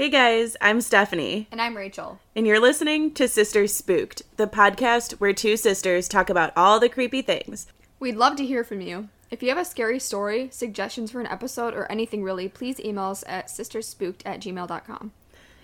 Hey 0.00 0.08
guys, 0.08 0.56
I'm 0.62 0.80
Stephanie, 0.80 1.46
And 1.52 1.60
I'm 1.60 1.76
Rachel. 1.76 2.20
and 2.34 2.46
you're 2.46 2.58
listening 2.58 3.12
to 3.12 3.28
Sisters 3.28 3.74
Spooked, 3.74 4.22
the 4.38 4.46
podcast 4.46 5.20
where 5.20 5.34
two 5.34 5.58
sisters 5.58 6.08
talk 6.08 6.30
about 6.30 6.54
all 6.56 6.80
the 6.80 6.88
creepy 6.88 7.20
things. 7.20 7.66
We'd 7.98 8.16
love 8.16 8.36
to 8.36 8.46
hear 8.46 8.64
from 8.64 8.80
you. 8.80 9.10
If 9.30 9.42
you 9.42 9.50
have 9.50 9.58
a 9.58 9.64
scary 9.66 9.98
story, 9.98 10.48
suggestions 10.52 11.10
for 11.10 11.20
an 11.20 11.26
episode, 11.26 11.74
or 11.74 11.84
anything 11.92 12.22
really, 12.22 12.48
please 12.48 12.80
email 12.80 13.10
us 13.10 13.24
at 13.26 13.48
sisterspooked 13.48 14.22
at 14.24 14.40
gmail.com. 14.40 15.12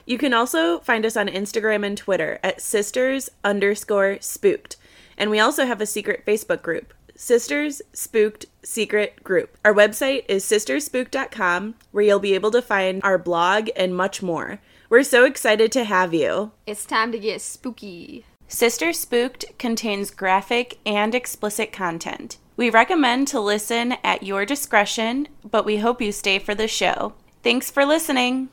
You 0.04 0.18
can 0.18 0.34
also 0.34 0.80
find 0.80 1.06
us 1.06 1.16
on 1.16 1.28
Instagram 1.28 1.86
and 1.86 1.96
Twitter 1.96 2.38
at 2.44 2.60
sisters 2.60 3.30
underscore 3.42 4.18
spooked. 4.20 4.76
And 5.16 5.30
we 5.30 5.40
also 5.40 5.64
have 5.64 5.80
a 5.80 5.86
secret 5.86 6.26
Facebook 6.26 6.60
group, 6.60 6.92
Sisters 7.16 7.82
Spooked 7.92 8.46
Secret 8.62 9.24
Group. 9.24 9.56
Our 9.64 9.74
website 9.74 10.24
is 10.28 10.44
sisterspooked.com, 10.44 11.74
where 11.90 12.04
you'll 12.04 12.18
be 12.18 12.34
able 12.34 12.50
to 12.50 12.62
find 12.62 13.02
our 13.02 13.18
blog 13.18 13.70
and 13.74 13.96
much 13.96 14.22
more. 14.22 14.60
We're 14.88 15.02
so 15.02 15.24
excited 15.24 15.72
to 15.72 15.84
have 15.84 16.14
you. 16.14 16.52
It's 16.66 16.86
time 16.86 17.10
to 17.12 17.18
get 17.18 17.40
spooky. 17.40 18.24
Sister 18.48 18.92
Spooked 18.92 19.58
contains 19.58 20.10
graphic 20.12 20.78
and 20.86 21.14
explicit 21.14 21.72
content. 21.72 22.36
We 22.56 22.70
recommend 22.70 23.28
to 23.28 23.40
listen 23.40 23.96
at 24.04 24.22
your 24.22 24.46
discretion, 24.46 25.28
but 25.48 25.64
we 25.64 25.78
hope 25.78 26.00
you 26.00 26.12
stay 26.12 26.38
for 26.38 26.54
the 26.54 26.68
show. 26.68 27.14
Thanks 27.42 27.70
for 27.70 27.84
listening. 27.84 28.50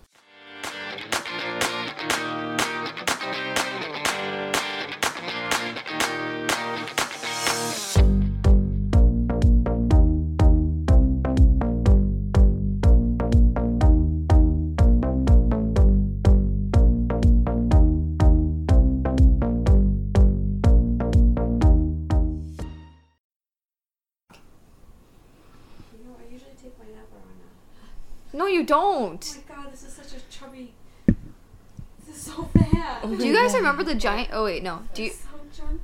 You 28.54 28.64
don't. 28.64 29.38
Oh 29.38 29.56
my 29.56 29.64
god, 29.64 29.73
this 29.73 29.84
is 29.84 29.94
such 29.94 30.14
a 30.20 30.30
chubby. 30.30 30.73
This 32.06 32.16
is 32.16 32.22
so 32.34 32.50
bad. 32.54 33.00
Oh 33.04 33.16
do 33.18 33.28
you 33.28 33.34
guys 33.34 33.54
remember 33.54 33.84
the 33.84 33.96
giant? 33.96 34.30
Oh 34.32 34.46
wait, 34.46 34.64
no. 34.64 34.84
Do 34.94 35.04
you, 35.04 35.12
so. 35.12 35.28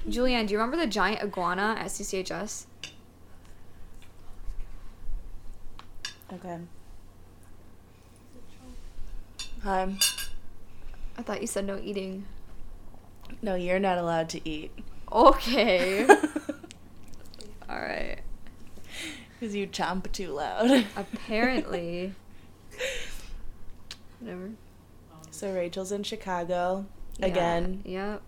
Julianne? 0.08 0.48
Do 0.48 0.54
you 0.54 0.60
remember 0.60 0.78
the 0.78 0.88
giant 0.88 1.22
iguana 1.24 1.76
at 1.80 1.88
CCHS? 1.88 2.66
Okay. 6.32 6.60
Hi. 9.64 9.96
I 11.18 11.22
thought 11.22 11.42
you 11.42 11.48
said 11.48 11.66
no 11.66 11.80
eating. 11.84 12.26
No, 13.42 13.56
you're 13.56 13.80
not 13.80 13.98
allowed 13.98 14.30
to 14.30 14.50
eat. 14.50 14.72
Okay. 15.12 16.06
All 17.70 17.80
right. 17.80 18.20
Because 19.40 19.56
you 19.56 19.68
chomp 19.68 20.12
too 20.12 20.30
loud. 20.30 20.86
Apparently. 20.96 22.14
Whatever. 24.20 24.52
So 25.32 25.54
Rachel's 25.54 25.92
in 25.92 26.04
Chicago 26.04 26.86
Yeah, 27.18 27.26
again, 27.28 27.82
Yep. 27.86 28.22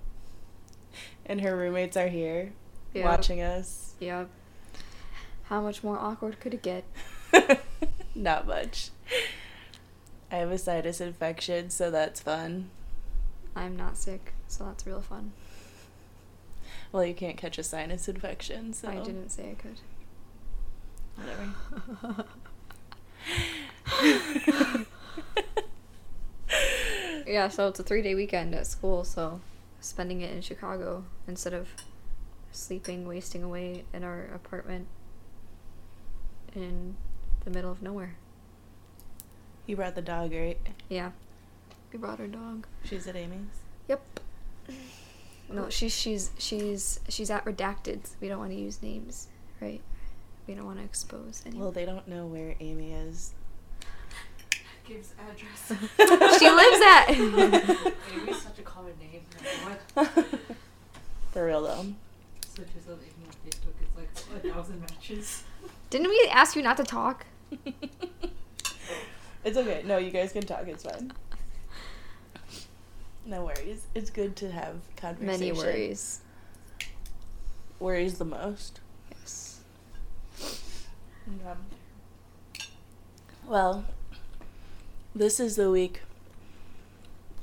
and 1.25 1.41
her 1.41 1.55
roommates 1.55 1.95
are 1.97 2.07
here 2.09 2.53
Yep. 2.93 3.05
watching 3.05 3.41
us. 3.41 3.95
Yep. 3.99 4.29
How 5.43 5.61
much 5.61 5.83
more 5.83 5.97
awkward 5.97 6.39
could 6.39 6.53
it 6.53 6.61
get? 6.61 6.83
Not 8.15 8.45
much. 8.47 8.89
I 10.31 10.35
have 10.35 10.51
a 10.51 10.57
sinus 10.57 11.01
infection, 11.01 11.69
so 11.69 11.91
that's 11.91 12.21
fun. 12.21 12.69
I'm 13.55 13.75
not 13.75 13.97
sick, 13.97 14.33
so 14.47 14.63
that's 14.65 14.85
real 14.87 15.01
fun. 15.01 15.33
Well, 16.93 17.03
you 17.05 17.13
can't 17.13 17.35
catch 17.35 17.57
a 17.57 17.63
sinus 17.63 18.07
infection, 18.07 18.71
so 18.73 18.87
I 18.87 18.95
didn't 18.99 19.29
say 19.29 19.51
I 19.51 19.55
could. 19.55 19.79
Whatever. 21.15 22.25
Yeah, 27.31 27.47
so 27.47 27.69
it's 27.69 27.79
a 27.79 27.83
three 27.83 28.01
day 28.01 28.13
weekend 28.13 28.53
at 28.53 28.67
school, 28.67 29.05
so 29.05 29.39
spending 29.79 30.19
it 30.19 30.33
in 30.33 30.41
Chicago 30.41 31.05
instead 31.27 31.53
of 31.53 31.69
sleeping, 32.51 33.07
wasting 33.07 33.41
away 33.41 33.85
in 33.93 34.03
our 34.03 34.25
apartment 34.35 34.87
in 36.53 36.97
the 37.45 37.51
middle 37.51 37.71
of 37.71 37.81
nowhere. 37.81 38.15
You 39.65 39.77
brought 39.77 39.95
the 39.95 40.01
dog, 40.01 40.33
right? 40.33 40.57
Yeah. 40.89 41.11
We 41.93 41.99
brought 41.99 42.19
our 42.19 42.27
dog. 42.27 42.67
She's 42.83 43.07
at 43.07 43.15
Amy's. 43.15 43.39
Yep. 43.87 44.19
No, 45.49 45.69
she's 45.69 45.95
she's 45.95 46.31
she's 46.37 46.99
she's 47.07 47.29
at 47.29 47.45
redacted. 47.45 48.09
We 48.19 48.27
don't 48.27 48.39
want 48.39 48.51
to 48.51 48.57
use 48.57 48.81
names, 48.81 49.27
right? 49.61 49.81
We 50.47 50.53
don't 50.55 50.65
want 50.65 50.79
to 50.79 50.83
expose 50.83 51.43
anyone. 51.45 51.63
Well, 51.63 51.71
they 51.71 51.85
don't 51.85 52.09
know 52.09 52.25
where 52.25 52.55
Amy 52.59 52.91
is. 52.91 53.33
Gives 54.91 55.13
address. 55.17 55.71
she 56.39 56.49
lives 56.49 56.81
at. 56.85 57.11
Amy's 58.13 58.41
such 58.41 58.59
a 58.59 58.61
common 58.61 58.91
name. 58.99 59.21
Like, 59.65 59.79
what? 59.93 60.27
For 61.31 61.45
real 61.45 61.61
though. 61.63 61.85
Searches 62.45 62.87
of 62.87 62.99
on 62.99 63.31
Facebook. 63.45 63.73
It's 63.81 64.27
like 64.29 64.43
a 64.43 64.49
thousand 64.53 64.81
matches. 64.81 65.45
Didn't 65.89 66.09
we 66.09 66.29
ask 66.29 66.57
you 66.57 66.61
not 66.61 66.75
to 66.75 66.83
talk? 66.83 67.25
it's 69.45 69.57
okay. 69.57 69.83
No, 69.85 69.97
you 69.97 70.11
guys 70.11 70.33
can 70.33 70.41
talk. 70.41 70.67
It's 70.67 70.83
fine. 70.83 71.13
No 73.25 73.45
worries. 73.45 73.87
It's 73.95 74.09
good 74.09 74.35
to 74.37 74.51
have 74.51 74.75
conversation. 74.97 75.25
Many 75.25 75.51
worries. 75.53 76.19
Worries 77.79 78.17
the 78.17 78.25
most. 78.25 78.81
Yes. 79.09 79.61
Um, 81.45 81.57
well, 83.47 83.85
this 85.13 85.39
is 85.39 85.55
the 85.55 85.69
week 85.69 86.01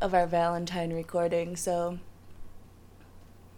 of 0.01 0.15
our 0.15 0.27
Valentine 0.27 0.93
recording, 0.93 1.57
so 1.57 1.99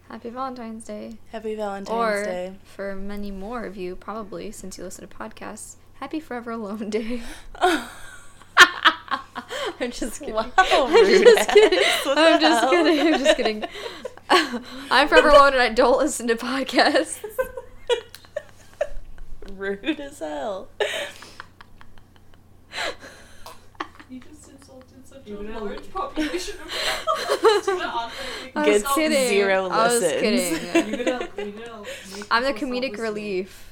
Happy 0.09 0.31
Valentine's 0.31 0.84
Day. 0.84 1.19
happy 1.31 1.54
Valentine's 1.54 1.97
or 1.97 2.25
Day. 2.25 2.54
for 2.65 2.97
many 2.97 3.31
more 3.31 3.65
of 3.65 3.76
you, 3.76 3.94
probably 3.94 4.50
since 4.50 4.76
you 4.78 4.84
listen 4.84 5.06
to 5.06 5.15
podcasts, 5.16 5.76
Happy 5.94 6.19
Forever 6.19 6.53
Alone 6.53 6.91
Day. 6.91 7.22
I'm 9.81 9.91
just 9.91 10.20
kidding. 10.20 10.34
Wow, 10.34 10.50
I'm 10.59 10.93
rude 10.93 11.22
just 11.25 11.50
kidding. 11.50 11.78
I'm 12.06 12.41
just 12.41 12.70
kidding. 12.70 13.15
I'm 13.15 13.19
just 13.20 13.37
kidding. 13.37 13.65
I'm 14.91 15.09
forever 15.09 15.28
alone 15.31 15.54
and 15.54 15.62
I 15.62 15.70
don't 15.70 15.99
listen 15.99 16.26
to 16.28 16.37
podcasts. 16.37 17.22
Rude 19.53 20.00
as 20.00 20.19
hell. 20.19 20.69
You 24.09 24.20
just 24.20 24.50
insulted 24.50 25.06
such 25.06 25.19
a 25.19 25.20
large 25.37 25.91
population 25.93 26.57
of 26.65 26.69
people. 27.65 27.81
I 28.57 28.69
was 28.69 28.83
kidding. 28.95 29.29
zero 29.29 29.69
I 29.69 29.85
was 29.89 30.01
listens. 30.01 30.21
kidding. 30.21 30.89
You're 30.99 31.05
gonna, 31.05 31.29
you're 31.37 31.67
gonna 31.67 31.85
I'm 32.31 32.43
the 32.45 32.53
comedic 32.53 32.99
relief. 32.99 33.67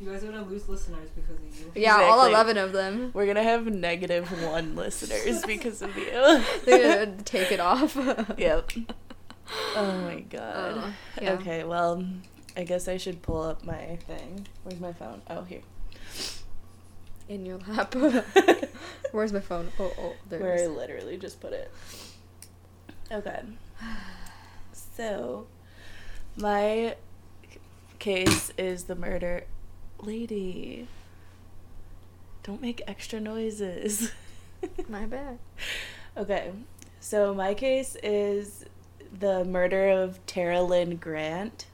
You 0.00 0.10
guys 0.12 0.22
are 0.22 0.26
gonna 0.28 0.44
lose 0.44 0.68
listeners 0.68 1.08
because 1.14 1.36
of 1.36 1.58
you. 1.58 1.72
Yeah, 1.82 1.96
all 1.96 2.24
Exactly. 2.26 2.52
11 2.52 2.58
of 2.58 2.72
them. 2.72 3.10
We're 3.14 3.26
gonna 3.26 3.42
have 3.42 3.66
negative 3.66 4.28
one 4.44 4.76
listeners 4.76 5.42
because 5.44 5.82
of 5.82 5.96
you. 5.96 6.10
They're 6.64 7.06
gonna 7.06 7.22
take 7.24 7.50
it 7.50 7.58
off. 7.60 7.96
yep. 8.38 8.70
Oh 9.74 9.98
my 10.02 10.20
god. 10.20 10.74
Oh, 10.76 10.94
yeah. 11.20 11.32
Okay, 11.32 11.64
well, 11.64 12.04
I 12.56 12.62
guess 12.64 12.86
I 12.86 12.96
should 12.96 13.22
pull 13.22 13.42
up 13.42 13.64
my 13.64 13.96
thing. 14.06 14.46
Where's 14.62 14.78
my 14.78 14.92
phone? 14.92 15.22
Oh, 15.28 15.42
here. 15.42 15.62
In 17.28 17.44
your 17.44 17.58
lap. 17.68 17.94
Where's 19.12 19.32
my 19.32 19.40
phone? 19.40 19.70
Oh, 19.78 19.92
oh, 19.98 20.14
there 20.28 20.40
Where 20.40 20.54
it 20.54 20.62
I 20.62 20.66
literally 20.66 21.16
just 21.16 21.40
put 21.40 21.52
it. 21.52 21.70
Okay. 23.10 23.40
So, 24.96 25.46
my 26.36 26.96
case 28.00 28.52
is 28.58 28.84
the 28.84 28.96
murder. 28.96 29.44
Lady. 30.02 30.88
Don't 32.42 32.60
make 32.60 32.82
extra 32.88 33.20
noises. 33.20 34.10
My 34.88 35.06
bad. 35.06 35.38
Okay. 36.16 36.50
So, 36.98 37.32
my 37.32 37.54
case 37.54 37.96
is 38.02 38.64
the 39.20 39.44
murder 39.44 39.88
of 39.88 40.24
Tara 40.26 40.62
Lynn 40.62 40.96
Grant. 40.96 41.66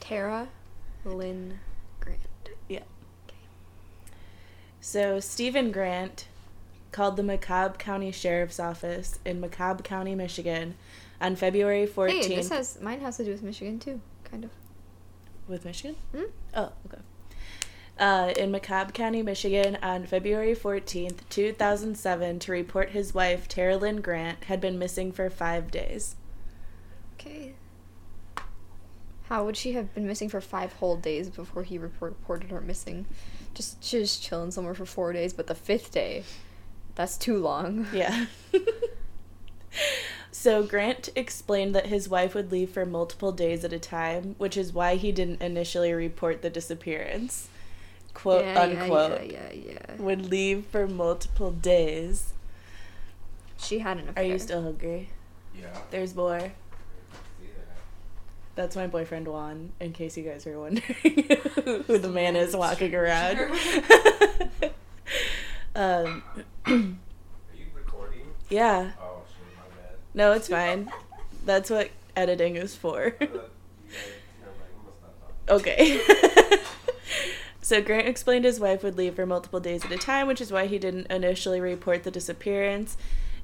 Tara 0.00 0.48
Lynn 1.04 1.60
Grant. 2.00 2.20
Yeah. 2.68 2.80
So, 4.84 5.20
Stephen 5.20 5.70
Grant 5.70 6.26
called 6.90 7.16
the 7.16 7.22
Macomb 7.22 7.74
County 7.74 8.10
Sheriff's 8.10 8.58
Office 8.58 9.20
in 9.24 9.40
Macomb 9.40 9.78
County, 9.78 10.16
Michigan 10.16 10.74
on 11.20 11.36
February 11.36 11.86
14th. 11.86 12.10
Hey, 12.24 12.34
this 12.34 12.48
has 12.48 12.80
mine 12.80 13.00
has 13.00 13.16
to 13.18 13.24
do 13.24 13.30
with 13.30 13.44
Michigan 13.44 13.78
too, 13.78 14.00
kind 14.24 14.42
of. 14.42 14.50
With 15.46 15.64
Michigan? 15.64 15.94
Hmm? 16.12 16.24
Oh, 16.54 16.72
okay. 16.86 17.00
uh, 17.96 18.32
in 18.36 18.50
Macomb 18.50 18.90
County, 18.90 19.22
Michigan, 19.22 19.78
on 19.82 20.04
February 20.04 20.54
14th, 20.56 21.18
2007, 21.30 22.40
to 22.40 22.50
report 22.52 22.90
his 22.90 23.14
wife, 23.14 23.46
Tara 23.46 23.76
Lynn 23.76 24.00
Grant, 24.00 24.44
had 24.44 24.60
been 24.60 24.80
missing 24.80 25.12
for 25.12 25.30
five 25.30 25.70
days. 25.70 26.16
Okay. 27.14 27.54
How 29.26 29.44
would 29.44 29.56
she 29.56 29.72
have 29.72 29.94
been 29.94 30.08
missing 30.08 30.28
for 30.28 30.40
five 30.40 30.72
whole 30.74 30.96
days 30.96 31.30
before 31.30 31.62
he 31.62 31.78
report- 31.78 32.16
reported 32.18 32.50
her 32.50 32.60
missing? 32.60 33.06
Just 33.54 33.82
she 33.84 33.98
was 33.98 34.16
chilling 34.18 34.50
somewhere 34.50 34.74
for 34.74 34.86
four 34.86 35.12
days, 35.12 35.32
but 35.32 35.46
the 35.46 35.54
fifth 35.54 35.92
day, 35.92 36.24
that's 36.94 37.16
too 37.16 37.38
long. 37.38 37.86
Yeah. 37.92 38.26
so 40.30 40.62
Grant 40.62 41.08
explained 41.14 41.74
that 41.74 41.86
his 41.86 42.08
wife 42.08 42.34
would 42.34 42.50
leave 42.50 42.70
for 42.70 42.84
multiple 42.84 43.32
days 43.32 43.64
at 43.64 43.72
a 43.72 43.78
time, 43.78 44.34
which 44.38 44.56
is 44.56 44.72
why 44.72 44.96
he 44.96 45.12
didn't 45.12 45.42
initially 45.42 45.92
report 45.92 46.42
the 46.42 46.50
disappearance. 46.50 47.48
Quote 48.14 48.44
yeah, 48.44 48.60
unquote. 48.60 49.26
Yeah, 49.30 49.52
yeah, 49.52 49.72
yeah. 49.72 49.96
Would 49.98 50.26
leave 50.30 50.66
for 50.66 50.86
multiple 50.86 51.50
days. 51.50 52.32
She 53.58 53.78
had 53.78 53.98
an 53.98 54.12
Are 54.16 54.22
you 54.22 54.38
still 54.38 54.62
hungry? 54.62 55.08
Yeah. 55.58 55.76
There's 55.90 56.14
more. 56.14 56.52
See 58.54 58.56
that. 58.56 58.62
That's 58.62 58.76
my 58.76 58.86
boyfriend 58.86 59.28
Juan, 59.28 59.72
in 59.80 59.92
case 59.92 60.16
you 60.16 60.24
guys 60.24 60.46
are 60.46 60.58
wondering 60.58 60.94
who 61.86 61.98
the 61.98 62.08
man 62.10 62.36
is 62.36 62.56
walking 62.56 62.94
around. 62.94 63.38
um, 65.74 66.22
Are 66.66 66.72
you 66.72 66.96
recording? 67.74 68.26
yeah. 68.50 68.92
Oh 69.00 69.22
shit, 69.28 69.56
my 69.56 69.62
bad. 69.76 69.96
No, 70.14 70.32
it's 70.32 70.48
fine. 70.48 70.90
That's 71.44 71.70
what 71.70 71.90
editing 72.16 72.56
is 72.56 72.74
for. 72.76 73.06
I 73.06 73.10
thought 73.10 73.18
you 73.18 73.26
guys, 73.28 73.40
never 74.40 74.52
mind, 74.52 74.70
we 74.76 74.84
must 74.84 75.02
not 75.02 75.12
talk. 75.48 75.60
Okay. 75.60 76.00
so 77.62 77.82
Grant 77.82 78.06
explained 78.06 78.44
his 78.44 78.60
wife 78.60 78.82
would 78.82 78.96
leave 78.96 79.14
for 79.16 79.26
multiple 79.26 79.60
days 79.60 79.84
at 79.84 79.92
a 79.92 79.98
time, 79.98 80.26
which 80.26 80.40
is 80.40 80.52
why 80.52 80.66
he 80.66 80.78
didn't 80.78 81.06
initially 81.10 81.60
report 81.60 82.04
the 82.04 82.10
disappearance. 82.10 82.96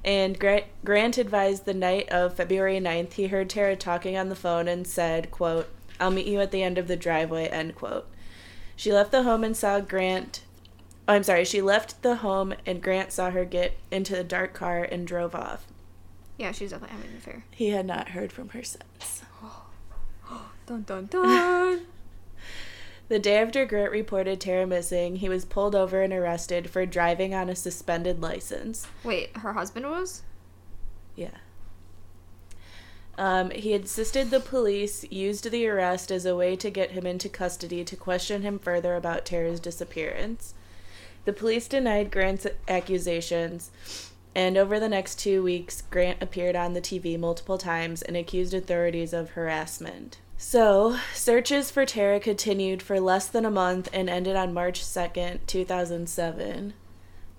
And 0.03 0.39
Grant, 0.39 0.65
Grant 0.85 1.17
advised 1.17 1.65
the 1.65 1.73
night 1.73 2.09
of 2.09 2.35
February 2.35 2.79
9th 2.79 3.13
he 3.13 3.27
heard 3.27 3.49
Tara 3.49 3.75
talking 3.75 4.17
on 4.17 4.29
the 4.29 4.35
phone 4.35 4.67
and 4.67 4.87
said, 4.87 5.29
quote, 5.31 5.67
I'll 5.99 6.11
meet 6.11 6.27
you 6.27 6.39
at 6.39 6.51
the 6.51 6.63
end 6.63 6.77
of 6.77 6.87
the 6.87 6.95
driveway, 6.95 7.47
end 7.47 7.75
quote. 7.75 8.07
She 8.75 8.93
left 8.93 9.11
the 9.11 9.23
home 9.23 9.43
and 9.43 9.57
saw 9.57 9.81
Grant 9.81 10.41
oh, 11.09 11.13
I'm 11.13 11.23
sorry, 11.23 11.43
she 11.43 11.61
left 11.61 12.03
the 12.03 12.17
home 12.17 12.53
and 12.65 12.81
Grant 12.81 13.11
saw 13.11 13.31
her 13.31 13.43
get 13.43 13.77
into 13.91 14.15
the 14.15 14.23
dark 14.23 14.53
car 14.53 14.83
and 14.83 15.07
drove 15.07 15.33
off. 15.33 15.65
Yeah, 16.37 16.51
she 16.51 16.63
was 16.63 16.71
definitely 16.71 16.95
having 16.95 17.11
an 17.11 17.17
affair. 17.17 17.43
He 17.51 17.69
had 17.71 17.85
not 17.85 18.09
heard 18.09 18.31
from 18.31 18.49
her 18.49 18.63
since. 18.63 19.23
Dun 20.67 20.83
dun 20.83 21.07
dun. 21.07 21.81
The 23.09 23.17
day 23.17 23.37
after 23.37 23.65
Grant 23.65 23.91
reported 23.91 24.39
Tara 24.39 24.67
missing, 24.67 25.15
he 25.15 25.29
was 25.29 25.43
pulled 25.43 25.73
over 25.73 26.03
and 26.03 26.13
arrested 26.13 26.69
for 26.69 26.85
driving 26.85 27.33
on 27.33 27.49
a 27.49 27.55
suspended 27.55 28.21
license. 28.21 28.85
Wait, 29.03 29.35
her 29.37 29.53
husband 29.53 29.89
was? 29.89 30.21
Yeah. 31.15 31.37
Um, 33.17 33.49
he 33.49 33.73
insisted 33.73 34.29
the 34.29 34.39
police 34.39 35.03
used 35.09 35.49
the 35.49 35.67
arrest 35.67 36.11
as 36.11 36.23
a 36.25 36.35
way 36.35 36.55
to 36.57 36.69
get 36.69 36.91
him 36.91 37.07
into 37.07 37.27
custody 37.29 37.83
to 37.83 37.95
question 37.95 38.43
him 38.43 38.59
further 38.59 38.95
about 38.95 39.25
Tara's 39.25 39.59
disappearance. 39.59 40.53
The 41.25 41.33
police 41.33 41.67
denied 41.67 42.11
Grant's 42.11 42.45
accusations, 42.67 43.71
and 44.35 44.55
over 44.55 44.79
the 44.79 44.87
next 44.87 45.19
two 45.19 45.41
weeks, 45.41 45.81
Grant 45.89 46.21
appeared 46.21 46.55
on 46.55 46.73
the 46.73 46.81
TV 46.81 47.19
multiple 47.19 47.57
times 47.57 48.03
and 48.03 48.15
accused 48.15 48.53
authorities 48.53 49.13
of 49.13 49.31
harassment. 49.31 50.19
So, 50.41 50.97
searches 51.13 51.69
for 51.69 51.85
Tara 51.85 52.17
continued 52.17 52.81
for 52.81 53.01
less 53.01 53.27
than 53.27 53.43
a 53.43 53.51
month 53.51 53.89
and 53.91 54.09
ended 54.09 54.37
on 54.37 54.53
March 54.53 54.81
2nd, 54.81 55.39
2007. 55.45 56.73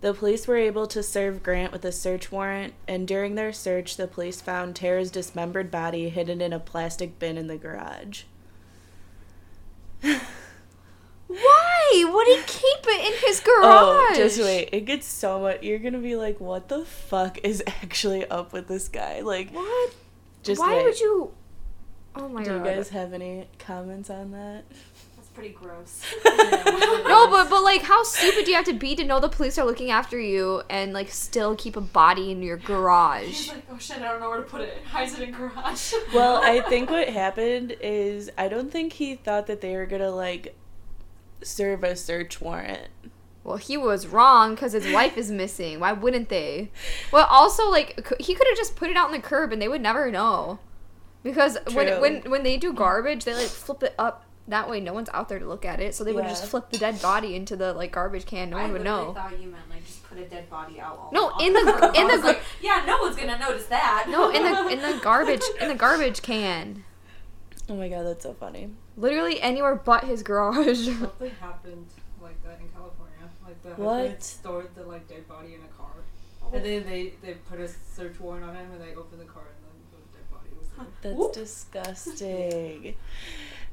The 0.02 0.12
police 0.12 0.46
were 0.46 0.58
able 0.58 0.86
to 0.88 1.02
serve 1.02 1.42
Grant 1.42 1.72
with 1.72 1.82
a 1.86 1.92
search 1.92 2.30
warrant, 2.30 2.74
and 2.86 3.08
during 3.08 3.36
their 3.36 3.54
search, 3.54 3.96
the 3.96 4.06
police 4.06 4.42
found 4.42 4.76
Tara's 4.76 5.10
dismembered 5.10 5.70
body 5.70 6.10
hidden 6.10 6.42
in 6.42 6.52
a 6.52 6.60
plastic 6.60 7.18
bin 7.18 7.38
in 7.38 7.46
the 7.46 7.56
garage. 7.56 8.24
Why 10.02 12.04
would 12.06 12.26
he 12.26 12.42
keep 12.46 12.84
it 12.86 13.06
in 13.14 13.18
his 13.26 13.40
garage? 13.40 13.62
Oh, 13.62 14.12
just 14.14 14.38
wait. 14.38 14.68
It 14.72 14.84
gets 14.84 15.06
so 15.06 15.40
much. 15.40 15.62
You're 15.62 15.78
gonna 15.78 15.98
be 16.00 16.16
like, 16.16 16.38
what 16.38 16.68
the 16.68 16.84
fuck 16.84 17.38
is 17.42 17.62
actually 17.66 18.26
up 18.26 18.52
with 18.52 18.68
this 18.68 18.88
guy? 18.88 19.20
Like, 19.20 19.52
What? 19.52 19.94
just 20.42 20.60
Why 20.60 20.76
wait. 20.76 20.84
would 20.84 21.00
you? 21.00 21.32
Oh 22.16 22.28
my 22.28 22.42
god. 22.44 22.64
Do 22.64 22.70
you 22.70 22.76
guys 22.76 22.88
have 22.90 23.12
any 23.12 23.46
comments 23.58 24.10
on 24.10 24.32
that? 24.32 24.64
That's 25.16 25.28
pretty 25.28 25.50
gross. 25.50 26.02
No, 27.10 27.28
but 27.28 27.50
but 27.50 27.62
like, 27.64 27.82
how 27.82 28.02
stupid 28.04 28.44
do 28.44 28.50
you 28.50 28.56
have 28.56 28.66
to 28.66 28.72
be 28.72 28.94
to 28.94 29.04
know 29.04 29.18
the 29.20 29.28
police 29.28 29.58
are 29.58 29.64
looking 29.66 29.90
after 29.90 30.18
you 30.18 30.62
and 30.70 30.92
like 30.92 31.10
still 31.10 31.56
keep 31.56 31.76
a 31.76 31.80
body 31.80 32.30
in 32.30 32.40
your 32.42 32.56
garage? 32.56 33.26
He's 33.26 33.46
garage? 33.46 33.56
like, 33.56 33.64
oh 33.72 33.78
shit, 33.78 33.96
I 33.98 34.08
don't 34.12 34.20
know 34.20 34.28
where 34.28 34.38
to 34.38 34.44
put 34.44 34.60
it. 34.60 34.78
Hides 34.90 35.18
it 35.18 35.28
in 35.28 35.32
garage. 35.34 35.92
Well, 36.14 36.40
I 36.42 36.60
think 36.60 36.88
what 36.90 37.08
happened 37.08 37.76
is 37.80 38.30
I 38.38 38.48
don't 38.48 38.70
think 38.70 38.92
he 38.94 39.16
thought 39.16 39.46
that 39.48 39.60
they 39.60 39.76
were 39.76 39.86
gonna 39.86 40.10
like 40.10 40.54
serve 41.42 41.82
a 41.84 41.96
search 41.96 42.40
warrant. 42.40 42.88
Well, 43.42 43.56
he 43.56 43.76
was 43.76 44.06
wrong 44.06 44.54
because 44.54 44.72
his 44.72 44.92
wife 44.92 45.16
is 45.16 45.30
missing. 45.30 45.80
Why 45.80 45.92
wouldn't 45.92 46.28
they? 46.28 46.70
Well, 47.12 47.26
also 47.26 47.68
like 47.70 48.06
c- 48.08 48.22
he 48.22 48.34
could 48.34 48.46
have 48.46 48.56
just 48.56 48.76
put 48.76 48.90
it 48.90 48.96
out 48.96 49.06
on 49.06 49.12
the 49.12 49.18
curb 49.20 49.52
and 49.52 49.60
they 49.60 49.68
would 49.68 49.80
never 49.80 50.10
know. 50.10 50.58
Because 51.22 51.58
True. 51.66 51.74
when 51.76 52.00
when 52.00 52.30
when 52.30 52.42
they 52.42 52.56
do 52.56 52.72
garbage, 52.72 53.24
they 53.24 53.34
like 53.34 53.46
flip 53.48 53.82
it 53.82 53.94
up. 53.98 54.24
That 54.48 54.68
way, 54.68 54.80
no 54.80 54.92
one's 54.92 55.10
out 55.14 55.28
there 55.28 55.38
to 55.38 55.46
look 55.46 55.64
at 55.64 55.80
it. 55.80 55.94
So 55.94 56.02
they 56.02 56.12
would 56.12 56.24
Yeah. 56.24 56.30
just 56.30 56.46
flip 56.46 56.70
the 56.70 56.78
dead 56.78 57.00
body 57.02 57.36
into 57.36 57.54
the 57.56 57.72
like 57.74 57.92
garbage 57.92 58.26
can. 58.26 58.50
No 58.50 58.56
I 58.56 58.62
one 58.62 58.72
would 58.72 58.80
literally 58.82 59.06
know. 59.08 59.14
thought 59.14 59.32
you 59.40 59.48
meant 59.48 59.68
like 59.70 59.86
just 59.86 60.02
put 60.08 60.18
a 60.18 60.24
dead 60.24 60.48
body 60.50 60.80
out. 60.80 60.98
All 60.98 61.10
No, 61.12 61.28
in 61.38 61.52
the- 61.52 61.92
in 61.94 62.08
the 62.08 62.16
like, 62.26 62.40
yeah, 62.60 62.82
no 62.86 62.98
one's 63.02 63.16
gonna 63.16 63.38
notice 63.38 63.66
that. 63.66 64.06
No, 64.08 64.30
in 64.30 64.42
the 64.42 64.68
in 64.68 64.80
the 64.80 64.98
garbage 65.02 65.42
in 65.60 65.68
the 65.68 65.74
garbage 65.74 66.22
can. 66.30 66.84
Oh 67.68 67.76
my 67.76 67.88
god, 67.88 68.02
that's 68.04 68.24
so 68.24 68.32
funny. 68.34 68.70
Literally 68.96 69.40
anywhere 69.40 69.76
but 69.76 70.04
his 70.04 70.22
garage. 70.22 70.86
Something 70.88 71.30
happened 71.40 71.86
like 72.20 72.42
that 72.42 72.58
in 72.60 72.68
California. 72.70 73.16
Like 73.46 73.62
the 73.62 73.70
What? 73.80 74.00
husband 74.00 74.22
stored 74.22 74.74
the 74.74 74.82
like 74.84 75.06
dead 75.06 75.28
body 75.28 75.54
in 75.54 75.60
a 75.60 75.68
car, 75.78 75.92
oh. 76.42 76.50
and 76.56 76.64
then 76.64 76.84
they 76.86 77.12
they 77.22 77.34
put 77.34 77.60
a 77.60 77.68
search 77.68 78.18
warrant 78.18 78.44
on 78.44 78.56
him, 78.56 78.72
and 78.72 78.80
they 78.80 78.94
opened 78.96 79.20
the 79.20 79.24
car, 79.26 79.44
and 79.46 79.62
then 79.64 79.76
the 79.92 80.18
dead 80.18 80.28
body 80.30 80.50
was 80.58 80.68
there. 80.69 80.69
That's 81.02 81.16
Whoop. 81.16 81.32
disgusting. 81.32 82.94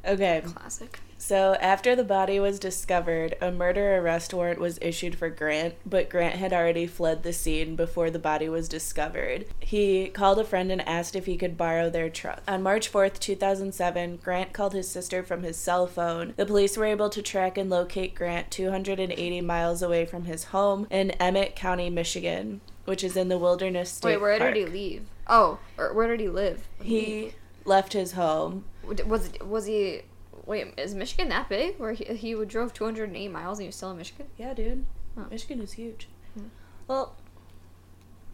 Okay, 0.06 0.42
Classic. 0.46 1.00
so 1.18 1.56
after 1.60 1.94
the 1.96 2.04
body 2.04 2.40
was 2.40 2.60
discovered, 2.60 3.36
a 3.42 3.52
murder 3.52 3.98
arrest 3.98 4.34
warrant 4.34 4.60
was 4.60 4.78
issued 4.82 5.18
for 5.18 5.30
Grant, 5.30 5.74
but 5.86 6.10
Grant 6.10 6.36
had 6.36 6.54
already 6.54 6.88
fled 6.88 7.24
the 7.24 7.34
scene 7.34 7.76
before 7.76 8.10
the 8.10 8.20
body 8.20 8.48
was 8.48 8.70
discovered. 8.70 9.48
He 9.60 10.08
called 10.08 10.40
a 10.40 10.46
friend 10.46 10.72
and 10.72 10.88
asked 10.88 11.16
if 11.16 11.26
he 11.26 11.36
could 11.36 11.58
borrow 11.58 11.90
their 11.90 12.10
truck. 12.10 12.42
On 12.48 12.64
March 12.64 12.90
4th, 12.92 13.20
2007, 13.20 14.18
Grant 14.24 14.54
called 14.54 14.74
his 14.74 14.88
sister 14.90 15.24
from 15.24 15.44
his 15.44 15.58
cell 15.58 15.88
phone. 15.88 16.34
The 16.38 16.46
police 16.46 16.78
were 16.78 16.86
able 16.86 17.10
to 17.10 17.22
track 17.22 17.58
and 17.58 17.70
locate 17.70 18.16
Grant 18.16 18.50
280 18.52 19.42
miles 19.42 19.82
away 19.82 20.06
from 20.06 20.26
his 20.26 20.46
home 20.46 20.88
in 20.90 21.12
Emmet 21.12 21.56
County, 21.56 21.90
Michigan, 21.90 22.62
which 22.86 23.04
is 23.04 23.18
in 23.18 23.28
the 23.28 23.40
Wilderness 23.40 23.90
State 23.90 24.08
Wait, 24.08 24.22
where 24.22 24.38
Park. 24.38 24.54
did 24.54 24.68
he 24.68 24.72
leave? 24.72 25.06
Oh, 25.30 25.60
or 25.78 25.94
where 25.94 26.08
did 26.08 26.20
he 26.20 26.30
live? 26.30 26.68
He 26.82 27.34
left 27.66 27.94
his 27.94 28.14
home. 28.14 28.66
was 28.84 29.32
was 29.44 29.66
he? 29.66 30.02
Wait, 30.46 30.74
is 30.78 30.96
Michigan 30.96 31.30
that 31.30 31.50
big? 31.50 31.78
Where 31.78 31.92
he, 31.92 32.06
he 32.06 32.34
would 32.34 32.48
drove 32.48 32.74
208 32.74 33.28
miles 33.30 33.58
and 33.58 33.64
he 33.64 33.68
was 33.68 33.76
still 33.76 33.92
in 33.92 33.98
Michigan? 33.98 34.28
Yeah, 34.38 34.54
dude. 34.54 34.86
Oh. 35.18 35.26
Michigan 35.30 35.62
is 35.62 35.74
huge. 35.74 36.08
Hmm. 36.34 36.46
Well, 36.88 37.16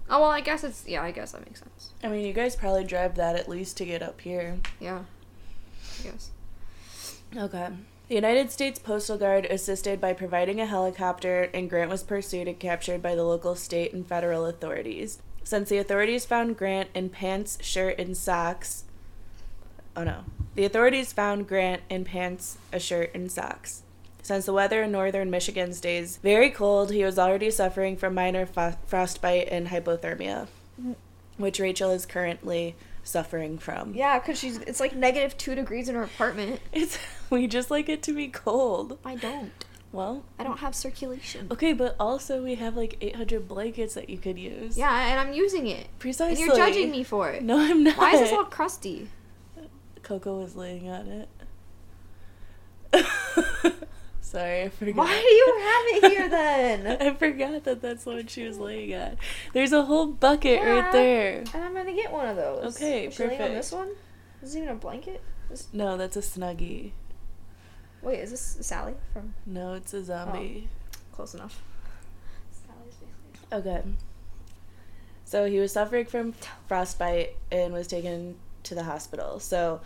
Oh 0.10 0.20
well, 0.22 0.30
I 0.30 0.42
guess 0.42 0.64
it's 0.64 0.88
yeah. 0.88 1.02
I 1.02 1.12
guess 1.12 1.32
that 1.32 1.46
makes 1.46 1.62
sense. 1.62 1.94
I 2.04 2.08
mean, 2.10 2.26
you 2.26 2.34
guys 2.34 2.56
probably 2.56 2.84
drive 2.84 3.16
that 3.16 3.36
at 3.36 3.50
least 3.50 3.78
to 3.78 3.86
get 3.86 4.04
up 4.04 4.22
here. 4.22 4.60
Yeah. 4.80 5.04
I 6.00 6.04
guess. 6.04 6.32
Okay. 7.36 7.70
The 8.10 8.16
United 8.16 8.52
States 8.52 8.80
Coast 8.80 9.10
Guard 9.18 9.46
assisted 9.46 10.02
by 10.02 10.14
providing 10.14 10.60
a 10.60 10.66
helicopter, 10.66 11.50
and 11.54 11.70
Grant 11.70 11.90
was 11.90 12.04
pursued 12.04 12.48
and 12.48 12.60
captured 12.60 13.02
by 13.02 13.16
the 13.16 13.24
local, 13.24 13.56
state, 13.56 13.94
and 13.94 14.06
federal 14.06 14.46
authorities. 14.46 15.20
Since 15.44 15.70
the 15.70 15.78
authorities 15.78 16.26
found 16.26 16.58
Grant 16.58 16.90
in 16.94 17.10
pants, 17.10 17.58
shirt, 17.62 18.00
and 18.00 18.16
socks. 18.16 18.86
Oh 19.96 20.04
no. 20.04 20.24
The 20.56 20.66
authorities 20.66 21.14
found 21.14 21.48
Grant 21.48 21.82
in 21.90 22.06
pants, 22.06 22.58
a 22.72 22.80
shirt, 22.80 23.12
and 23.14 23.32
socks. 23.32 23.84
Since 24.22 24.46
the 24.46 24.54
weather 24.54 24.84
in 24.84 24.92
northern 24.92 25.30
Michigan 25.30 25.74
stays 25.74 26.18
very 26.18 26.50
cold, 26.50 26.92
he 26.92 27.04
was 27.04 27.20
already 27.20 27.52
suffering 27.52 27.98
from 27.98 28.14
minor 28.14 28.46
fo- 28.46 28.78
frostbite 28.88 29.50
and 29.50 29.68
hypothermia, 29.68 30.48
which 31.38 31.60
Rachel 31.60 31.92
is 31.92 32.06
currently 32.06 32.76
suffering 33.04 33.58
from. 33.58 33.94
Yeah, 33.94 34.18
cause 34.20 34.40
she's 34.40 34.60
it's 34.60 34.80
like 34.80 34.96
negative 34.96 35.38
two 35.38 35.56
degrees 35.56 35.90
in 35.90 35.96
her 35.96 36.04
apartment. 36.04 36.62
It's 36.72 36.98
we 37.30 37.48
just 37.48 37.70
like 37.70 37.90
it 37.90 38.02
to 38.04 38.14
be 38.14 38.30
cold. 38.30 38.98
I 39.04 39.16
don't. 39.16 39.52
Well, 39.94 40.24
I 40.40 40.44
don't 40.44 40.58
have 40.60 40.74
circulation. 40.76 41.48
okay, 41.52 41.72
but 41.72 41.96
also 42.00 42.44
we 42.44 42.56
have 42.56 42.76
like 42.76 42.98
800 43.00 43.48
blankets 43.48 43.94
that 43.94 44.10
you 44.10 44.18
could 44.18 44.38
use. 44.40 44.76
Yeah, 44.78 44.92
and 45.08 45.20
I'm 45.20 45.34
using 45.34 45.68
it. 45.68 45.88
precisely. 46.00 46.44
And 46.44 46.48
you're 46.48 46.56
judging 46.58 46.90
me 46.92 47.04
for 47.04 47.30
it. 47.30 47.44
No, 47.44 47.60
I'm 47.60 47.84
not. 47.84 47.96
Why 47.98 48.14
is 48.14 48.20
this 48.22 48.32
all 48.34 48.44
crusty? 48.46 49.08
Coco 50.02 50.40
was 50.42 50.56
laying 50.56 50.90
on 50.90 51.08
it. 51.08 51.30
Sorry, 54.22 54.64
I 54.64 54.70
forgot. 54.70 54.96
Why 54.96 55.22
do 55.22 55.28
you 55.28 55.60
have 55.62 56.04
it 56.04 56.12
here 56.18 56.30
then? 56.88 57.02
I 57.02 57.14
forgot 57.14 57.64
that 57.66 57.82
that's 57.82 58.06
what 58.06 58.30
she 58.32 58.44
was 58.48 58.58
laying 58.58 58.96
on. 58.96 59.18
There's 59.54 59.74
a 59.74 59.84
whole 59.84 60.08
bucket 60.08 60.60
Yeah. 60.62 60.70
right 60.80 60.92
there. 60.92 61.44
And 61.54 61.64
I'm 61.64 61.74
gonna 61.74 61.94
get 61.94 62.12
one 62.12 62.28
of 62.28 62.36
those. 62.36 62.76
Okay, 62.76 63.08
Is 63.08 63.14
she 63.14 63.28
laying 63.28 63.42
on 63.42 63.54
this 63.54 63.72
one? 63.72 63.90
Is 64.42 64.56
it 64.56 64.60
even 64.60 64.70
a 64.70 64.76
blanket? 64.76 65.22
This- 65.50 65.68
No, 65.72 65.98
that's 65.98 66.18
a 66.18 66.22
snuggie. 66.22 66.92
Wait, 68.04 68.20
is 68.20 68.32
this 68.32 68.58
Sally 68.62 68.94
from 69.14 69.34
No, 69.46 69.74
it's 69.74 69.94
a 69.94 70.04
zombie. 70.04 70.68
Oh, 70.68 71.16
close 71.16 71.34
Enough? 71.34 71.62
Sally's 72.52 72.96
basically. 72.96 73.48
Oh, 73.52 73.58
okay. 73.58 73.84
So 75.26 75.46
he 75.50 75.60
was 75.60 75.72
suffering 75.72 76.06
from 76.06 76.34
frostbite 76.68 77.36
and 77.52 77.74
was 77.74 77.88
taken 77.88 78.36
to 78.64 78.76
the 78.76 78.84
hospital. 78.84 79.40
So 79.40 79.82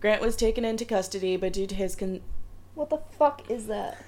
Grant 0.00 0.22
was 0.22 0.36
taken 0.36 0.64
into 0.64 0.84
custody, 0.84 1.36
but 1.36 1.52
due 1.52 1.66
to 1.66 1.74
his 1.74 1.94
con- 1.94 2.22
What 2.74 2.90
the 2.90 2.98
fuck 3.18 3.50
is 3.50 3.66
that? 3.66 4.02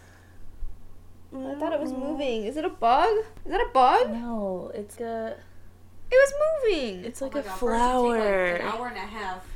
I 1.35 1.55
thought 1.59 1.73
it 1.73 1.81
was 1.81 1.93
moving. 1.93 2.45
Is 2.45 2.57
it 2.59 2.65
a 2.65 2.69
bug? 2.69 3.09
Is 3.45 3.51
that 3.53 3.61
a 3.61 3.71
bug? 3.73 4.11
No, 4.13 4.71
it's 4.75 4.99
a 5.01 5.37
It 6.11 6.15
was 6.15 6.33
moving. 6.65 7.05
it's 7.05 7.23
Oh 7.23 7.27
like 7.27 7.35
my 7.35 7.41
a 7.41 7.43
God, 7.45 7.59
first 7.59 7.63
you 7.63 7.69
take, 7.69 7.79
like, 7.79 8.23
flower. 8.23 8.45
an 8.57 8.61
hour 8.63 8.87
and 8.89 8.97
a 8.97 9.01
half 9.01 9.47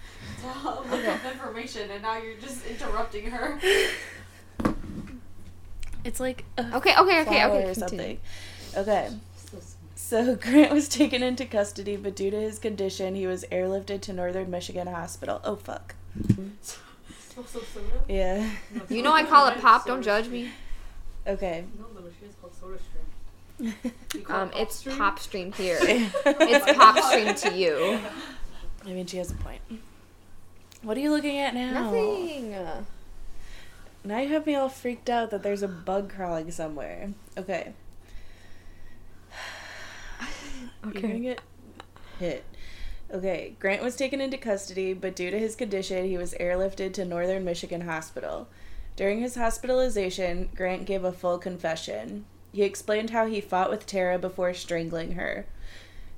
to 0.42 0.90
look 0.90 1.04
up 1.08 1.24
information, 1.32 1.90
and 1.90 2.02
now 2.02 2.16
you're 2.18 2.36
just 2.36 2.64
interrupting 2.66 3.30
her. 3.30 3.58
It's 6.04 6.20
like 6.20 6.44
a 6.56 6.62
Okay, 6.76 6.94
okay, 6.96 7.20
okay, 7.22 7.44
okay. 7.46 7.64
or 7.68 7.74
something. 7.74 8.18
Okay. 8.76 9.10
So 9.96 10.36
Grant 10.40 10.72
was 10.72 10.88
taken 10.88 11.22
into 11.22 11.44
custody, 11.46 11.96
but 11.96 12.14
due 12.14 12.30
to 12.30 12.40
his 12.40 12.58
condition, 12.58 13.14
he 13.16 13.26
was 13.26 13.44
airlifted 13.50 14.02
to 14.02 14.12
Northern 14.12 14.50
Michigan 14.50 14.86
Hospital. 14.86 15.40
Oh 15.44 15.56
fuck. 15.56 15.94
Smells 16.28 17.50
so 17.50 17.60
soda. 17.60 17.86
Yeah. 18.08 18.48
You 18.88 19.02
know 19.02 19.12
I 19.12 19.24
call 19.24 19.48
it 19.48 19.60
pop. 19.60 19.84
Don't 19.86 20.02
judge 20.02 20.28
me. 20.28 20.50
Okay. 21.26 21.64
No, 21.78 21.86
no, 22.00 22.06
she 22.20 22.26
is 22.26 22.34
called 22.40 22.54
Soda 22.54 22.78
Stream. 22.78 23.74
You 24.14 24.20
call 24.20 24.42
Um, 24.42 24.50
it's 24.54 24.76
Stream? 24.76 24.96
pop 24.96 25.18
stream 25.18 25.52
here. 25.52 25.78
it's 25.80 26.14
It's 26.24 26.72
pop 26.78 26.98
stream 27.02 27.34
to 27.34 27.58
you. 27.58 27.98
I 28.84 28.90
mean, 28.90 29.06
she 29.06 29.16
has 29.16 29.32
a 29.32 29.34
point. 29.34 29.60
What 30.86 30.96
are 30.96 31.00
you 31.00 31.10
looking 31.10 31.38
at 31.38 31.52
now? 31.52 31.90
Nothing. 31.90 32.54
Now 34.04 34.20
you 34.20 34.28
have 34.28 34.46
me 34.46 34.54
all 34.54 34.68
freaked 34.68 35.10
out 35.10 35.32
that 35.32 35.42
there's 35.42 35.64
a 35.64 35.66
bug 35.66 36.14
crawling 36.14 36.52
somewhere. 36.52 37.10
Okay. 37.36 37.72
You're 40.84 40.92
gonna 40.92 41.18
get 41.18 41.40
hit. 42.20 42.44
Okay, 43.12 43.56
Grant 43.58 43.82
was 43.82 43.96
taken 43.96 44.20
into 44.20 44.38
custody, 44.38 44.92
but 44.92 45.16
due 45.16 45.32
to 45.32 45.38
his 45.40 45.56
condition, 45.56 46.06
he 46.06 46.16
was 46.16 46.36
airlifted 46.38 46.92
to 46.92 47.04
Northern 47.04 47.44
Michigan 47.44 47.80
Hospital. 47.80 48.46
During 48.94 49.18
his 49.18 49.34
hospitalization, 49.34 50.50
Grant 50.54 50.84
gave 50.84 51.02
a 51.02 51.10
full 51.10 51.38
confession. 51.38 52.26
He 52.52 52.62
explained 52.62 53.10
how 53.10 53.26
he 53.26 53.40
fought 53.40 53.70
with 53.70 53.86
Tara 53.86 54.20
before 54.20 54.54
strangling 54.54 55.14
her. 55.14 55.46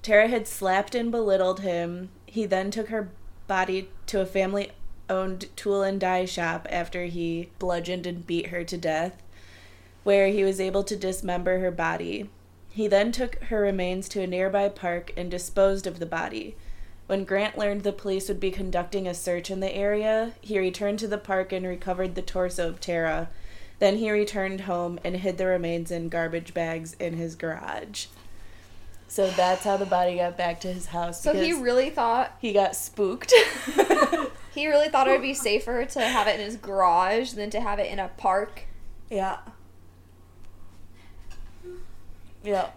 Tara 0.02 0.28
had 0.28 0.46
slapped 0.46 0.94
and 0.94 1.10
belittled 1.10 1.60
him. 1.60 2.10
He 2.26 2.44
then 2.44 2.70
took 2.70 2.88
her 2.88 3.08
body 3.48 3.90
to 4.06 4.20
a 4.20 4.26
family 4.26 4.70
owned 5.10 5.46
tool 5.56 5.82
and 5.82 6.00
die 6.00 6.24
shop 6.24 6.68
after 6.70 7.06
he 7.06 7.50
bludgeoned 7.58 8.06
and 8.06 8.26
beat 8.26 8.48
her 8.48 8.62
to 8.62 8.76
death, 8.76 9.22
where 10.04 10.28
he 10.28 10.44
was 10.44 10.60
able 10.60 10.84
to 10.84 10.94
dismember 10.94 11.58
her 11.58 11.70
body. 11.70 12.30
He 12.70 12.86
then 12.86 13.10
took 13.10 13.42
her 13.44 13.60
remains 13.60 14.08
to 14.10 14.22
a 14.22 14.26
nearby 14.26 14.68
park 14.68 15.12
and 15.16 15.30
disposed 15.30 15.86
of 15.86 15.98
the 15.98 16.06
body. 16.06 16.54
When 17.06 17.24
Grant 17.24 17.56
learned 17.56 17.82
the 17.82 17.92
police 17.92 18.28
would 18.28 18.38
be 18.38 18.50
conducting 18.50 19.08
a 19.08 19.14
search 19.14 19.50
in 19.50 19.60
the 19.60 19.74
area, 19.74 20.34
he 20.42 20.58
returned 20.58 20.98
to 21.00 21.08
the 21.08 21.18
park 21.18 21.52
and 21.52 21.66
recovered 21.66 22.14
the 22.14 22.22
torso 22.22 22.68
of 22.68 22.80
Tara. 22.80 23.30
Then 23.78 23.96
he 23.96 24.10
returned 24.10 24.62
home 24.62 25.00
and 25.02 25.16
hid 25.16 25.38
the 25.38 25.46
remains 25.46 25.90
in 25.90 26.10
garbage 26.10 26.52
bags 26.52 26.94
in 27.00 27.14
his 27.14 27.34
garage. 27.34 28.06
So 29.08 29.30
that's 29.30 29.64
how 29.64 29.78
the 29.78 29.86
body 29.86 30.16
got 30.16 30.36
back 30.36 30.60
to 30.60 30.72
his 30.72 30.86
house. 30.86 31.22
So 31.22 31.32
he 31.32 31.54
really 31.54 31.88
thought 31.90 32.36
he 32.40 32.52
got 32.52 32.76
spooked. 32.76 33.32
he 34.54 34.68
really 34.68 34.88
thought 34.88 35.08
it 35.08 35.12
would 35.12 35.22
be 35.22 35.34
safer 35.48 35.84
to 35.86 36.00
have 36.00 36.26
it 36.28 36.38
in 36.38 36.44
his 36.44 36.56
garage 36.56 37.32
than 37.32 37.48
to 37.50 37.60
have 37.60 37.78
it 37.78 37.90
in 37.90 37.98
a 37.98 38.08
park. 38.08 38.64
yeah. 39.10 39.38
Yeah. 42.44 42.68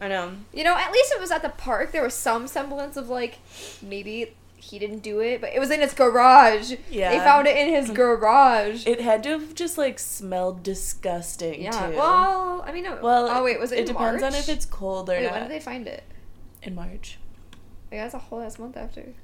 I 0.00 0.08
know. 0.08 0.32
You 0.52 0.64
know, 0.64 0.76
at 0.76 0.92
least 0.92 1.12
it 1.12 1.20
was 1.20 1.30
at 1.30 1.42
the 1.42 1.48
park. 1.48 1.92
There 1.92 2.02
was 2.02 2.14
some 2.14 2.46
semblance 2.46 2.96
of 2.96 3.08
like 3.08 3.38
maybe 3.82 4.34
he 4.60 4.78
didn't 4.78 5.00
do 5.00 5.20
it, 5.20 5.40
but 5.40 5.52
it 5.54 5.58
was 5.58 5.70
in 5.70 5.80
his 5.80 5.94
garage. 5.94 6.74
Yeah. 6.90 7.10
They 7.10 7.18
found 7.18 7.46
it 7.46 7.56
in 7.56 7.68
his 7.68 7.90
garage. 7.90 8.86
It 8.86 9.00
had 9.00 9.22
to 9.22 9.30
have 9.30 9.54
just 9.54 9.78
like 9.78 9.98
smelled 9.98 10.62
disgusting 10.62 11.62
yeah. 11.62 11.88
too. 11.90 11.96
Well, 11.96 12.64
I 12.66 12.72
mean, 12.72 12.84
no. 12.84 12.98
Well, 13.02 13.28
oh 13.28 13.44
wait, 13.44 13.58
was 13.58 13.72
it? 13.72 13.78
It 13.78 13.80
in 13.82 13.94
depends 13.94 14.22
on 14.22 14.34
if 14.34 14.48
it's 14.48 14.66
cold 14.66 15.08
or 15.08 15.14
Wait, 15.14 15.24
not. 15.24 15.32
when 15.32 15.42
did 15.42 15.50
they 15.50 15.60
find 15.60 15.86
it? 15.86 16.04
In 16.62 16.74
March. 16.74 17.18
Yeah, 17.92 18.02
that's 18.02 18.14
a 18.14 18.18
whole 18.18 18.40
ass 18.40 18.58
month 18.58 18.76
after. 18.76 19.14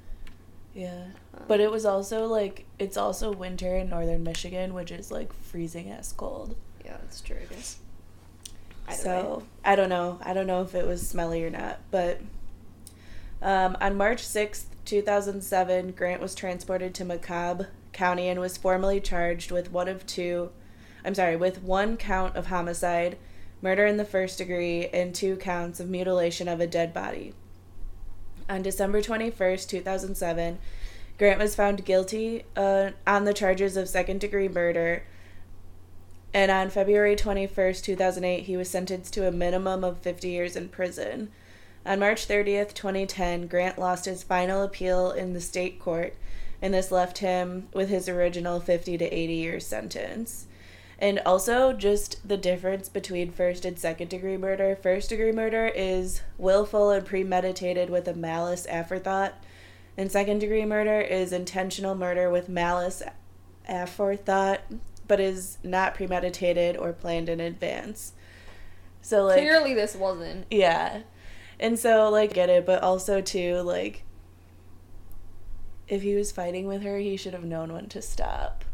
Yeah. 0.73 1.05
Um, 1.33 1.43
But 1.47 1.59
it 1.59 1.71
was 1.71 1.85
also 1.85 2.25
like 2.25 2.65
it's 2.79 2.97
also 2.97 3.31
winter 3.31 3.75
in 3.75 3.89
northern 3.89 4.23
Michigan, 4.23 4.73
which 4.73 4.91
is 4.91 5.11
like 5.11 5.33
freezing 5.33 5.89
ass 5.89 6.13
cold. 6.13 6.55
Yeah, 6.83 6.97
that's 7.01 7.21
true. 7.21 7.37
I 7.41 7.53
guess. 7.53 7.77
Either 8.87 9.01
so 9.01 9.37
way. 9.37 9.45
I 9.63 9.75
don't 9.75 9.89
know. 9.89 10.19
I 10.21 10.33
don't 10.33 10.47
know 10.47 10.61
if 10.61 10.75
it 10.75 10.85
was 10.85 11.07
smelly 11.07 11.43
or 11.43 11.49
not. 11.49 11.79
But 11.91 12.21
um, 13.45 13.77
on 13.79 13.95
March 13.95 14.21
sixth, 14.25 14.75
two 14.83 15.01
thousand 15.01 15.41
seven, 15.41 15.91
Grant 15.91 16.21
was 16.21 16.33
transported 16.35 16.93
to 16.95 17.05
Macomb 17.05 17.67
County 17.93 18.27
and 18.27 18.39
was 18.39 18.57
formally 18.57 18.99
charged 18.99 19.51
with 19.51 19.71
one 19.71 19.87
of 19.87 20.05
two. 20.05 20.49
I'm 21.05 21.13
sorry, 21.13 21.35
with 21.35 21.61
one 21.61 21.95
count 21.95 22.35
of 22.35 22.47
homicide, 22.47 23.17
murder 23.61 23.85
in 23.85 23.97
the 23.97 24.03
first 24.03 24.39
degree, 24.39 24.87
and 24.87 25.13
two 25.13 25.37
counts 25.37 25.79
of 25.79 25.87
mutilation 25.87 26.47
of 26.47 26.59
a 26.59 26.65
dead 26.65 26.93
body. 26.93 27.33
On 28.49 28.63
December 28.63 29.01
21st, 29.01 29.69
2007, 29.69 30.57
Grant 31.17 31.39
was 31.39 31.55
found 31.55 31.85
guilty 31.85 32.43
uh, 32.55 32.91
on 33.05 33.25
the 33.25 33.33
charges 33.33 33.77
of 33.77 33.87
second 33.87 34.19
degree 34.19 34.47
murder. 34.47 35.03
And 36.33 36.51
on 36.51 36.69
February 36.69 37.15
21st, 37.15 37.83
2008, 37.83 38.43
he 38.43 38.57
was 38.57 38.69
sentenced 38.69 39.13
to 39.13 39.27
a 39.27 39.31
minimum 39.31 39.83
of 39.83 39.99
50 39.99 40.27
years 40.27 40.55
in 40.55 40.67
prison. 40.67 41.31
On 41.85 41.99
March 41.99 42.27
30th, 42.27 42.73
2010, 42.73 43.47
Grant 43.47 43.77
lost 43.77 44.05
his 44.05 44.23
final 44.23 44.63
appeal 44.63 45.11
in 45.11 45.33
the 45.33 45.41
state 45.41 45.79
court, 45.79 46.15
and 46.61 46.73
this 46.73 46.91
left 46.91 47.19
him 47.19 47.67
with 47.73 47.89
his 47.89 48.09
original 48.09 48.59
50 48.59 48.97
to 48.97 49.05
80 49.05 49.33
year 49.33 49.59
sentence. 49.59 50.47
And 50.97 51.19
also, 51.25 51.73
just 51.73 52.27
the 52.27 52.37
difference 52.37 52.87
between 52.89 53.31
first 53.31 53.65
and 53.65 53.77
second 53.77 54.09
degree 54.09 54.37
murder. 54.37 54.77
First 54.81 55.09
degree 55.09 55.33
murder 55.33 55.67
is 55.75 56.21
willful 56.37 56.89
and 56.89 57.05
premeditated 57.05 57.89
with 57.89 58.07
a 58.07 58.13
malice 58.15 58.65
aforethought, 58.65 59.33
and 59.97 60.11
second 60.11 60.39
degree 60.39 60.65
murder 60.65 61.01
is 61.01 61.31
intentional 61.33 61.95
murder 61.95 62.31
with 62.31 62.49
malice 62.49 63.03
aforethought, 63.69 64.59
but 65.07 65.19
is 65.19 65.57
not 65.63 65.93
premeditated 65.95 66.77
or 66.77 66.93
planned 66.93 67.29
in 67.29 67.39
advance. 67.39 68.13
So, 69.01 69.25
like, 69.25 69.37
Clearly, 69.37 69.73
this 69.75 69.95
wasn't. 69.95 70.47
yeah. 70.49 71.01
And 71.59 71.79
so, 71.79 72.09
like, 72.09 72.33
get 72.33 72.49
it, 72.49 72.65
but 72.65 72.81
also, 72.83 73.21
too, 73.21 73.61
like, 73.61 74.03
if 75.87 76.01
he 76.01 76.15
was 76.15 76.31
fighting 76.31 76.67
with 76.67 76.81
her, 76.83 76.97
he 76.97 77.15
should 77.17 77.33
have 77.33 77.45
known 77.45 77.71
when 77.71 77.87
to 77.89 78.01
stop. 78.01 78.65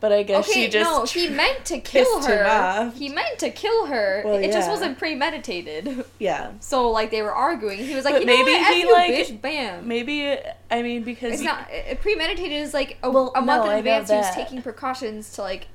But 0.00 0.12
I 0.12 0.22
guess 0.22 0.48
okay, 0.48 0.66
she 0.66 0.68
just. 0.70 0.88
no, 0.88 1.04
he 1.04 1.28
meant 1.34 1.64
to 1.66 1.80
kill 1.80 2.22
her. 2.22 2.92
He 2.94 3.08
meant 3.08 3.40
to 3.40 3.50
kill 3.50 3.86
her. 3.86 4.22
Well, 4.24 4.36
it 4.36 4.52
just 4.52 4.68
wasn't 4.70 4.98
premeditated. 4.98 6.04
Yeah. 6.20 6.52
So 6.60 6.90
like 6.90 7.10
they 7.10 7.22
were 7.22 7.32
arguing. 7.34 7.78
He 7.78 7.94
was 7.94 8.04
like, 8.04 8.14
But 8.14 8.20
you 8.22 8.26
know 8.26 8.36
maybe 8.36 8.52
what? 8.52 8.60
F 8.62 8.74
he, 8.74 8.80
you, 8.80 8.92
like, 8.92 9.10
bitch, 9.12 9.40
bam. 9.40 9.86
Maybe, 9.88 10.36
I 10.70 10.82
mean, 10.82 11.02
because. 11.04 11.32
It's 11.32 11.40
he- 11.42 11.46
not 11.46 11.68
premeditated. 12.00 12.52
Is 12.52 12.74
like 12.74 12.98
a, 13.02 13.10
Well, 13.10 13.32
a 13.34 13.42
month 13.42 13.66
no, 13.66 13.70
in 13.72 13.78
advance. 13.78 14.10
He 14.10 14.16
was 14.16 14.30
taking 14.30 14.62
precautions 14.62 15.32
to 15.32 15.42
like. 15.42 15.66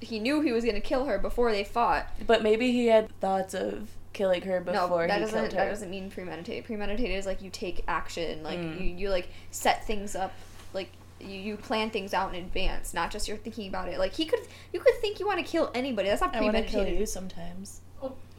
He 0.00 0.18
knew 0.18 0.40
he 0.40 0.50
was 0.52 0.64
gonna 0.64 0.80
kill 0.80 1.04
her 1.06 1.18
before 1.18 1.52
they 1.52 1.62
fought. 1.64 2.06
But 2.26 2.42
maybe 2.42 2.72
he 2.72 2.86
had 2.86 3.08
thoughts 3.20 3.54
of 3.54 3.90
killing 4.12 4.42
her 4.42 4.60
before 4.60 5.02
no, 5.02 5.08
that 5.08 5.18
he 5.18 5.24
doesn't. 5.24 5.38
killed 5.40 5.52
her. 5.52 5.58
That 5.64 5.70
doesn't 5.70 5.90
mean 5.90 6.10
premeditated. 6.10 6.64
Premeditated 6.64 7.16
is 7.16 7.26
like 7.26 7.42
you 7.42 7.50
take 7.50 7.84
action. 7.88 8.42
Like 8.42 8.58
Mm. 8.58 8.80
you, 8.80 8.86
you 8.96 9.08
like 9.10 9.28
set 9.50 9.86
things 9.86 10.14
up. 10.14 10.32
Like 10.74 10.90
you, 11.20 11.38
you 11.38 11.56
plan 11.56 11.90
things 11.90 12.12
out 12.14 12.34
in 12.34 12.42
advance. 12.42 12.92
Not 12.94 13.10
just 13.10 13.28
you're 13.28 13.36
thinking 13.36 13.68
about 13.68 13.88
it. 13.88 13.98
Like 13.98 14.12
he 14.14 14.24
could. 14.26 14.40
You 14.72 14.80
could 14.80 14.94
think 15.00 15.20
you 15.20 15.26
want 15.26 15.38
to 15.38 15.44
kill 15.44 15.70
anybody. 15.74 16.08
That's 16.08 16.20
not 16.20 16.32
premeditated. 16.32 16.74
I 16.74 16.78
want 16.78 16.86
to 16.88 16.92
kill 16.92 17.00
you 17.00 17.06
sometimes. 17.06 17.80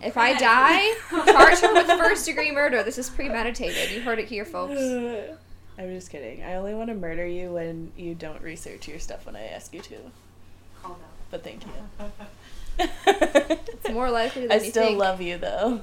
If 0.01 0.18
I 0.18 0.38
die, 0.38 0.94
charge 1.32 1.60
her 1.60 1.74
with 1.74 1.88
first 2.00 2.25
degree 2.25 2.51
murder. 2.51 2.84
This 2.84 2.98
is 2.98 3.10
premeditated. 3.10 3.92
You 3.92 4.01
heard 4.01 4.20
it 4.20 4.27
here, 4.27 4.44
folks. 4.44 4.74
I'm 5.77 5.89
just 5.96 6.10
kidding. 6.12 6.44
I 6.44 6.56
only 6.56 6.74
want 6.74 6.89
to 6.89 6.94
murder 6.96 7.25
you 7.25 7.53
when 7.53 7.92
you 7.96 8.13
don't 8.13 8.42
research 8.42 8.88
your 8.89 9.00
stuff 9.00 9.25
when 9.25 9.36
I 9.38 9.46
ask 9.48 9.74
you 9.74 9.80
to. 9.82 9.96
calm 10.82 10.92
down. 10.92 11.00
But 11.32 11.44
thank 11.44 11.63
you. 11.65 11.72
It's 13.86 13.89
more 13.94 14.10
likely 14.10 14.44
than 14.48 14.51
I 14.53 14.63
you 14.63 14.72
still 14.72 14.84
think. 14.86 14.98
love 15.00 15.20
you 15.22 15.38
though. 15.38 15.82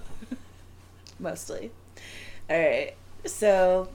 Mostly. 1.19 1.71
Alright. 2.51 2.95
So 3.27 3.89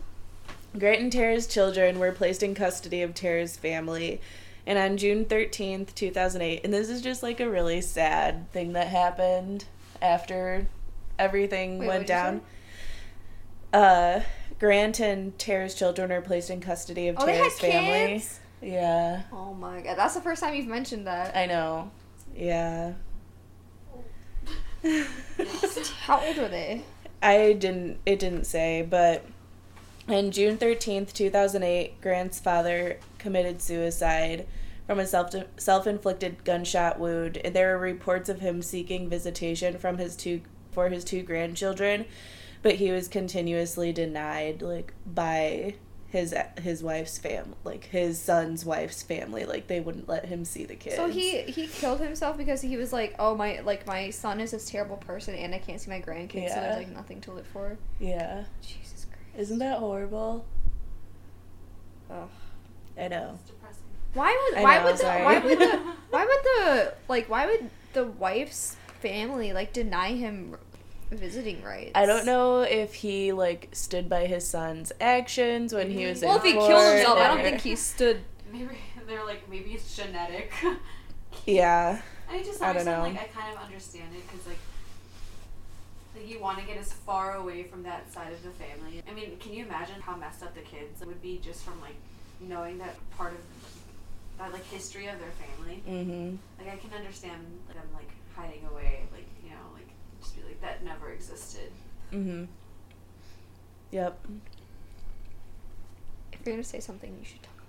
Grant 0.77 1.01
and 1.01 1.11
Tara's 1.11 1.47
children 1.47 1.97
were 1.99 2.11
placed 2.11 2.43
in 2.43 2.53
custody 2.53 3.01
of 3.01 3.13
Tara's 3.15 3.57
family, 3.57 4.21
And 4.67 4.77
on 4.77 4.97
June 4.97 5.25
13th, 5.25 5.95
2008, 5.95 6.61
and 6.63 6.73
this 6.73 6.89
is 6.89 7.01
just 7.01 7.23
like 7.23 7.39
a 7.39 7.49
really 7.49 7.81
sad 7.81 8.51
thing 8.51 8.73
that 8.73 8.87
happened 8.87 9.65
after 10.01 10.67
everything 11.17 11.79
Wait, 11.79 11.87
went 11.87 12.07
down. 12.07 12.41
Uh, 13.73 14.21
Grant 14.59 14.99
and 14.99 15.37
Tara's 15.39 15.75
children 15.75 16.11
are 16.11 16.21
placed 16.21 16.49
in 16.49 16.61
custody 16.61 17.07
of 17.07 17.17
Oh, 17.19 17.25
Tara's 17.25 17.59
family. 17.59 18.13
kids? 18.19 18.39
Yeah, 18.61 19.23
Oh 19.31 19.53
my 19.53 19.81
god, 19.81 19.97
that's 19.97 20.13
the 20.15 20.21
first 20.21 20.41
time 20.41 20.53
you've 20.55 20.67
mentioned 20.67 21.07
that. 21.07 21.35
I 21.35 21.45
know. 21.45 21.91
Yeah. 22.35 22.93
How 26.01 26.19
old 26.19 26.37
were 26.37 26.47
they? 26.47 26.83
I 27.21 27.53
didn't 27.53 27.99
it 28.05 28.19
didn't 28.19 28.45
say, 28.45 28.85
but 28.87 29.25
on 30.07 30.29
June 30.29 30.57
13th, 30.57 31.13
2008, 31.13 31.99
Grant's 32.01 32.39
father 32.39 32.99
committed 33.17 33.61
suicide 33.61 34.45
from 34.85 34.99
a 34.99 35.07
self 35.07 35.33
self-inflicted 35.57 36.43
gunshot 36.43 36.99
wound, 36.99 37.37
and 37.37 37.55
there 37.55 37.75
were 37.75 37.81
reports 37.81 38.29
of 38.29 38.41
him 38.41 38.61
seeking 38.61 39.09
visitation 39.09 39.77
from 39.77 39.97
his 39.97 40.15
two 40.15 40.41
for 40.71 40.89
his 40.89 41.03
two 41.03 41.23
grandchildren, 41.23 42.05
but 42.61 42.75
he 42.75 42.91
was 42.91 43.07
continuously 43.07 43.91
denied 43.91 44.61
like 44.61 44.93
by 45.05 45.75
his 46.15 46.33
his 46.61 46.81
wife's 46.81 47.17
fam 47.17 47.55
like 47.65 47.85
his 47.85 48.17
son's 48.19 48.63
wife's 48.63 49.03
family 49.03 49.43
like 49.45 49.67
they 49.67 49.81
wouldn't 49.81 50.07
let 50.07 50.25
him 50.25 50.45
see 50.45 50.63
the 50.63 50.75
kids. 50.75 50.95
So 50.95 51.09
he 51.09 51.41
he 51.41 51.67
killed 51.67 51.99
himself 51.99 52.37
because 52.37 52.61
he 52.61 52.77
was 52.77 52.93
like, 52.93 53.13
oh 53.19 53.35
my, 53.35 53.59
like 53.59 53.85
my 53.85 54.09
son 54.11 54.39
is 54.39 54.51
this 54.51 54.69
terrible 54.69 54.97
person 54.97 55.35
and 55.35 55.53
I 55.53 55.59
can't 55.59 55.79
see 55.81 55.89
my 55.89 55.99
grandkids, 55.99 56.31
so 56.49 56.55
Yeah. 56.55 56.61
there's 56.61 56.77
like 56.77 56.95
nothing 56.95 57.19
to 57.21 57.31
live 57.31 57.45
for. 57.47 57.77
Yeah. 57.99 58.45
Jesus 58.61 59.05
Christ. 59.05 59.21
Isn't 59.37 59.59
that 59.59 59.79
horrible? 59.79 60.45
Ugh. 62.09 62.29
I 62.97 63.07
know. 63.09 63.37
Depressing. 63.45 63.83
Why 64.13 64.49
would 64.49 64.59
I 64.59 64.63
why 64.63 64.77
know, 64.77 64.83
would 64.85 64.93
the 64.93 64.97
sorry. 64.99 65.23
why 65.25 65.39
would 65.39 65.59
the 65.59 65.77
why 66.11 66.25
would 66.25 66.43
the 66.43 66.93
like 67.09 67.29
why 67.29 67.45
would 67.45 67.69
the 67.93 68.05
wife's 68.05 68.77
family 69.01 69.51
like 69.53 69.73
deny 69.73 70.13
him 70.13 70.55
visiting 71.11 71.61
rights? 71.63 71.91
I 71.95 72.05
don't 72.05 72.25
know 72.25 72.61
if 72.61 72.93
he 72.95 73.31
like 73.31 73.69
stood 73.71 74.09
by 74.09 74.25
his 74.25 74.47
son's 74.47 74.91
actions 74.99 75.73
when 75.73 75.89
he 75.91 76.05
was 76.05 76.21
Well, 76.21 76.35
in 76.35 76.39
if 76.39 76.43
he 76.45 76.53
court 76.53 76.67
killed 76.67 76.93
himself, 76.95 77.19
I 77.19 77.27
don't 77.27 77.41
think 77.41 77.61
he 77.61 77.75
stood. 77.75 78.21
Maybe 78.51 78.77
they're 79.07 79.25
like 79.25 79.49
maybe 79.49 79.71
it's 79.71 79.95
genetic. 79.95 80.51
Yeah, 81.45 82.01
I 82.31 82.41
just 82.41 82.61
I 82.61 82.73
don't 82.73 82.85
know. 82.85 83.01
like 83.01 83.19
I 83.19 83.25
kind 83.25 83.55
of 83.55 83.61
understand 83.61 84.15
it 84.15 84.23
because 84.25 84.47
like 84.47 84.57
like 86.15 86.27
you 86.27 86.39
want 86.39 86.59
to 86.59 86.65
get 86.65 86.77
as 86.77 86.93
far 86.93 87.35
away 87.35 87.63
from 87.63 87.83
that 87.83 88.11
side 88.11 88.31
of 88.31 88.41
the 88.41 88.51
family. 88.51 89.03
I 89.09 89.13
mean, 89.13 89.37
can 89.37 89.53
you 89.53 89.65
imagine 89.65 90.01
how 90.01 90.15
messed 90.15 90.41
up 90.43 90.55
the 90.55 90.61
kids 90.61 91.05
would 91.05 91.21
be 91.21 91.39
just 91.43 91.63
from 91.63 91.79
like 91.81 91.95
knowing 92.39 92.77
that 92.79 92.95
part 93.17 93.33
of 93.33 93.39
that 94.39 94.53
like 94.53 94.65
history 94.67 95.07
of 95.07 95.19
their 95.19 95.31
family? 95.31 95.83
mm-hmm. 95.87 96.35
Like 96.57 96.73
I 96.73 96.77
can 96.77 96.93
understand 96.97 97.41
them 97.67 97.83
like 97.93 98.09
hiding 98.35 98.65
away, 98.71 99.01
like 99.11 99.11
you 99.11 99.11
know, 99.11 99.11
like 99.11 99.11
just 99.11 99.11
be 99.11 99.21
like 99.21 99.24
that 100.65 100.83
never 100.83 101.11
existed. 101.11 101.71
Mm-hmm. 102.11 102.45
Yep. 103.91 104.27
If 106.33 106.39
you're 106.45 106.55
gonna 106.55 106.63
say 106.63 106.79
something, 106.79 107.15
you 107.19 107.25
should 107.25 107.41
talk 107.43 107.53
about 107.57 107.65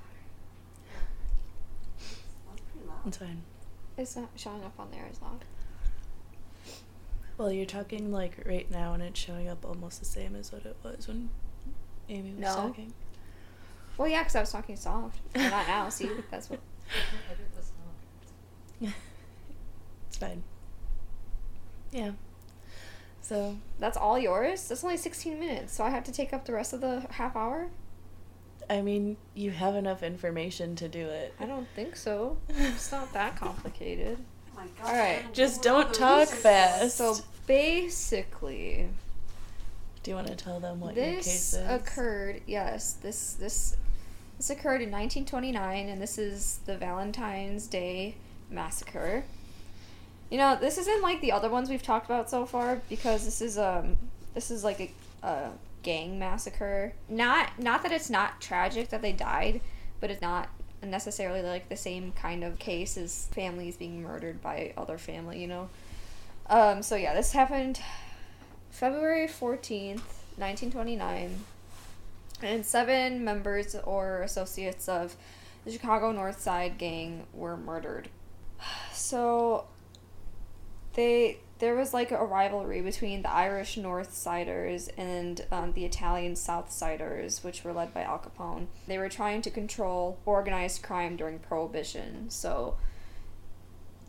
That's 2.50 2.62
pretty 2.72 2.86
loud. 2.88 3.06
It's 3.06 3.16
fine. 3.18 3.42
it. 3.96 4.02
It's 4.02 4.16
not 4.16 4.28
showing 4.36 4.64
up 4.64 4.74
on 4.78 4.88
there 4.90 5.06
as 5.10 5.20
loud. 5.22 5.44
Well, 7.38 7.52
you're 7.52 7.66
talking 7.66 8.10
like 8.10 8.42
right 8.46 8.70
now, 8.70 8.94
and 8.94 9.02
it's 9.02 9.20
showing 9.20 9.48
up 9.48 9.64
almost 9.64 9.98
the 10.00 10.06
same 10.06 10.34
as 10.34 10.52
what 10.52 10.64
it 10.64 10.76
was 10.82 11.06
when 11.06 11.28
Amy 12.08 12.30
was 12.32 12.40
No. 12.40 12.54
talking. 12.54 12.92
Well, 13.98 14.08
yeah, 14.08 14.20
because 14.22 14.36
I 14.36 14.40
was 14.40 14.52
talking 14.52 14.76
soft. 14.76 15.18
But 15.34 15.50
not 15.50 15.66
now. 15.66 15.88
See, 15.90 16.08
that's 16.30 16.48
what. 16.50 16.60
Edit 17.30 17.54
this 17.54 17.72
out. 18.82 18.88
It's 20.08 20.16
fine. 20.18 20.42
Yeah. 21.92 22.12
So 23.26 23.56
That's 23.80 23.96
all 23.96 24.16
yours. 24.18 24.68
That's 24.68 24.84
only 24.84 24.96
16 24.96 25.40
minutes, 25.40 25.72
so 25.72 25.82
I 25.82 25.90
have 25.90 26.04
to 26.04 26.12
take 26.12 26.32
up 26.32 26.44
the 26.44 26.52
rest 26.52 26.72
of 26.72 26.80
the 26.80 27.04
half 27.10 27.34
hour. 27.34 27.66
I 28.70 28.82
mean, 28.82 29.16
you 29.34 29.50
have 29.50 29.74
enough 29.74 30.04
information 30.04 30.76
to 30.76 30.88
do 30.88 31.06
it. 31.08 31.34
I 31.40 31.46
don't 31.46 31.66
think 31.74 31.96
so. 31.96 32.36
It's 32.48 32.92
not 32.92 33.12
that 33.14 33.34
complicated. 33.40 34.18
Oh 34.52 34.60
my 34.60 34.66
god. 34.80 34.88
Alright, 34.90 35.24
I 35.28 35.32
just 35.32 35.60
don't 35.60 35.92
talk 35.92 36.28
fast. 36.28 36.96
So 36.96 37.16
basically, 37.48 38.88
Do 40.04 40.10
you 40.12 40.14
want 40.14 40.28
to 40.28 40.36
tell 40.36 40.60
them 40.60 40.78
what 40.78 40.94
your 40.94 41.04
case 41.16 41.24
this 41.24 41.54
is? 41.54 41.68
occurred. 41.68 42.42
Yes, 42.46 42.92
this 42.92 43.32
this 43.34 43.76
this 44.36 44.50
occurred 44.50 44.82
in 44.82 44.90
1929, 44.92 45.88
and 45.88 46.00
this 46.00 46.16
is 46.16 46.60
the 46.66 46.76
Valentine's 46.76 47.66
Day 47.66 48.14
massacre. 48.50 49.24
You 50.30 50.38
know, 50.38 50.56
this 50.60 50.76
isn't 50.78 51.02
like 51.02 51.20
the 51.20 51.32
other 51.32 51.48
ones 51.48 51.70
we've 51.70 51.82
talked 51.82 52.06
about 52.06 52.28
so 52.28 52.46
far 52.46 52.80
because 52.88 53.24
this 53.24 53.40
is 53.40 53.58
um 53.58 53.96
this 54.34 54.50
is 54.50 54.64
like 54.64 54.80
a, 54.80 55.26
a 55.26 55.50
gang 55.82 56.18
massacre. 56.18 56.92
Not 57.08 57.58
not 57.58 57.82
that 57.82 57.92
it's 57.92 58.10
not 58.10 58.40
tragic 58.40 58.88
that 58.88 59.02
they 59.02 59.12
died, 59.12 59.60
but 60.00 60.10
it's 60.10 60.22
not 60.22 60.48
necessarily 60.82 61.42
like 61.42 61.68
the 61.68 61.76
same 61.76 62.12
kind 62.12 62.44
of 62.44 62.58
case 62.58 62.96
as 62.96 63.26
families 63.32 63.76
being 63.76 64.02
murdered 64.02 64.42
by 64.42 64.72
other 64.76 64.98
family. 64.98 65.40
You 65.40 65.48
know. 65.48 65.68
Um. 66.48 66.82
So 66.82 66.96
yeah, 66.96 67.14
this 67.14 67.32
happened 67.32 67.80
February 68.70 69.26
14th, 69.26 70.02
1929, 70.36 71.38
and 72.42 72.66
seven 72.66 73.24
members 73.24 73.74
or 73.74 74.22
associates 74.22 74.88
of 74.88 75.16
the 75.64 75.72
Chicago 75.72 76.12
North 76.12 76.40
Side 76.40 76.78
gang 76.78 77.26
were 77.32 77.56
murdered. 77.56 78.08
So 78.92 79.66
they 80.96 81.38
there 81.58 81.74
was 81.74 81.94
like 81.94 82.10
a 82.10 82.22
rivalry 82.22 82.82
between 82.82 83.22
the 83.22 83.30
Irish 83.30 83.78
North 83.78 84.12
Siders 84.12 84.88
and 84.98 85.46
um, 85.50 85.72
the 85.72 85.86
Italian 85.86 86.36
South 86.36 86.70
Siders, 86.70 87.42
which 87.42 87.64
were 87.64 87.72
led 87.72 87.94
by 87.94 88.02
Al 88.02 88.18
Capone. 88.18 88.66
They 88.86 88.98
were 88.98 89.08
trying 89.08 89.40
to 89.42 89.50
control 89.50 90.18
organized 90.26 90.82
crime 90.82 91.16
during 91.16 91.38
Prohibition. 91.38 92.28
So 92.28 92.76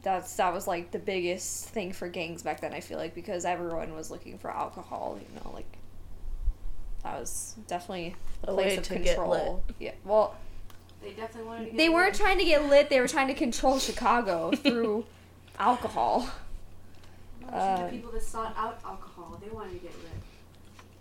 that's 0.03 0.35
that 0.35 0.53
was 0.53 0.67
like 0.67 0.91
the 0.91 0.99
biggest 0.99 1.69
thing 1.69 1.93
for 1.93 2.07
gangs 2.09 2.43
back 2.43 2.59
then. 2.61 2.73
I 2.73 2.81
feel 2.81 2.97
like 2.97 3.15
because 3.15 3.45
everyone 3.45 3.93
was 3.93 4.11
looking 4.11 4.37
for 4.37 4.51
alcohol. 4.51 5.17
You 5.19 5.35
know, 5.41 5.51
like 5.53 5.77
that 7.03 7.19
was 7.19 7.55
definitely 7.67 8.15
a 8.43 8.51
A 8.51 8.53
place 8.53 8.71
way 8.71 8.77
of 8.77 8.83
to 8.83 8.99
get 8.99 9.15
control. 9.15 9.63
Yeah. 9.79 9.91
Well, 10.03 10.35
They 11.01 11.11
definitely 11.11 11.47
wanted 11.47 11.59
to 11.65 11.71
get 11.71 11.77
they 11.77 11.89
weren't 11.89 12.11
rid- 12.13 12.19
trying 12.21 12.37
to 12.39 12.45
get 12.45 12.65
lit. 12.65 12.89
They 12.89 12.99
were 12.99 13.07
trying 13.07 13.27
to 13.27 13.33
control 13.33 13.79
Chicago 13.79 14.51
through 14.51 15.05
alcohol. 15.59 16.29
No, 17.51 17.57
to 17.57 17.57
uh, 17.63 17.85
the 17.85 17.91
people 17.91 18.11
that 18.11 18.23
sought 18.23 18.53
out 18.57 18.79
alcohol, 18.85 19.39
they 19.43 19.49
wanted 19.49 19.73
to 19.73 19.79
get 19.79 19.93
rid. 20.03 20.21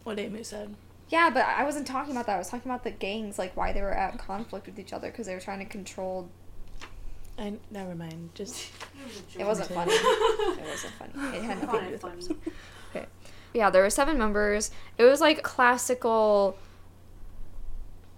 what 0.04 0.18
Amy 0.18 0.42
said. 0.42 0.74
Yeah, 1.08 1.30
but 1.30 1.44
I 1.44 1.62
wasn't 1.64 1.86
talking 1.86 2.12
about 2.12 2.26
that. 2.26 2.34
I 2.34 2.38
was 2.38 2.48
talking 2.48 2.70
about 2.70 2.82
the 2.82 2.90
gangs, 2.90 3.38
like 3.38 3.56
why 3.56 3.72
they 3.72 3.80
were 3.82 3.92
at 3.92 4.18
conflict 4.18 4.66
with 4.66 4.78
each 4.78 4.92
other 4.92 5.08
because 5.10 5.26
they 5.26 5.34
were 5.34 5.40
trying 5.40 5.60
to 5.60 5.64
control. 5.64 6.28
I 7.38 7.54
never 7.70 7.94
mind. 7.94 8.30
Just 8.34 8.70
It 9.38 9.44
wasn't 9.46 9.68
funny. 9.70 9.92
It 9.92 10.66
wasn't 10.68 10.92
funny. 10.94 11.36
It 11.36 11.42
had 11.42 11.58
I 11.58 11.60
nothing 11.64 11.68
found 11.68 11.72
to 11.72 11.80
do 11.80 11.86
it 11.86 11.92
with 11.92 12.28
funny. 12.28 12.52
Okay. 12.94 13.06
Yeah, 13.54 13.70
there 13.70 13.82
were 13.82 13.90
seven 13.90 14.18
members. 14.18 14.70
It 14.98 15.04
was 15.04 15.20
like 15.20 15.42
classical, 15.42 16.56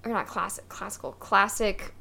or 0.05 0.13
not 0.13 0.27
classic, 0.27 0.69
classical, 0.69 1.13
classic 1.13 1.93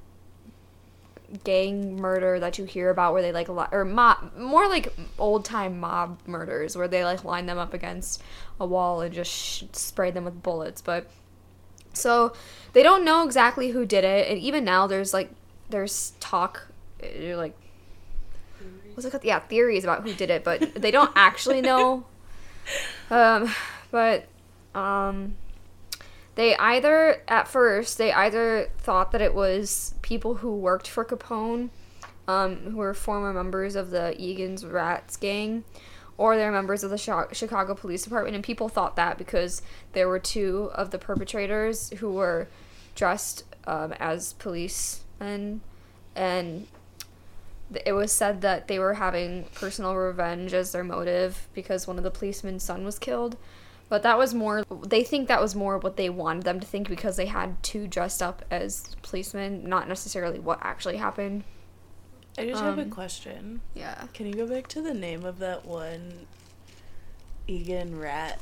gang 1.44 1.98
murder 1.98 2.40
that 2.40 2.58
you 2.58 2.66
hear 2.66 2.90
about 2.90 3.14
where 3.14 3.22
they 3.22 3.32
like 3.32 3.50
li- 3.50 3.68
or 3.72 3.84
mob 3.84 4.36
more 4.38 4.68
like 4.68 4.94
old 5.20 5.44
time 5.44 5.80
mob 5.80 6.20
murders 6.26 6.78
where 6.78 6.88
they 6.88 7.04
like 7.04 7.24
line 7.24 7.46
them 7.46 7.58
up 7.58 7.74
against 7.74 8.22
a 8.60 8.66
wall 8.66 9.02
and 9.02 9.14
just 9.14 9.32
sh- 9.32 9.64
spray 9.74 10.10
them 10.10 10.24
with 10.24 10.42
bullets 10.42 10.82
but 10.82 11.08
so 11.92 12.32
they 12.74 12.82
don't 12.82 13.04
know 13.04 13.26
exactly 13.26 13.72
who 13.72 13.86
did 13.86 14.06
it 14.06 14.30
and 14.30 14.40
even 14.40 14.64
now 14.64 14.88
there's 14.88 15.14
like 15.14 15.30
there's 15.70 16.14
talk 16.20 16.68
like 17.02 17.54
what's 18.98 19.06
it 19.06 19.12
called? 19.12 19.24
Yeah, 19.24 19.40
theories 19.40 19.84
about 19.84 20.02
who 20.02 20.14
did 20.16 20.32
it, 20.32 20.44
but 20.44 20.74
they 20.74 20.90
don't 20.92 21.12
actually 21.16 21.62
know. 21.62 22.06
Um, 23.10 23.50
but 23.92 24.26
um, 24.76 25.38
they 26.38 26.56
either 26.58 27.24
at 27.28 27.48
first 27.48 27.98
they 27.98 28.14
either 28.14 28.70
thought 28.78 29.12
that 29.12 29.22
it 29.22 29.34
was 29.34 29.96
people 30.04 30.36
who 30.36 30.56
worked 30.56 30.88
for 30.88 31.04
Capone, 31.04 31.70
um, 32.28 32.58
who 32.58 32.78
were 32.78 32.94
former 32.94 33.34
members 33.34 33.76
of 33.76 33.90
the 33.90 34.16
Egan's 34.22 34.64
Rats 34.64 35.18
gang, 35.18 35.64
or 36.16 36.38
they're 36.38 36.52
members 36.52 36.84
of 36.84 36.92
the 36.92 37.28
Chicago 37.34 37.74
Police 37.74 38.04
Department, 38.04 38.36
and 38.36 38.44
people 38.44 38.70
thought 38.70 38.96
that 38.98 39.18
because 39.18 39.64
there 39.94 40.08
were 40.08 40.20
two 40.20 40.70
of 40.76 40.92
the 40.92 41.00
perpetrators 41.00 41.90
who 41.98 42.12
were 42.12 42.48
dressed 42.94 43.44
um, 43.66 43.94
as 43.94 44.34
policemen, 44.34 45.62
and 46.16 46.68
it 47.84 47.94
was 47.94 48.12
said 48.12 48.42
that 48.42 48.68
they 48.68 48.78
were 48.78 48.94
having 48.94 49.46
personal 49.56 49.96
revenge 49.96 50.54
as 50.54 50.72
their 50.72 50.84
motive 50.84 51.48
because 51.56 51.88
one 51.88 51.98
of 51.98 52.04
the 52.04 52.12
policemen's 52.12 52.62
son 52.62 52.86
was 52.86 53.00
killed. 53.00 53.38
But 53.90 54.04
that 54.04 54.18
was 54.18 54.34
more, 54.34 54.64
they 54.86 55.04
think 55.04 55.28
that 55.30 55.40
was 55.42 55.56
more 55.56 55.78
what 55.78 55.96
they 55.96 56.10
wanted 56.10 56.44
them 56.44 56.60
to 56.60 56.68
think 56.68 56.90
because 56.90 57.16
they 57.16 57.28
had 57.28 57.62
two 57.64 57.88
dressed 57.88 58.22
up 58.22 58.44
as 58.52 58.96
policemen, 59.02 59.68
not 59.70 59.88
necessarily 59.88 60.40
what 60.40 60.60
actually 60.62 60.98
happened. 60.98 61.44
I 62.38 62.46
just 62.46 62.62
have 62.62 62.78
a 62.78 62.82
Um, 62.84 62.90
question. 62.90 63.62
Yeah. 63.74 64.04
Can 64.14 64.26
you 64.28 64.34
go 64.34 64.46
back 64.46 64.68
to 64.70 64.82
the 64.82 64.94
name 64.94 65.24
of 65.26 65.40
that 65.40 65.66
one 65.66 66.28
Egan 67.48 67.98
rat? 67.98 68.40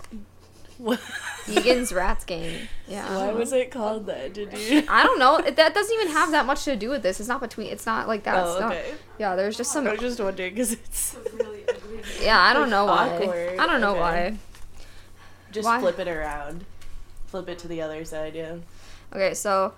What? 0.77 0.99
Egan's 1.47 1.93
Rats 1.93 2.25
Gang. 2.25 2.67
Yeah. 2.87 3.15
Why 3.15 3.31
was 3.31 3.53
it 3.53 3.71
called 3.71 4.07
that? 4.07 4.33
Did 4.33 4.51
you? 4.57 4.83
I 4.89 5.03
don't 5.03 5.19
know. 5.19 5.37
It, 5.37 5.55
that 5.55 5.73
doesn't 5.73 5.93
even 6.01 6.09
have 6.09 6.31
that 6.31 6.45
much 6.45 6.65
to 6.65 6.75
do 6.75 6.89
with 6.89 7.03
this. 7.03 7.19
It's 7.21 7.29
not 7.29 7.39
between. 7.39 7.67
It's 7.67 7.85
not 7.85 8.07
like 8.09 8.23
that. 8.23 8.35
Oh, 8.35 8.51
It's 8.51 8.59
not- 8.59 8.71
okay. 8.73 8.93
yeah, 9.19 9.35
there's 9.37 9.55
just 9.55 9.71
some. 9.71 9.87
I 9.87 9.91
was 9.91 10.01
just 10.01 10.19
wondering 10.19 10.53
because 10.53 10.73
it's 10.73 11.15
It's 11.15 11.33
really 11.35 11.63
ugly. 11.69 11.99
Yeah, 12.21 12.41
I 12.41 12.51
don't 12.51 12.69
know 12.69 12.85
why. 12.85 13.09
awkward. 13.15 13.59
I 13.59 13.67
don't 13.67 13.79
know 13.79 13.91
Okay. 13.91 13.99
why. 14.31 14.37
Just 15.55 15.65
Why? 15.65 15.79
flip 15.79 15.97
it 15.97 16.07
around, 16.07 16.65
flip 17.25 17.49
it 17.49 17.57
to 17.59 17.67
the 17.67 17.81
other 17.81 18.05
side. 18.05 18.35
Yeah. 18.35 18.57
Okay, 19.11 19.33
so 19.33 19.73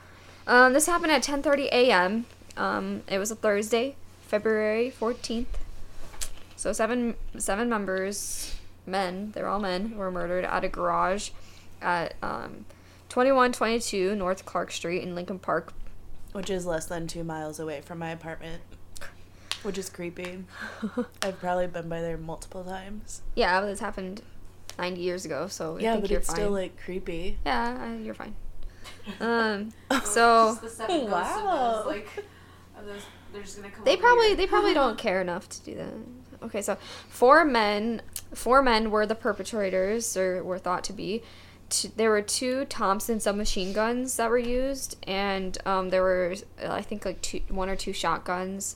um, 0.46 0.74
this 0.74 0.88
happened 0.88 1.12
at 1.12 1.24
10:30 1.24 1.68
a.m. 1.68 2.26
Um, 2.58 3.04
it 3.08 3.20
was 3.20 3.32
a 3.32 3.36
Thursday, 3.36 3.96
February 4.24 4.92
14th. 5.00 5.46
So 6.56 6.74
seven 6.74 7.16
seven 7.38 7.70
members, 7.70 8.56
men, 8.86 9.32
they're 9.34 9.48
all 9.48 9.60
men, 9.60 9.96
were 9.96 10.12
murdered 10.12 10.44
at 10.44 10.64
a 10.66 10.70
garage 10.70 11.30
at 11.82 12.16
um, 12.22 12.66
2122 13.10 14.16
North 14.16 14.46
Clark 14.46 14.72
Street 14.72 15.04
in 15.04 15.16
Lincoln 15.16 15.40
Park. 15.40 15.74
Which 16.34 16.50
is 16.50 16.66
less 16.66 16.86
than 16.88 17.08
two 17.08 17.24
miles 17.24 17.60
away 17.60 17.82
from 17.82 18.00
my 18.00 18.10
apartment. 18.10 18.62
Which 19.64 19.78
is 19.78 19.90
creepy. 19.90 20.46
I've 21.22 21.40
probably 21.40 21.68
been 21.68 21.90
by 21.90 22.02
there 22.02 22.18
multiple 22.18 22.64
times. 22.64 23.22
Yeah, 23.36 23.62
this 23.62 23.80
happened 23.80 24.22
90 24.78 25.02
years 25.02 25.26
ago, 25.26 25.48
so 25.48 25.78
I 25.78 25.80
yeah, 25.82 25.92
think 25.94 26.04
but 26.04 26.10
you're 26.12 26.20
it's 26.20 26.28
fine. 26.28 26.36
still 26.36 26.52
like 26.52 26.78
creepy. 26.84 27.38
yeah, 27.46 27.78
uh, 27.96 27.98
you're 28.04 28.14
fine. 28.14 28.36
Um, 29.22 29.72
so 30.04 30.50
just 30.60 30.62
the 30.62 30.70
seven 30.70 31.08
ghosts 31.08 31.36
of 31.38 31.44
Wow. 31.44 31.74
those, 31.78 31.86
like, 31.88 32.08
of 32.78 32.86
those, 32.86 33.02
they're 33.34 33.44
gonna 33.62 33.74
come. 33.74 33.84
They 33.86 33.96
probably 33.98 34.28
here. 34.28 34.36
they 34.36 34.48
probably 34.48 34.74
don't 34.74 34.98
care 35.08 35.22
enough 35.22 35.48
to 35.50 35.62
do 35.64 35.76
that. 35.76 35.94
Okay, 36.46 36.62
so 36.62 36.78
four 37.10 37.44
men, 37.46 38.02
four 38.34 38.62
men 38.62 38.92
were 38.92 39.06
the 39.06 39.16
perpetrators, 39.16 40.16
or 40.18 40.44
were 40.44 40.60
thought 40.60 40.84
to 40.86 40.94
be. 40.94 41.24
Two, 41.70 41.90
there 41.98 42.10
were 42.10 42.22
two 42.22 42.64
Thompson 42.66 43.20
submachine 43.20 43.74
guns 43.74 44.16
that 44.18 44.30
were 44.30 44.38
used, 44.38 44.98
and 45.08 45.58
um, 45.66 45.90
there 45.90 46.02
were 46.04 46.36
I 46.66 46.82
think 46.82 47.04
like 47.06 47.22
two, 47.22 47.42
one 47.50 47.70
or 47.70 47.76
two 47.76 47.92
shotguns. 47.94 48.76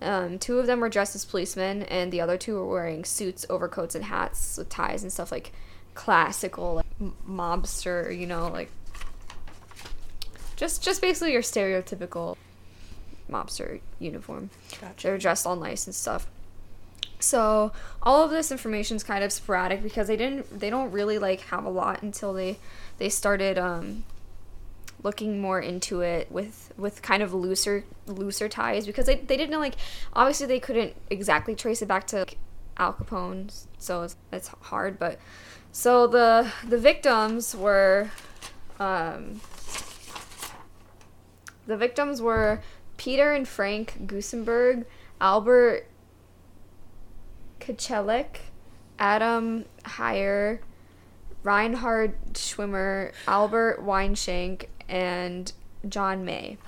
Um, 0.00 0.38
two 0.38 0.58
of 0.58 0.66
them 0.66 0.80
were 0.80 0.88
dressed 0.88 1.14
as 1.14 1.24
policemen, 1.24 1.82
and 1.84 2.12
the 2.12 2.20
other 2.20 2.36
two 2.36 2.54
were 2.54 2.66
wearing 2.66 3.04
suits, 3.04 3.44
overcoats, 3.50 3.94
and 3.94 4.04
hats 4.04 4.56
with 4.56 4.68
ties 4.68 5.02
and 5.02 5.12
stuff 5.12 5.32
like 5.32 5.52
classical 5.94 6.74
like, 6.74 6.86
mobster, 7.28 8.16
you 8.16 8.26
know, 8.26 8.48
like 8.48 8.70
just 10.56 10.82
just 10.82 11.00
basically 11.00 11.32
your 11.32 11.42
stereotypical 11.42 12.36
mobster 13.30 13.80
uniform. 13.98 14.50
Gotcha. 14.80 15.08
They're 15.08 15.18
dressed 15.18 15.46
all 15.46 15.56
nice 15.56 15.86
and 15.86 15.94
stuff. 15.94 16.26
So 17.20 17.72
all 18.02 18.22
of 18.22 18.30
this 18.30 18.52
information 18.52 18.96
is 18.96 19.02
kind 19.02 19.24
of 19.24 19.32
sporadic 19.32 19.82
because 19.82 20.06
they 20.06 20.16
didn't 20.16 20.60
they 20.60 20.70
don't 20.70 20.92
really 20.92 21.18
like 21.18 21.40
have 21.42 21.64
a 21.64 21.70
lot 21.70 22.02
until 22.02 22.32
they 22.32 22.58
they 22.98 23.08
started 23.08 23.58
um 23.58 24.04
looking 25.02 25.40
more 25.40 25.60
into 25.60 26.00
it 26.00 26.30
with 26.30 26.72
with 26.76 27.02
kind 27.02 27.22
of 27.22 27.32
looser 27.32 27.84
looser 28.06 28.48
ties 28.48 28.86
because 28.86 29.06
they, 29.06 29.16
they 29.16 29.36
didn't 29.36 29.58
like 29.60 29.74
obviously 30.12 30.46
they 30.46 30.58
couldn't 30.60 30.94
exactly 31.08 31.54
trace 31.54 31.80
it 31.82 31.86
back 31.86 32.06
to 32.06 32.18
like, 32.18 32.38
Al 32.76 32.94
Capone 32.94 33.66
so 33.78 34.02
it's, 34.02 34.16
it's 34.32 34.48
hard 34.48 34.98
but 34.98 35.18
so 35.70 36.06
the 36.06 36.50
the 36.66 36.78
victims 36.78 37.54
were 37.54 38.10
um 38.80 39.40
the 41.68 41.76
victims 41.76 42.20
were 42.20 42.60
Peter 42.96 43.32
and 43.32 43.46
Frank 43.46 44.06
Gusenberg, 44.06 44.84
Albert 45.20 45.86
Kachellek, 47.60 48.38
Adam 48.98 49.64
Heyer, 49.84 50.58
Reinhard 51.48 52.12
Schwimmer, 52.34 53.12
Albert 53.26 53.82
Weinshank, 53.82 54.66
and 54.86 55.50
John 55.88 56.22
May. 56.22 56.58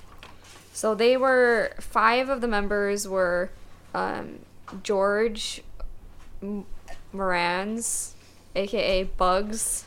So 0.73 0.95
they 0.95 1.17
were 1.17 1.73
five 1.79 2.29
of 2.29 2.41
the 2.41 2.47
members 2.47 3.07
were 3.07 3.51
um, 3.93 4.39
George 4.81 5.61
M- 6.41 6.65
Morans, 7.13 8.15
aka 8.55 9.03
Bugs. 9.03 9.85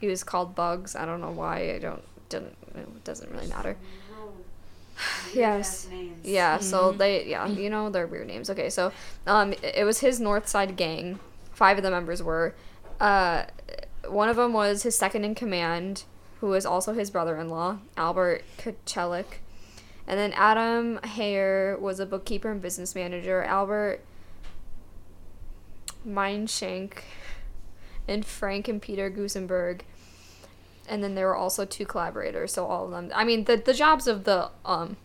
He 0.00 0.08
was 0.08 0.24
called 0.24 0.56
Bugs. 0.56 0.96
I 0.96 1.04
don't 1.04 1.20
know 1.20 1.30
why. 1.30 1.74
I 1.74 1.78
don't 1.78 2.02
didn't. 2.28 2.56
It 2.74 3.04
doesn't 3.04 3.30
really 3.30 3.46
matter. 3.46 3.76
Yes. 5.32 5.86
Weird-ass 5.86 5.88
names. 5.90 6.26
Yeah, 6.26 6.58
so 6.58 6.90
they 6.90 7.28
yeah, 7.28 7.46
you 7.46 7.70
know 7.70 7.88
they're 7.88 8.08
weird 8.08 8.26
names. 8.26 8.50
Okay, 8.50 8.68
so 8.68 8.90
um 9.28 9.52
it 9.52 9.74
it 9.76 9.84
was 9.84 10.00
his 10.00 10.18
North 10.18 10.48
Side 10.48 10.74
gang. 10.76 11.20
Five 11.52 11.76
of 11.76 11.84
the 11.84 11.90
members 11.92 12.20
were 12.20 12.54
uh 13.00 13.44
one 14.08 14.28
of 14.28 14.36
them 14.36 14.52
was 14.52 14.82
his 14.82 14.96
second 14.96 15.24
in 15.24 15.34
command, 15.34 16.04
who 16.40 16.48
was 16.48 16.64
also 16.66 16.94
his 16.94 17.10
brother-in-law, 17.10 17.78
Albert 17.96 18.42
Kachellek. 18.58 19.38
And 20.06 20.18
then 20.18 20.32
Adam 20.32 20.98
Heyer 21.04 21.78
was 21.78 22.00
a 22.00 22.06
bookkeeper 22.06 22.50
and 22.50 22.60
business 22.60 22.94
manager. 22.94 23.42
Albert 23.44 24.00
Meinshank 26.06 27.02
and 28.08 28.24
Frank 28.24 28.68
and 28.68 28.82
Peter 28.82 29.10
Gusenberg. 29.10 29.82
And 30.88 31.04
then 31.04 31.14
there 31.14 31.28
were 31.28 31.36
also 31.36 31.64
two 31.64 31.86
collaborators, 31.86 32.52
so 32.52 32.66
all 32.66 32.86
of 32.86 32.90
them. 32.90 33.12
I 33.14 33.22
mean, 33.24 33.44
the 33.44 33.56
the 33.56 33.74
jobs 33.74 34.08
of 34.08 34.24
the 34.24 34.50
um 34.64 34.96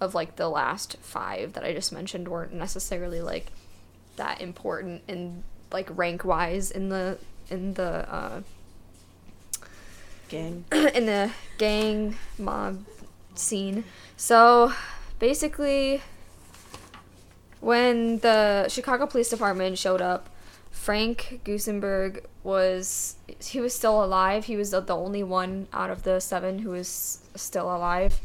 of 0.00 0.14
like 0.14 0.36
the 0.36 0.48
last 0.48 0.96
five 1.00 1.54
that 1.54 1.64
I 1.64 1.72
just 1.72 1.92
mentioned 1.92 2.28
weren't 2.28 2.52
necessarily 2.52 3.20
like 3.20 3.46
that 4.16 4.40
important 4.40 5.02
in 5.08 5.42
like 5.72 5.88
rank 5.96 6.24
wise 6.24 6.70
in 6.70 6.90
the 6.90 7.18
in 7.52 7.74
the 7.74 8.12
uh 8.12 8.42
Gang. 10.32 10.64
in 10.72 11.04
the 11.04 11.30
gang 11.58 12.16
mob 12.38 12.86
scene. 13.34 13.84
So 14.16 14.72
basically, 15.18 16.00
when 17.60 18.18
the 18.20 18.66
Chicago 18.68 19.04
Police 19.06 19.28
Department 19.28 19.76
showed 19.76 20.00
up, 20.00 20.30
Frank 20.70 21.42
Gusenberg 21.44 22.24
was 22.42 23.16
he 23.40 23.60
was 23.60 23.74
still 23.74 24.02
alive. 24.02 24.46
He 24.46 24.56
was 24.56 24.70
the, 24.70 24.80
the 24.80 24.96
only 24.96 25.22
one 25.22 25.68
out 25.70 25.90
of 25.90 26.02
the 26.02 26.18
seven 26.18 26.60
who 26.60 26.70
was 26.70 27.18
still 27.36 27.66
alive 27.66 28.22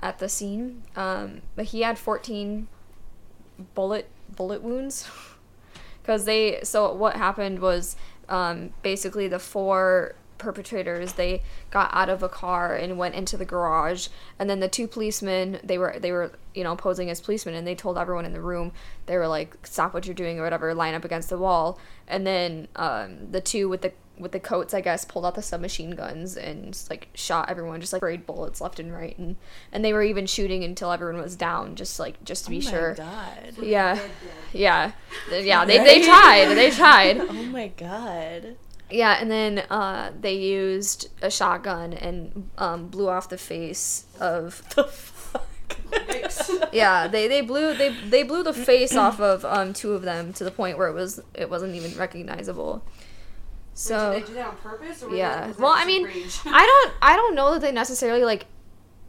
at 0.00 0.20
the 0.20 0.30
scene. 0.30 0.84
Um, 0.96 1.42
but 1.54 1.66
he 1.66 1.82
had 1.82 1.98
14 1.98 2.66
bullet 3.74 4.08
bullet 4.34 4.62
wounds 4.62 5.06
because 6.02 6.24
they 6.24 6.60
so 6.62 6.94
what 6.94 7.16
happened 7.16 7.60
was 7.60 7.94
um, 8.32 8.72
basically 8.82 9.28
the 9.28 9.38
four 9.38 10.14
perpetrators 10.38 11.12
they 11.12 11.40
got 11.70 11.88
out 11.92 12.08
of 12.08 12.20
a 12.22 12.28
car 12.28 12.74
and 12.74 12.98
went 12.98 13.14
into 13.14 13.36
the 13.36 13.44
garage. 13.44 14.08
And 14.38 14.50
then 14.50 14.58
the 14.58 14.68
two 14.68 14.88
policemen 14.88 15.60
they 15.62 15.78
were 15.78 15.96
they 16.00 16.10
were 16.10 16.32
you 16.54 16.64
know 16.64 16.74
posing 16.74 17.10
as 17.10 17.20
policemen 17.20 17.54
and 17.54 17.66
they 17.66 17.76
told 17.76 17.96
everyone 17.96 18.24
in 18.24 18.32
the 18.32 18.40
room 18.40 18.72
they 19.06 19.16
were 19.16 19.28
like 19.28 19.56
stop 19.64 19.94
what 19.94 20.06
you're 20.06 20.14
doing 20.14 20.40
or 20.40 20.42
whatever 20.42 20.74
line 20.74 20.94
up 20.94 21.04
against 21.04 21.28
the 21.28 21.38
wall. 21.38 21.78
And 22.08 22.26
then 22.26 22.68
um, 22.74 23.30
the 23.30 23.40
two 23.40 23.68
with 23.68 23.82
the 23.82 23.92
with 24.22 24.32
the 24.32 24.40
coats 24.40 24.72
i 24.72 24.80
guess 24.80 25.04
pulled 25.04 25.26
out 25.26 25.34
the 25.34 25.42
submachine 25.42 25.90
guns 25.90 26.36
and 26.36 26.80
like 26.88 27.08
shot 27.14 27.50
everyone 27.50 27.80
just 27.80 27.92
like 27.92 28.00
sprayed 28.00 28.24
bullets 28.26 28.60
left 28.60 28.78
and 28.80 28.92
right 28.92 29.18
and 29.18 29.36
and 29.72 29.84
they 29.84 29.92
were 29.92 30.02
even 30.02 30.24
shooting 30.26 30.64
until 30.64 30.90
everyone 30.92 31.20
was 31.20 31.36
down 31.36 31.74
just 31.74 31.98
like 31.98 32.22
just 32.24 32.44
to 32.44 32.50
be 32.50 32.58
oh 32.58 32.60
sure 32.60 32.94
god. 32.94 33.54
yeah 33.60 33.98
yeah 34.52 34.92
yeah 35.30 35.64
they, 35.64 35.78
they 35.78 36.02
tried 36.02 36.46
they 36.54 36.70
tried 36.70 37.18
Oh 37.20 37.32
my 37.32 37.68
god. 37.68 38.56
yeah, 38.90 39.16
and 39.20 39.30
then 39.30 39.58
uh, 39.70 40.12
they 40.20 40.34
used 40.34 41.08
a 41.22 41.30
shotgun 41.30 41.92
and 41.92 42.50
um, 42.58 42.88
blew 42.88 43.08
off 43.08 43.28
the 43.28 43.38
face 43.38 44.04
of. 44.20 44.62
The 44.76 44.84
fuck. 44.84 45.48
Yeah, 46.72 47.06
they, 47.06 47.28
they 47.28 47.40
blew 47.42 47.74
they 47.74 47.90
they 47.90 48.22
blew 48.22 48.42
the 48.42 48.52
face 48.52 48.94
off 48.94 49.20
of 49.20 49.44
um, 49.44 49.72
two 49.72 49.92
of 49.92 50.02
them 50.02 50.32
to 50.34 50.44
the 50.44 50.50
point 50.50 50.76
where 50.78 50.88
it 50.88 50.94
was 50.94 51.20
it 51.34 51.48
wasn't 51.50 51.74
even 51.74 51.96
recognizable. 51.98 52.82
So 53.74 54.10
Wait, 54.10 54.14
did 54.18 54.22
they 54.24 54.28
do 54.28 54.34
that 54.34 54.46
on 54.48 54.56
purpose? 54.56 55.02
Or 55.02 55.14
yeah, 55.14 55.52
well, 55.58 55.72
I 55.74 55.84
mean. 55.84 56.06
I 56.46 56.66
don't 56.66 56.94
I 57.02 57.16
don't 57.16 57.34
know 57.34 57.52
that 57.52 57.60
they 57.62 57.72
necessarily 57.72 58.22
like 58.24 58.44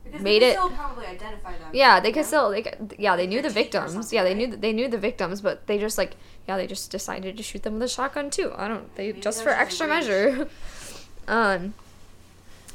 Because 0.05 0.21
made 0.21 0.41
they 0.41 0.51
it- 0.51 0.57
probably 0.57 1.05
identify 1.05 1.51
them. 1.57 1.69
yeah 1.73 1.99
they 1.99 2.11
could 2.11 2.21
know? 2.21 2.27
still 2.27 2.49
they 2.51 2.73
yeah 2.97 3.15
they 3.17 3.27
knew 3.27 3.41
the 3.41 3.49
Their 3.49 3.63
teeth 3.63 3.75
or 3.75 3.81
victims 3.81 4.13
yeah 4.13 4.23
they 4.23 4.29
right? 4.29 4.37
knew 4.37 4.47
th- 4.47 4.61
they 4.61 4.71
knew 4.73 4.87
the 4.87 4.97
victims 4.97 5.41
but 5.41 5.67
they 5.67 5.77
just 5.77 5.97
like 5.97 6.15
yeah 6.47 6.55
they 6.57 6.65
just 6.67 6.91
decided 6.91 7.35
to 7.37 7.43
shoot 7.43 7.63
them 7.63 7.73
with 7.73 7.83
a 7.83 7.87
shotgun 7.89 8.29
too 8.29 8.53
I 8.55 8.67
don't 8.69 8.93
they 8.95 9.07
Maybe 9.07 9.21
just 9.21 9.43
for 9.43 9.49
extra 9.49 9.87
measure 9.87 10.47
um 11.27 11.73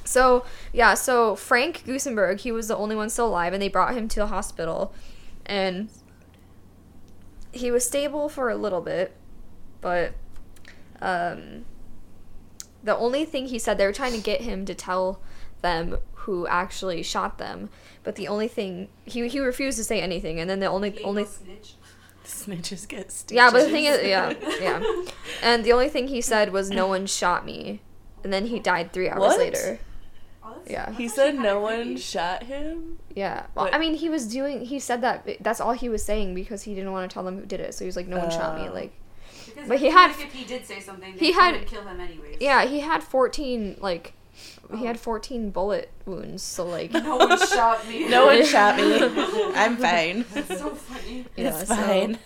so 0.04 0.44
yeah 0.72 0.92
so 0.94 1.36
Frank 1.36 1.84
Gusenberg 1.86 2.40
he 2.40 2.52
was 2.52 2.68
the 2.68 2.76
only 2.76 2.96
one 2.96 3.08
still 3.08 3.28
alive 3.28 3.52
and 3.54 3.62
they 3.62 3.68
brought 3.68 3.94
him 3.94 4.08
to 4.08 4.20
the 4.20 4.26
hospital 4.28 4.94
and 5.46 5.88
he 7.52 7.70
was 7.70 7.86
stable 7.86 8.28
for 8.28 8.50
a 8.50 8.56
little 8.56 8.80
bit 8.82 9.14
but 9.80 10.12
um 11.00 11.64
the 12.82 12.96
only 12.96 13.24
thing 13.24 13.46
he 13.48 13.58
said 13.58 13.78
they 13.78 13.86
were 13.86 13.92
trying 13.92 14.12
to 14.12 14.20
get 14.20 14.42
him 14.42 14.64
to 14.66 14.74
tell 14.74 15.20
them 15.62 15.98
who 16.14 16.46
actually 16.46 17.02
shot 17.02 17.38
them. 17.38 17.68
But 18.04 18.16
the 18.16 18.28
only 18.28 18.48
thing 18.48 18.88
he 19.04 19.26
he 19.28 19.40
refused 19.40 19.78
to 19.78 19.84
say 19.84 20.00
anything, 20.00 20.38
and 20.40 20.48
then 20.48 20.60
the 20.60 20.66
only 20.66 20.90
He 20.90 20.98
ain't 20.98 21.06
only 21.06 21.22
no 21.24 21.28
snitch. 21.28 21.74
Snitches 22.24 22.86
get 22.86 23.10
stitches. 23.10 23.36
yeah, 23.36 23.50
but 23.50 23.64
the 23.64 23.70
thing 23.70 23.84
is, 23.86 24.06
yeah, 24.06 24.34
yeah, 24.60 24.82
and 25.42 25.64
the 25.64 25.72
only 25.72 25.88
thing 25.88 26.08
he 26.08 26.20
said 26.20 26.52
was 26.52 26.68
no 26.70 26.86
one 26.86 27.06
shot 27.06 27.44
me, 27.46 27.80
and 28.22 28.30
then 28.32 28.46
he 28.46 28.58
died 28.60 28.92
three 28.92 29.08
hours 29.08 29.20
What? 29.20 29.38
later. 29.38 29.78
Yeah. 30.66 30.92
He 30.92 31.08
said 31.08 31.36
no 31.36 31.60
one 31.60 31.96
shot 31.96 32.42
him. 32.42 32.98
Yeah. 33.14 33.46
Well, 33.54 33.66
But- 33.66 33.74
I 33.74 33.78
mean, 33.78 33.94
he 33.94 34.10
was 34.10 34.26
doing. 34.26 34.66
He 34.66 34.78
said 34.78 35.00
that. 35.00 35.26
That's 35.40 35.60
all 35.60 35.72
he 35.72 35.88
was 35.88 36.02
saying 36.04 36.34
because 36.34 36.62
he 36.64 36.74
didn't 36.74 36.92
want 36.92 37.08
to 37.10 37.14
tell 37.14 37.22
them 37.24 37.38
who 37.38 37.46
did 37.46 37.60
it. 37.60 37.72
So 37.74 37.84
he 37.84 37.86
was 37.86 37.96
like, 37.96 38.06
"No 38.08 38.18
one 38.18 38.30
shot 38.30 38.58
me." 38.60 38.68
Oh. 38.68 38.74
Like, 38.74 38.92
Because 39.58 39.68
But 39.68 39.78
he 39.80 39.90
had- 39.90 40.12
like 40.16 40.24
if 40.26 40.32
he 40.32 40.44
did 40.44 40.64
say 40.64 40.78
something, 40.80 41.12
he 41.14 41.26
he 41.26 41.32
had- 41.32 41.54
had 41.56 41.66
kill 41.66 41.82
him 41.82 42.00
anyways. 42.00 42.36
yeah, 42.40 42.64
he 42.64 42.80
had 42.80 43.02
fourteen. 43.02 43.76
Like, 43.80 44.12
he 44.70 44.84
Oh. 44.84 44.86
had 44.86 45.00
fourteen 45.00 45.50
bullet 45.50 45.90
wounds. 46.06 46.42
So 46.44 46.64
like, 46.64 46.92
No 46.92 47.16
one 47.16 47.38
shot 47.48 47.88
me. 47.88 48.08
No 48.08 48.26
one 48.26 48.44
shot 48.44 48.76
me. 48.76 49.02
I'm 49.56 49.76
fine. 49.76 50.24
That's 50.32 50.60
so 50.60 50.70
funny. 50.70 51.24
Yeah, 51.36 51.58
it's 51.58 51.68
so- 51.68 51.74
fine. 51.74 52.18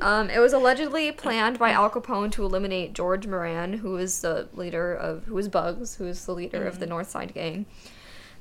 Um, 0.00 0.30
it 0.30 0.38
was 0.38 0.52
allegedly 0.54 1.12
planned 1.12 1.58
by 1.58 1.70
Al 1.72 1.90
Capone 1.90 2.32
to 2.32 2.44
eliminate 2.44 2.94
George 2.94 3.26
Moran, 3.26 3.74
who 3.74 3.90
was 3.92 4.22
the 4.22 4.48
leader 4.54 4.94
of 4.94 5.24
who 5.26 5.34
was 5.34 5.48
Bugs, 5.48 5.96
who 5.96 6.04
was 6.04 6.24
the 6.24 6.32
leader 6.34 6.64
of 6.64 6.78
the 6.78 6.86
North 6.86 7.10
Side 7.10 7.34
Gang. 7.34 7.66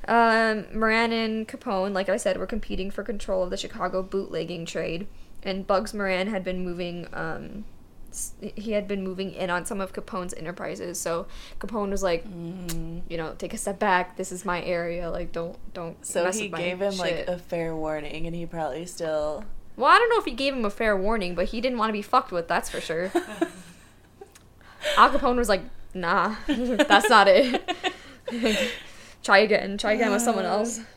Um, 0.08 0.66
Moran 0.74 1.12
and 1.12 1.48
Capone, 1.48 1.94
like 1.94 2.10
I 2.10 2.18
said, 2.18 2.38
were 2.38 2.48
competing 2.48 2.90
for 2.90 3.04
control 3.04 3.44
of 3.44 3.50
the 3.52 3.58
Chicago 3.58 4.02
bootlegging 4.02 4.66
trade, 4.66 5.06
and 5.44 5.68
Bugs 5.68 5.94
Moran 5.94 6.28
had 6.28 6.44
been 6.44 6.64
moving. 6.66 7.08
Um, 7.14 7.66
s- 7.66 7.81
he 8.40 8.74
had 8.74 8.88
been 8.88 9.04
moving 9.04 9.32
in 9.34 9.50
on 9.50 9.66
some 9.66 9.80
of 9.82 9.94
Capone's 9.94 10.34
enterprises, 10.34 11.00
so 11.00 11.28
Capone 11.60 11.90
was 11.90 12.04
like, 12.04 12.28
Mm. 12.28 13.02
you 13.10 13.18
know, 13.18 13.34
take 13.38 13.54
a 13.54 13.58
step 13.58 13.80
back. 13.80 14.18
This 14.18 14.32
is 14.32 14.44
my 14.46 14.62
area. 14.64 15.10
Like, 15.10 15.32
don't 15.32 15.58
don't. 15.74 16.04
So 16.06 16.30
he 16.32 16.48
gave 16.50 16.82
him 16.82 16.98
like 16.98 17.28
a 17.28 17.38
fair 17.38 17.76
warning, 17.76 18.26
and 18.28 18.36
he 18.36 18.46
probably 18.46 18.86
still. 18.86 19.46
Well, 19.78 19.90
I 19.90 19.98
don't 19.98 20.10
know 20.10 20.20
if 20.20 20.26
he 20.26 20.32
gave 20.32 20.54
him 20.54 20.66
a 20.66 20.70
fair 20.70 20.96
warning, 20.98 21.34
but 21.34 21.46
he 21.48 21.62
didn't 21.62 21.78
want 21.78 21.90
to 21.90 21.94
be 21.94 22.02
fucked 22.02 22.32
with, 22.32 22.48
that's 22.48 22.70
for 22.70 22.82
sure. 22.82 23.12
Al 24.98 25.10
Capone 25.10 25.38
was 25.38 25.50
like, 25.50 25.62
nah, 25.94 26.36
that's 26.48 27.10
not 27.10 27.28
it. 27.28 27.62
try 29.24 29.40
again, 29.40 29.78
try 29.78 29.94
again 29.94 30.12
with 30.12 30.22
someone 30.22 30.46
else. 30.46 30.80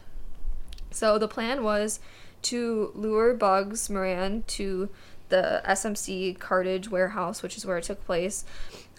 So 0.90 1.18
the 1.18 1.26
plan 1.26 1.64
was 1.64 1.98
to 2.42 2.92
lure 2.94 3.34
Bugs 3.34 3.90
Moran 3.90 4.44
to 4.46 4.88
the 5.28 5.62
SMC 5.64 6.38
Cartage 6.38 6.90
warehouse, 6.90 7.42
which 7.42 7.56
is 7.56 7.66
where 7.66 7.78
it 7.78 7.84
took 7.84 8.04
place, 8.04 8.44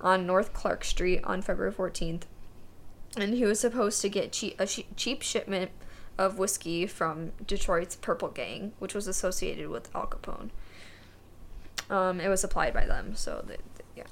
on 0.02 0.26
North 0.26 0.54
Clark 0.54 0.84
Street 0.84 1.22
on 1.24 1.42
February 1.42 1.74
14th. 1.74 2.24
And 3.18 3.34
he 3.34 3.46
was 3.46 3.60
supposed 3.60 4.02
to 4.02 4.10
get 4.10 4.32
cheap, 4.32 4.60
a 4.60 4.66
che- 4.66 4.88
cheap 4.96 5.22
shipment 5.22 5.72
of 6.18 6.38
whiskey 6.38 6.86
from 6.88 7.32
Detroit's 7.46 7.96
Purple 7.96 8.30
Gang, 8.30 8.74
which 8.80 8.94
was 8.94 9.08
associated 9.08 9.70
with 9.70 9.94
Al 9.96 10.08
Capone. 10.08 10.50
Um, 11.90 12.20
it 12.20 12.28
was 12.30 12.42
supplied 12.42 12.74
by 12.74 12.86
them, 12.86 13.16
so 13.16 13.44
that 13.48 13.60
yeah. 13.96 14.04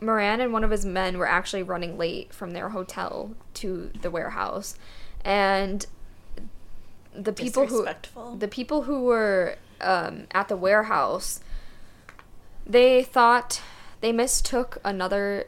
Moran 0.00 0.40
and 0.40 0.52
one 0.52 0.64
of 0.64 0.70
his 0.70 0.84
men 0.84 1.16
were 1.16 1.28
actually 1.28 1.62
running 1.62 1.96
late 1.96 2.32
from 2.32 2.52
their 2.52 2.70
hotel 2.70 3.34
to 3.54 3.90
the 4.00 4.10
warehouse, 4.10 4.76
and 5.24 5.86
the 7.14 7.32
people 7.32 7.66
who 7.66 7.86
the 8.36 8.48
people 8.48 8.82
who 8.82 9.04
were 9.04 9.56
um, 9.84 10.26
at 10.32 10.48
the 10.48 10.56
warehouse 10.56 11.40
they 12.66 13.02
thought 13.02 13.60
they 14.00 14.12
mistook 14.12 14.78
another 14.84 15.46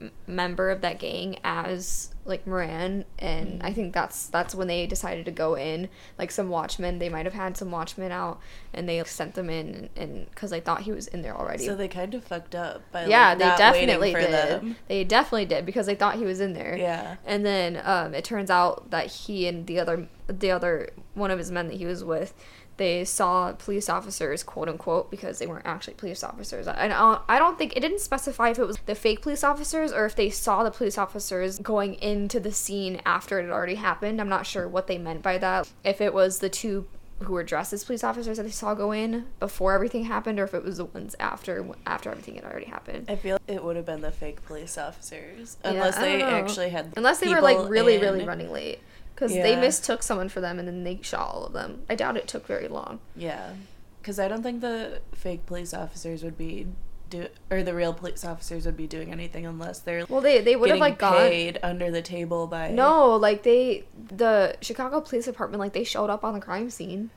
m- 0.00 0.10
member 0.26 0.70
of 0.70 0.80
that 0.80 0.98
gang 0.98 1.38
as 1.44 2.10
like 2.24 2.46
Moran 2.46 3.06
and 3.18 3.62
I 3.62 3.72
think 3.72 3.94
that's 3.94 4.26
that's 4.26 4.54
when 4.54 4.68
they 4.68 4.86
decided 4.86 5.24
to 5.24 5.30
go 5.30 5.54
in. 5.54 5.88
Like 6.18 6.30
some 6.30 6.50
watchmen 6.50 6.98
they 6.98 7.08
might 7.08 7.24
have 7.24 7.34
had 7.34 7.56
some 7.56 7.70
watchmen 7.70 8.12
out 8.12 8.38
and 8.74 8.86
they 8.86 9.02
sent 9.04 9.34
them 9.34 9.48
in 9.48 9.88
and 9.96 10.26
because 10.28 10.50
they 10.50 10.60
thought 10.60 10.82
he 10.82 10.92
was 10.92 11.06
in 11.06 11.22
there 11.22 11.34
already. 11.34 11.64
So 11.64 11.74
they 11.74 11.88
kind 11.88 12.12
of 12.14 12.24
fucked 12.24 12.54
up 12.54 12.82
by 12.92 13.06
yeah 13.06 13.30
like, 13.30 13.38
they 13.38 13.44
definitely 13.56 14.12
did. 14.12 14.30
them. 14.30 14.76
they 14.88 15.04
definitely 15.04 15.46
did 15.46 15.64
because 15.64 15.86
they 15.86 15.94
thought 15.94 16.16
he 16.16 16.24
was 16.24 16.40
in 16.40 16.52
there. 16.52 16.76
Yeah. 16.76 17.16
and 17.24 17.46
then 17.46 17.80
um, 17.82 18.14
it 18.14 18.24
turns 18.24 18.50
out 18.50 18.90
that 18.90 19.06
he 19.06 19.46
and 19.48 19.66
the 19.66 19.80
other 19.80 20.08
the 20.26 20.50
other 20.50 20.90
one 21.14 21.30
of 21.30 21.38
his 21.38 21.50
men 21.50 21.68
that 21.68 21.76
he 21.78 21.86
was 21.86 22.04
with 22.04 22.34
they 22.78 23.04
saw 23.04 23.52
police 23.52 23.88
officers 23.88 24.42
quote 24.42 24.68
unquote 24.68 25.10
because 25.10 25.38
they 25.38 25.46
weren't 25.46 25.66
actually 25.66 25.94
police 25.94 26.24
officers. 26.24 26.66
I, 26.66 26.86
I 26.86 26.88
don't 26.88 27.20
I 27.28 27.38
don't 27.38 27.58
think 27.58 27.76
it 27.76 27.80
didn't 27.80 28.00
specify 28.00 28.50
if 28.50 28.58
it 28.58 28.66
was 28.66 28.78
the 28.86 28.94
fake 28.94 29.20
police 29.20 29.44
officers 29.44 29.92
or 29.92 30.06
if 30.06 30.16
they 30.16 30.30
saw 30.30 30.62
the 30.64 30.70
police 30.70 30.96
officers 30.96 31.58
going 31.58 31.94
into 31.94 32.40
the 32.40 32.52
scene 32.52 33.00
after 33.04 33.38
it 33.38 33.42
had 33.42 33.50
already 33.50 33.74
happened. 33.74 34.20
I'm 34.20 34.28
not 34.28 34.46
sure 34.46 34.66
what 34.66 34.86
they 34.86 34.96
meant 34.96 35.22
by 35.22 35.38
that. 35.38 35.70
If 35.84 36.00
it 36.00 36.14
was 36.14 36.38
the 36.38 36.48
two 36.48 36.86
who 37.20 37.32
were 37.32 37.42
dressed 37.42 37.72
as 37.72 37.84
police 37.84 38.04
officers 38.04 38.36
that 38.36 38.44
they 38.44 38.50
saw 38.50 38.74
go 38.74 38.92
in 38.92 39.26
before 39.40 39.72
everything 39.72 40.04
happened 40.04 40.38
or 40.38 40.44
if 40.44 40.54
it 40.54 40.62
was 40.62 40.76
the 40.76 40.84
ones 40.84 41.16
after 41.18 41.68
after 41.86 42.10
everything 42.10 42.36
had 42.36 42.44
already 42.44 42.66
happened. 42.66 43.06
I 43.08 43.16
feel 43.16 43.38
it 43.48 43.62
would 43.62 43.76
have 43.76 43.86
been 43.86 44.00
the 44.00 44.12
fake 44.12 44.44
police 44.46 44.78
officers 44.78 45.56
unless 45.64 45.96
don't 45.96 46.04
they 46.04 46.18
know. 46.18 46.28
actually 46.28 46.68
had 46.68 46.92
Unless 46.96 47.18
they 47.18 47.28
were 47.28 47.40
like 47.40 47.68
really, 47.68 47.98
really 47.98 48.24
running 48.24 48.52
late. 48.52 48.78
Because 49.18 49.32
they 49.32 49.56
mistook 49.56 50.02
someone 50.04 50.28
for 50.28 50.40
them 50.40 50.58
and 50.60 50.68
then 50.68 50.84
they 50.84 51.00
shot 51.02 51.28
all 51.34 51.44
of 51.46 51.52
them. 51.52 51.82
I 51.90 51.94
doubt 51.96 52.16
it 52.16 52.28
took 52.28 52.46
very 52.46 52.68
long. 52.68 53.00
Yeah, 53.16 53.54
because 54.00 54.20
I 54.20 54.28
don't 54.28 54.42
think 54.42 54.60
the 54.60 55.00
fake 55.12 55.44
police 55.46 55.74
officers 55.74 56.22
would 56.22 56.38
be 56.38 56.66
do 57.10 57.26
or 57.50 57.62
the 57.62 57.74
real 57.74 57.94
police 57.94 58.22
officers 58.24 58.66
would 58.66 58.76
be 58.76 58.86
doing 58.86 59.10
anything 59.10 59.46
unless 59.46 59.78
they're 59.80 60.04
Well, 60.08 60.20
they 60.20 60.40
they 60.42 60.54
would 60.56 60.68
have 60.70 60.78
like 60.78 60.98
gone. 60.98 61.16
paid 61.16 61.58
under 61.62 61.90
the 61.90 62.02
table 62.02 62.46
by 62.46 62.70
No, 62.70 63.16
like 63.16 63.42
they 63.42 63.84
the 64.16 64.54
Chicago 64.60 65.00
Police 65.00 65.24
Department 65.24 65.58
like 65.58 65.72
they 65.72 65.84
showed 65.84 66.10
up 66.10 66.22
on 66.22 66.34
the 66.34 66.40
crime 66.40 66.68
scene. 66.70 67.10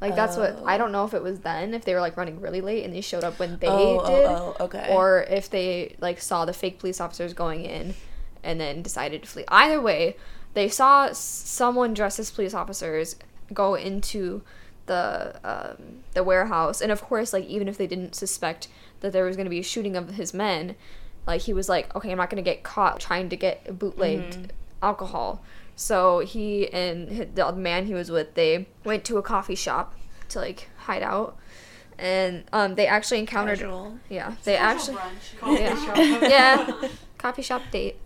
Like 0.00 0.14
that's 0.14 0.36
what 0.36 0.60
I 0.64 0.74
Oh. 0.74 0.78
don't 0.78 0.92
know 0.92 1.04
if 1.06 1.12
it 1.14 1.22
was 1.22 1.40
then 1.40 1.74
if 1.74 1.84
they 1.84 1.92
were 1.94 2.00
like 2.00 2.16
running 2.16 2.40
really 2.40 2.60
late 2.60 2.84
and 2.84 2.94
they 2.94 3.00
showed 3.00 3.24
up 3.24 3.38
when 3.40 3.58
they 3.58 3.66
Oh, 3.66 4.00
oh, 4.00 4.06
did, 4.06 4.26
oh, 4.26 4.56
okay. 4.60 4.94
or 4.94 5.22
if 5.28 5.48
they 5.50 5.96
like 6.00 6.20
saw 6.20 6.44
the 6.44 6.52
fake 6.52 6.78
police 6.78 7.00
officers 7.00 7.32
going 7.32 7.64
in 7.64 7.94
and 8.44 8.60
then 8.60 8.82
decided 8.82 9.22
to 9.24 9.28
flee. 9.28 9.44
Either 9.48 9.80
way, 9.80 10.14
they 10.54 10.68
saw 10.68 11.12
someone 11.12 11.94
dressed 11.94 12.18
as 12.18 12.30
police 12.30 12.54
officers 12.54 13.16
go 13.52 13.74
into 13.74 14.42
the 14.86 15.38
um, 15.44 16.00
the 16.14 16.22
warehouse, 16.24 16.80
and 16.80 16.90
of 16.90 17.00
course, 17.02 17.32
like 17.32 17.44
even 17.46 17.68
if 17.68 17.76
they 17.78 17.86
didn't 17.86 18.14
suspect 18.14 18.68
that 19.00 19.12
there 19.12 19.24
was 19.24 19.36
going 19.36 19.44
to 19.46 19.50
be 19.50 19.60
a 19.60 19.62
shooting 19.62 19.96
of 19.96 20.10
his 20.10 20.32
men, 20.34 20.74
like 21.26 21.42
he 21.42 21.52
was 21.52 21.68
like, 21.68 21.94
okay, 21.94 22.10
I'm 22.10 22.18
not 22.18 22.30
going 22.30 22.42
to 22.42 22.48
get 22.50 22.62
caught 22.62 22.98
trying 23.00 23.28
to 23.28 23.36
get 23.36 23.78
bootlegged 23.78 24.32
Mm-hmm. 24.34 24.50
alcohol. 24.82 25.42
So 25.76 26.20
he 26.20 26.68
and 26.72 27.34
the 27.36 27.52
man 27.52 27.86
he 27.86 27.94
was 27.94 28.10
with, 28.10 28.34
they 28.34 28.66
went 28.84 29.04
to 29.04 29.18
a 29.18 29.22
coffee 29.22 29.54
shop 29.54 29.94
to 30.30 30.40
like 30.40 30.68
hide 30.78 31.02
out, 31.02 31.36
and 31.98 32.44
um, 32.52 32.74
they 32.74 32.86
actually 32.86 33.18
encountered. 33.20 33.58
Casual. 33.60 33.98
Yeah, 34.08 34.34
they 34.44 34.56
actually. 34.56 34.96
Brunch. 34.96 35.60
Yeah. 35.60 36.28
yeah, 36.28 36.88
coffee 37.18 37.42
shop 37.42 37.62
date. 37.70 37.96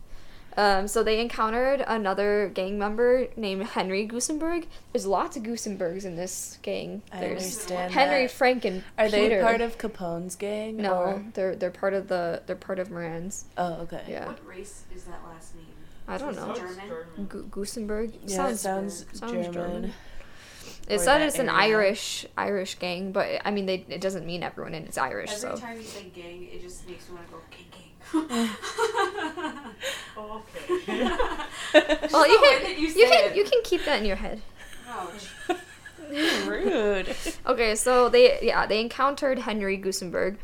Um, 0.57 0.87
so 0.87 1.03
they 1.03 1.21
encountered 1.21 1.83
another 1.87 2.51
gang 2.53 2.79
member 2.79 3.29
named 3.37 3.65
Henry 3.65 4.07
Gusenberg. 4.07 4.67
There's 4.93 5.07
lots 5.07 5.37
of 5.37 5.43
Gusenbergs 5.43 6.05
in 6.05 6.17
this 6.17 6.59
gang. 6.63 7.03
I 7.13 7.25
understand. 7.27 7.93
Henry, 7.93 8.23
that. 8.27 8.31
Frank, 8.33 8.65
and 8.65 8.83
Are 8.99 9.09
they 9.09 9.41
part 9.41 9.61
of 9.61 9.79
Capone's 9.79 10.37
gang? 10.37 10.77
No, 10.77 10.95
or- 10.95 11.25
they're 11.35 11.57
they're 11.57 11.71
part 11.71 11.95
of 11.95 12.09
the 12.09 12.43
they're 12.47 12.57
part 12.57 12.79
of 12.79 12.91
Moran's. 12.91 13.47
Oh, 13.57 13.75
okay. 13.83 14.03
Yeah, 14.09 14.27
What 14.27 14.47
race 14.47 14.85
is 14.95 15.05
that 15.05 15.21
last 15.33 15.55
name? 15.55 15.65
I 16.07 16.19
don't 16.19 16.37
know. 16.37 16.55
German? 16.55 17.27
Gu- 17.29 17.45
Gusenberg. 17.45 18.13
Yeah, 18.27 18.37
sounds 18.37 18.53
it 18.55 18.59
sounds, 18.59 19.07
sounds 19.13 19.33
German. 19.33 19.53
German. 19.53 19.85
Or 19.85 20.95
It 20.95 20.99
said 20.99 21.19
that 21.21 21.29
it's 21.29 21.39
an 21.39 21.49
area. 21.49 21.77
Irish 21.79 22.27
Irish 22.37 22.75
gang, 22.75 23.13
but 23.13 23.41
I 23.45 23.51
mean 23.53 23.67
they 23.67 23.85
it 23.89 24.01
doesn't 24.01 24.27
mean 24.27 24.43
everyone 24.43 24.75
in 24.75 24.85
it's 24.85 24.99
Irish. 24.99 25.31
Every 25.31 25.41
so 25.41 25.57
time 25.57 25.77
you 25.79 25.85
say 25.85 26.05
gang, 26.15 26.49
it 26.53 26.61
just 26.61 26.87
makes 26.89 27.09
me 27.09 27.15
want 27.15 27.29
to 27.29 27.33
go 27.33 27.41
gang 27.51 27.69
gang. 27.71 28.51
Oh, 30.17 30.43
okay. 30.69 31.05
well, 32.13 32.29
you 32.29 32.39
can 32.39 32.63
that 32.63 32.77
you 32.79 32.89
you 32.89 33.07
can 33.09 33.31
it. 33.31 33.37
you 33.37 33.45
can 33.45 33.61
keep 33.65 33.85
that 33.85 34.01
in 34.01 34.07
your 34.07 34.17
head. 34.17 34.43
Ouch. 34.89 35.31
Rude. 36.47 37.15
Okay, 37.47 37.75
so 37.75 38.09
they 38.09 38.39
yeah 38.43 38.67
they 38.67 38.81
encountered 38.81 39.41
Henry 39.41 39.79
Gusenberg, 39.79 40.37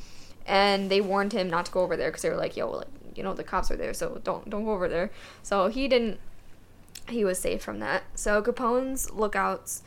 and 0.47 0.91
they 0.91 1.01
warned 1.01 1.33
him 1.33 1.49
not 1.51 1.67
to 1.67 1.73
go 1.73 1.81
over 1.81 1.97
there 1.97 2.09
because 2.09 2.23
they 2.23 2.31
were 2.31 2.37
like, 2.37 2.57
yo, 2.57 2.71
like, 2.71 2.89
you 3.15 3.23
know 3.23 3.35
the 3.35 3.45
cops 3.45 3.71
are 3.71 3.77
there, 3.77 3.95
so 3.95 4.21
don't 4.25 4.49
don't 4.49 4.65
go 4.65 4.73
over 4.73 4.89
there. 4.89 5.11
So 5.43 5.69
he 5.69 5.89
didn't. 5.89 6.19
He 7.09 7.25
was 7.25 7.39
safe 7.39 7.63
from 7.63 7.79
that. 7.79 8.03
So 8.15 8.43
Capone's 8.43 9.11
lookouts, 9.11 9.83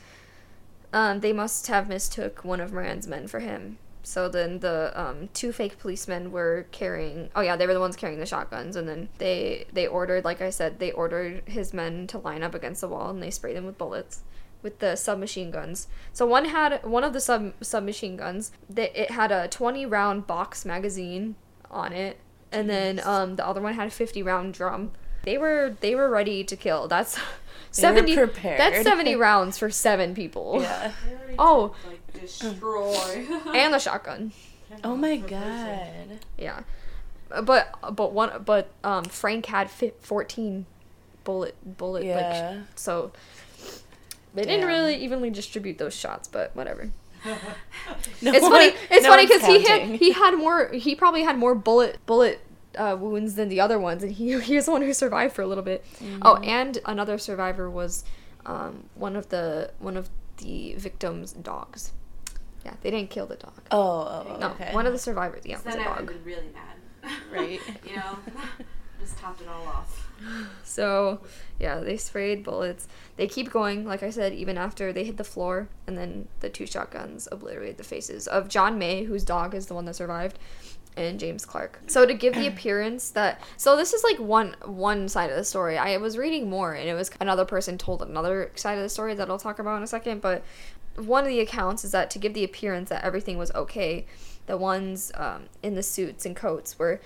um, 0.93 1.19
they 1.19 1.33
must 1.33 1.67
have 1.67 1.87
mistook 1.87 2.43
one 2.43 2.59
of 2.59 2.73
Moran's 2.73 3.07
men 3.07 3.27
for 3.27 3.39
him. 3.39 3.77
So 4.03 4.27
then 4.27 4.59
the 4.59 4.91
um, 4.99 5.29
two 5.33 5.51
fake 5.51 5.79
policemen 5.79 6.31
were 6.31 6.65
carrying. 6.71 7.29
Oh 7.35 7.41
yeah, 7.41 7.55
they 7.55 7.67
were 7.67 7.73
the 7.73 7.79
ones 7.79 7.95
carrying 7.95 8.19
the 8.19 8.25
shotguns, 8.25 8.75
and 8.75 8.87
then 8.87 9.09
they 9.17 9.65
they 9.71 9.87
ordered, 9.87 10.25
like 10.25 10.41
I 10.41 10.49
said, 10.49 10.79
they 10.79 10.91
ordered 10.91 11.43
his 11.47 11.73
men 11.73 12.07
to 12.07 12.17
line 12.17 12.43
up 12.43 12.55
against 12.55 12.81
the 12.81 12.87
wall, 12.87 13.09
and 13.09 13.21
they 13.21 13.29
sprayed 13.29 13.55
them 13.55 13.65
with 13.65 13.77
bullets 13.77 14.23
with 14.61 14.79
the 14.79 14.95
submachine 14.95 15.51
guns. 15.51 15.87
So 16.13 16.25
one 16.25 16.45
had 16.45 16.85
one 16.85 17.03
of 17.03 17.13
the 17.13 17.19
sub 17.19 17.53
submachine 17.61 18.17
guns. 18.17 18.51
That 18.69 18.99
it 18.99 19.11
had 19.11 19.31
a 19.31 19.47
twenty 19.47 19.85
round 19.85 20.27
box 20.27 20.65
magazine 20.65 21.35
on 21.69 21.93
it, 21.93 22.17
and 22.51 22.69
then 22.69 23.01
um, 23.03 23.35
the 23.35 23.45
other 23.45 23.61
one 23.61 23.73
had 23.75 23.87
a 23.87 23.91
fifty 23.91 24.23
round 24.23 24.53
drum. 24.53 24.91
They 25.23 25.37
were 25.37 25.75
they 25.81 25.95
were 25.95 26.09
ready 26.09 26.43
to 26.43 26.55
kill. 26.55 26.87
That's 26.87 27.15
They 27.15 27.21
were 27.21 27.25
seventy. 27.71 28.15
prepared. 28.15 28.59
That's 28.59 28.83
seventy 28.83 29.15
rounds 29.27 29.57
for 29.57 29.69
seven 29.69 30.13
people. 30.15 30.59
Yeah. 30.61 30.91
Oh. 31.39 31.69
took, 31.83 31.91
like 31.91 32.21
destroy. 32.21 33.25
And 33.53 33.73
the 33.73 33.79
shotgun. 33.79 34.31
Oh 34.83 34.95
my 34.95 35.17
god. 35.17 36.19
Yeah. 36.37 36.61
But 37.43 37.73
but 37.95 38.11
one 38.13 38.43
but 38.43 38.69
um 38.83 39.05
Frank 39.05 39.45
had 39.45 39.69
fi- 39.71 39.93
14 40.01 40.65
bullet 41.23 41.55
bullet 41.77 42.03
Yeah. 42.03 42.61
sh- 42.63 42.65
so 42.75 43.11
they 44.33 44.43
didn't 44.43 44.65
really 44.67 44.95
evenly 44.95 45.29
distribute 45.29 45.77
those 45.77 45.93
shots, 45.95 46.27
but 46.27 46.55
whatever. 46.55 46.91
No 47.25 48.31
it's 48.33 48.41
one- 48.41 48.51
funny. 48.51 48.73
It's 48.89 49.03
no 49.03 49.09
funny 49.09 49.25
because 49.27 49.45
he 49.45 49.63
had 49.65 49.81
he 49.83 50.11
had 50.11 50.35
more. 50.35 50.69
He 50.73 50.95
probably 50.95 51.23
had 51.23 51.37
more 51.37 51.53
bullet 51.55 52.05
bullet 52.05 52.39
uh, 52.77 52.95
wounds 52.99 53.35
than 53.35 53.49
the 53.49 53.59
other 53.59 53.79
ones, 53.79 54.03
and 54.03 54.11
he 54.11 54.39
he 54.41 54.55
was 54.55 54.65
the 54.65 54.71
one 54.71 54.81
who 54.81 54.93
survived 54.93 55.33
for 55.35 55.41
a 55.41 55.47
little 55.47 55.63
bit. 55.63 55.83
Oh, 56.21 56.35
Mm-hmm. 56.35 56.43
and 56.45 56.77
another 56.85 57.17
survivor 57.17 57.69
was 57.69 58.03
um, 58.45 58.85
one 58.95 59.15
of 59.15 59.29
the 59.29 59.71
one 59.79 59.97
of 59.97 60.09
the 60.37 60.73
victims' 60.75 61.33
dogs. 61.33 61.91
Yeah, 62.65 62.73
they 62.81 62.91
didn't 62.91 63.09
kill 63.09 63.25
the 63.25 63.35
dog. 63.37 63.53
Oh, 63.71 64.25
oh, 64.29 64.37
No, 64.39 64.49
okay. 64.51 64.73
one 64.73 64.85
of 64.85 64.93
the 64.93 64.99
survivors. 64.99 65.41
Yeah, 65.45 65.55
was 65.55 65.63
then 65.63 65.79
a 65.79 65.81
I 65.83 65.89
would 65.89 65.97
have 65.97 66.07
been 66.07 66.23
really 66.23 66.49
mad. 66.53 67.11
Right. 67.31 67.59
you 67.87 67.95
know, 67.95 68.19
just 68.99 69.17
topped 69.17 69.41
it 69.41 69.47
all 69.47 69.65
off. 69.67 70.07
So, 70.63 71.21
yeah, 71.59 71.79
they 71.79 71.97
sprayed 71.97 72.43
bullets. 72.43 72.87
They 73.15 73.25
keep 73.27 73.51
going, 73.51 73.85
like 73.85 74.03
I 74.03 74.11
said, 74.11 74.33
even 74.33 74.57
after 74.57 74.93
they 74.93 75.03
hit 75.03 75.17
the 75.17 75.23
floor, 75.23 75.67
and 75.87 75.97
then 75.97 76.27
the 76.41 76.49
two 76.49 76.67
shotguns 76.67 77.27
obliterate 77.31 77.77
the 77.79 77.83
faces 77.83 78.27
of 78.27 78.47
John 78.47 78.77
May, 78.77 79.03
whose 79.05 79.23
dog 79.23 79.55
is 79.55 79.65
the 79.65 79.73
one 79.73 79.85
that 79.85 79.95
survived, 79.95 80.37
and 80.97 81.19
James 81.19 81.45
Clark. 81.45 81.81
So 81.87 82.05
to 82.05 82.13
give 82.13 82.35
the 82.35 82.47
appearance 82.47 83.09
that 83.11 83.41
so 83.57 83.75
this 83.75 83.93
is 83.93 84.03
like 84.03 84.17
one 84.17 84.55
one 84.65 85.07
side 85.07 85.29
of 85.29 85.35
the 85.35 85.43
story. 85.43 85.77
I 85.77 85.97
was 85.97 86.17
reading 86.17 86.49
more 86.49 86.73
and 86.73 86.87
it 86.89 86.93
was 86.93 87.11
another 87.19 87.45
person 87.45 87.77
told 87.77 88.01
another 88.01 88.51
side 88.55 88.77
of 88.77 88.83
the 88.83 88.89
story 88.89 89.13
that 89.15 89.29
I'll 89.29 89.39
talk 89.39 89.59
about 89.59 89.77
in 89.77 89.83
a 89.83 89.87
second, 89.87 90.21
but 90.21 90.43
one 90.95 91.23
of 91.23 91.29
the 91.29 91.39
accounts 91.39 91.83
is 91.83 91.91
that 91.91 92.09
to 92.11 92.19
give 92.19 92.33
the 92.33 92.43
appearance 92.43 92.89
that 92.89 93.03
everything 93.03 93.37
was 93.37 93.51
okay, 93.53 94.05
the 94.47 94.57
ones 94.57 95.11
um, 95.15 95.43
in 95.63 95.75
the 95.75 95.83
suits 95.83 96.25
and 96.25 96.35
coats 96.35 96.77
were 96.77 96.99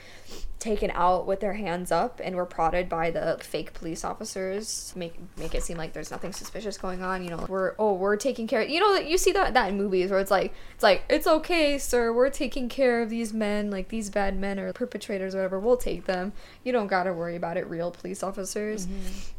taken 0.57 0.89
out 0.95 1.27
with 1.27 1.41
their 1.41 1.53
hands 1.53 1.91
up 1.91 2.19
and 2.23 2.35
were 2.35 2.45
prodded 2.45 2.89
by 2.89 3.11
the 3.11 3.37
fake 3.41 3.73
police 3.73 4.03
officers 4.03 4.89
to 4.91 4.97
make 4.97 5.13
make 5.37 5.53
it 5.53 5.61
seem 5.61 5.77
like 5.77 5.93
there's 5.93 6.09
nothing 6.09 6.33
suspicious 6.33 6.75
going 6.75 7.03
on 7.03 7.23
you 7.23 7.29
know 7.29 7.45
we're 7.47 7.75
oh 7.77 7.93
we're 7.93 8.15
taking 8.15 8.47
care 8.47 8.63
you 8.63 8.79
know 8.79 8.93
that 8.93 9.05
you 9.07 9.15
see 9.15 9.31
that 9.31 9.53
that 9.53 9.69
in 9.69 9.77
movies 9.77 10.09
where 10.09 10.19
it's 10.19 10.31
like 10.31 10.53
it's 10.73 10.81
like 10.81 11.03
it's 11.07 11.27
okay 11.27 11.77
sir 11.77 12.11
we're 12.11 12.31
taking 12.31 12.67
care 12.67 13.01
of 13.03 13.11
these 13.11 13.31
men 13.31 13.69
like 13.69 13.89
these 13.89 14.09
bad 14.09 14.35
men 14.39 14.57
or 14.57 14.73
perpetrators 14.73 15.35
or 15.35 15.39
whatever 15.39 15.59
we'll 15.59 15.77
take 15.77 16.05
them. 16.05 16.33
You 16.63 16.71
don't 16.71 16.87
gotta 16.87 17.13
worry 17.13 17.35
about 17.35 17.57
it 17.57 17.67
real 17.69 17.91
police 17.91 18.23
officers. 18.23 18.87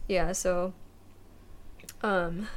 Yeah 0.07 0.33
so 0.33 0.75
um 2.03 2.49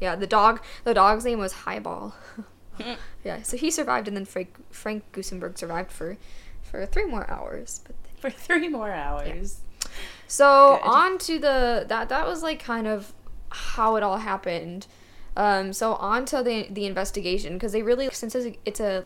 yeah 0.00 0.16
the 0.16 0.26
dog 0.26 0.62
the 0.84 0.92
dog's 0.92 1.24
name 1.24 1.38
was 1.38 1.52
highball 1.52 2.14
yeah 3.24 3.42
so 3.42 3.56
he 3.56 3.70
survived 3.70 4.08
and 4.08 4.16
then 4.16 4.24
frank 4.24 4.56
frank 4.70 5.04
gusenberg 5.12 5.56
survived 5.58 5.90
for 5.90 6.16
for 6.62 6.84
three 6.86 7.06
more 7.06 7.30
hours 7.30 7.80
but 7.86 7.94
For 8.20 8.30
three 8.30 8.68
more 8.68 8.90
hours. 8.90 9.60
so 10.26 10.80
Good. 10.82 10.88
on 10.88 11.18
to 11.18 11.38
the 11.38 11.84
that 11.88 12.08
that 12.08 12.26
was 12.26 12.42
like 12.42 12.62
kind 12.62 12.86
of 12.86 13.12
how 13.50 13.96
it 13.96 14.02
all 14.02 14.16
happened. 14.18 14.86
Um, 15.36 15.74
so 15.74 15.94
on 15.94 16.24
to 16.26 16.42
the 16.42 16.66
the 16.70 16.86
investigation 16.86 17.54
because 17.54 17.72
they 17.72 17.82
really 17.82 18.08
since 18.10 18.34
it's, 18.34 18.56
it's 18.64 18.80
a 18.80 19.04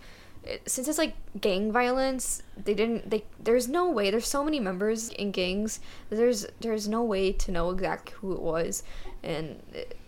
since 0.64 0.86
it's 0.88 0.96
like 0.96 1.14
gang 1.40 1.70
violence 1.72 2.42
they 2.56 2.72
didn't 2.72 3.10
they 3.10 3.24
there's 3.38 3.68
no 3.68 3.90
way 3.90 4.10
there's 4.10 4.26
so 4.28 4.42
many 4.42 4.58
members 4.58 5.10
in 5.10 5.32
gangs 5.32 5.80
there's 6.08 6.46
there's 6.60 6.88
no 6.88 7.02
way 7.02 7.30
to 7.30 7.52
know 7.52 7.68
exactly 7.70 8.14
who 8.20 8.32
it 8.32 8.40
was 8.40 8.82
and 9.22 9.60
it, 9.74 9.98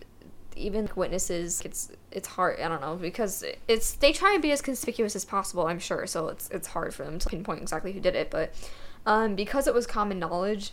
even 0.55 0.89
witnesses 0.95 1.61
it's 1.61 1.91
it's 2.11 2.27
hard 2.27 2.59
i 2.59 2.67
don't 2.67 2.81
know 2.81 2.95
because 2.95 3.43
it's 3.67 3.93
they 3.93 4.11
try 4.11 4.33
and 4.33 4.41
be 4.41 4.51
as 4.51 4.61
conspicuous 4.61 5.15
as 5.15 5.25
possible 5.25 5.67
i'm 5.67 5.79
sure 5.79 6.05
so 6.07 6.27
it's 6.27 6.49
it's 6.49 6.67
hard 6.67 6.93
for 6.93 7.03
them 7.03 7.19
to 7.19 7.29
pinpoint 7.29 7.61
exactly 7.61 7.91
who 7.91 7.99
did 7.99 8.15
it 8.15 8.29
but 8.29 8.53
um, 9.05 9.35
because 9.35 9.67
it 9.67 9.73
was 9.73 9.85
common 9.85 10.19
knowledge 10.19 10.71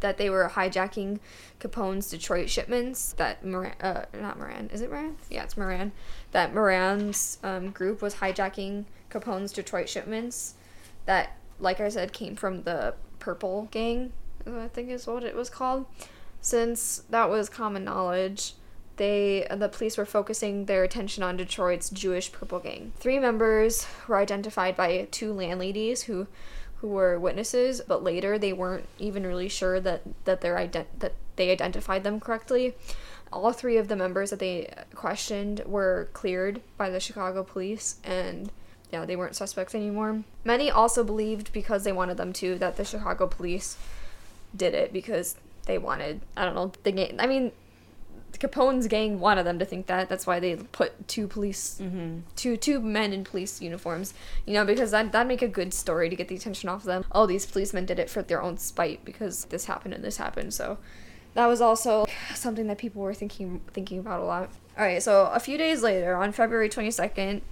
that 0.00 0.16
they 0.16 0.30
were 0.30 0.50
hijacking 0.54 1.20
Capone's 1.58 2.10
Detroit 2.10 2.50
shipments. 2.50 3.12
That 3.14 3.44
Moran, 3.44 3.74
uh, 3.80 4.06
not 4.18 4.38
Moran, 4.38 4.70
is 4.72 4.80
it 4.80 4.90
Moran? 4.90 5.16
Yeah, 5.30 5.44
it's 5.44 5.56
Moran. 5.56 5.92
That 6.32 6.54
Moran's 6.54 7.38
um, 7.42 7.70
group 7.70 8.02
was 8.02 8.16
hijacking 8.16 8.86
Capone's 9.08 9.52
Detroit 9.52 9.88
shipments. 9.88 10.54
That, 11.06 11.36
like 11.58 11.80
I 11.80 11.88
said, 11.88 12.12
came 12.12 12.36
from 12.36 12.62
the 12.62 12.94
Purple 13.18 13.68
Gang. 13.70 14.12
I 14.46 14.68
think 14.68 14.88
is 14.90 15.06
what 15.06 15.22
it 15.22 15.36
was 15.36 15.50
called. 15.50 15.86
Since 16.40 17.02
that 17.10 17.28
was 17.28 17.50
common 17.50 17.84
knowledge, 17.84 18.54
they 19.00 19.46
the 19.50 19.70
police 19.70 19.96
were 19.96 20.04
focusing 20.04 20.66
their 20.66 20.84
attention 20.84 21.22
on 21.22 21.38
Detroit's 21.38 21.88
Jewish 21.88 22.30
Purple 22.30 22.58
Gang. 22.58 22.92
Three 22.98 23.18
members 23.18 23.86
were 24.06 24.18
identified 24.18 24.76
by 24.76 25.08
two 25.10 25.32
landladies 25.32 26.02
who 26.02 26.26
who 26.76 26.88
were 26.88 27.18
witnesses, 27.18 27.80
but 27.88 28.04
later 28.04 28.38
they 28.38 28.52
weren't 28.52 28.84
even 28.98 29.26
really 29.26 29.48
sure 29.48 29.80
that 29.80 30.02
that 30.26 30.42
their 30.42 30.56
ident- 30.56 30.98
that 30.98 31.14
they 31.36 31.50
identified 31.50 32.04
them 32.04 32.20
correctly. 32.20 32.74
All 33.32 33.52
three 33.52 33.78
of 33.78 33.88
the 33.88 33.96
members 33.96 34.28
that 34.28 34.38
they 34.38 34.70
questioned 34.94 35.62
were 35.64 36.10
cleared 36.12 36.60
by 36.76 36.90
the 36.90 37.00
Chicago 37.00 37.42
police 37.42 37.96
and 38.04 38.50
yeah, 38.92 39.06
they 39.06 39.16
weren't 39.16 39.36
suspects 39.36 39.74
anymore. 39.74 40.24
Many 40.44 40.70
also 40.70 41.04
believed 41.04 41.54
because 41.54 41.84
they 41.84 41.92
wanted 41.92 42.18
them 42.18 42.34
to 42.34 42.58
that 42.58 42.76
the 42.76 42.84
Chicago 42.84 43.26
police 43.26 43.78
did 44.54 44.74
it 44.74 44.92
because 44.92 45.36
they 45.64 45.78
wanted 45.78 46.20
I 46.36 46.44
don't 46.44 46.54
know 46.54 46.72
the 46.82 46.92
gang. 46.92 47.16
I 47.18 47.26
mean, 47.26 47.52
Capone's 48.40 48.88
gang 48.88 49.20
wanted 49.20 49.44
them 49.44 49.58
to 49.58 49.64
think 49.64 49.86
that. 49.86 50.08
That's 50.08 50.26
why 50.26 50.40
they 50.40 50.56
put 50.56 51.06
two 51.06 51.28
police, 51.28 51.78
Mm-hmm. 51.80 52.20
two 52.36 52.56
two 52.56 52.80
men 52.80 53.12
in 53.12 53.22
police 53.22 53.60
uniforms. 53.62 54.14
You 54.46 54.54
know, 54.54 54.64
because 54.64 54.90
that 54.90 55.12
that'd 55.12 55.28
make 55.28 55.42
a 55.42 55.48
good 55.48 55.72
story 55.72 56.08
to 56.10 56.16
get 56.16 56.28
the 56.28 56.34
attention 56.36 56.68
off 56.68 56.82
them. 56.84 57.04
Oh, 57.12 57.26
these 57.26 57.46
policemen 57.46 57.86
did 57.86 57.98
it 57.98 58.10
for 58.10 58.22
their 58.22 58.42
own 58.42 58.56
spite 58.58 59.04
because 59.04 59.44
this 59.46 59.66
happened 59.66 59.94
and 59.94 60.02
this 60.02 60.16
happened. 60.16 60.54
So 60.54 60.78
that 61.34 61.46
was 61.46 61.60
also 61.60 62.06
something 62.34 62.66
that 62.66 62.78
people 62.78 63.02
were 63.02 63.14
thinking 63.14 63.60
thinking 63.72 63.98
about 63.98 64.20
a 64.20 64.24
lot. 64.24 64.50
All 64.78 64.84
right, 64.84 65.02
so 65.02 65.26
a 65.32 65.38
few 65.40 65.58
days 65.58 65.82
later, 65.82 66.16
on 66.16 66.32
February 66.32 66.68
twenty 66.68 66.90
second. 66.90 67.42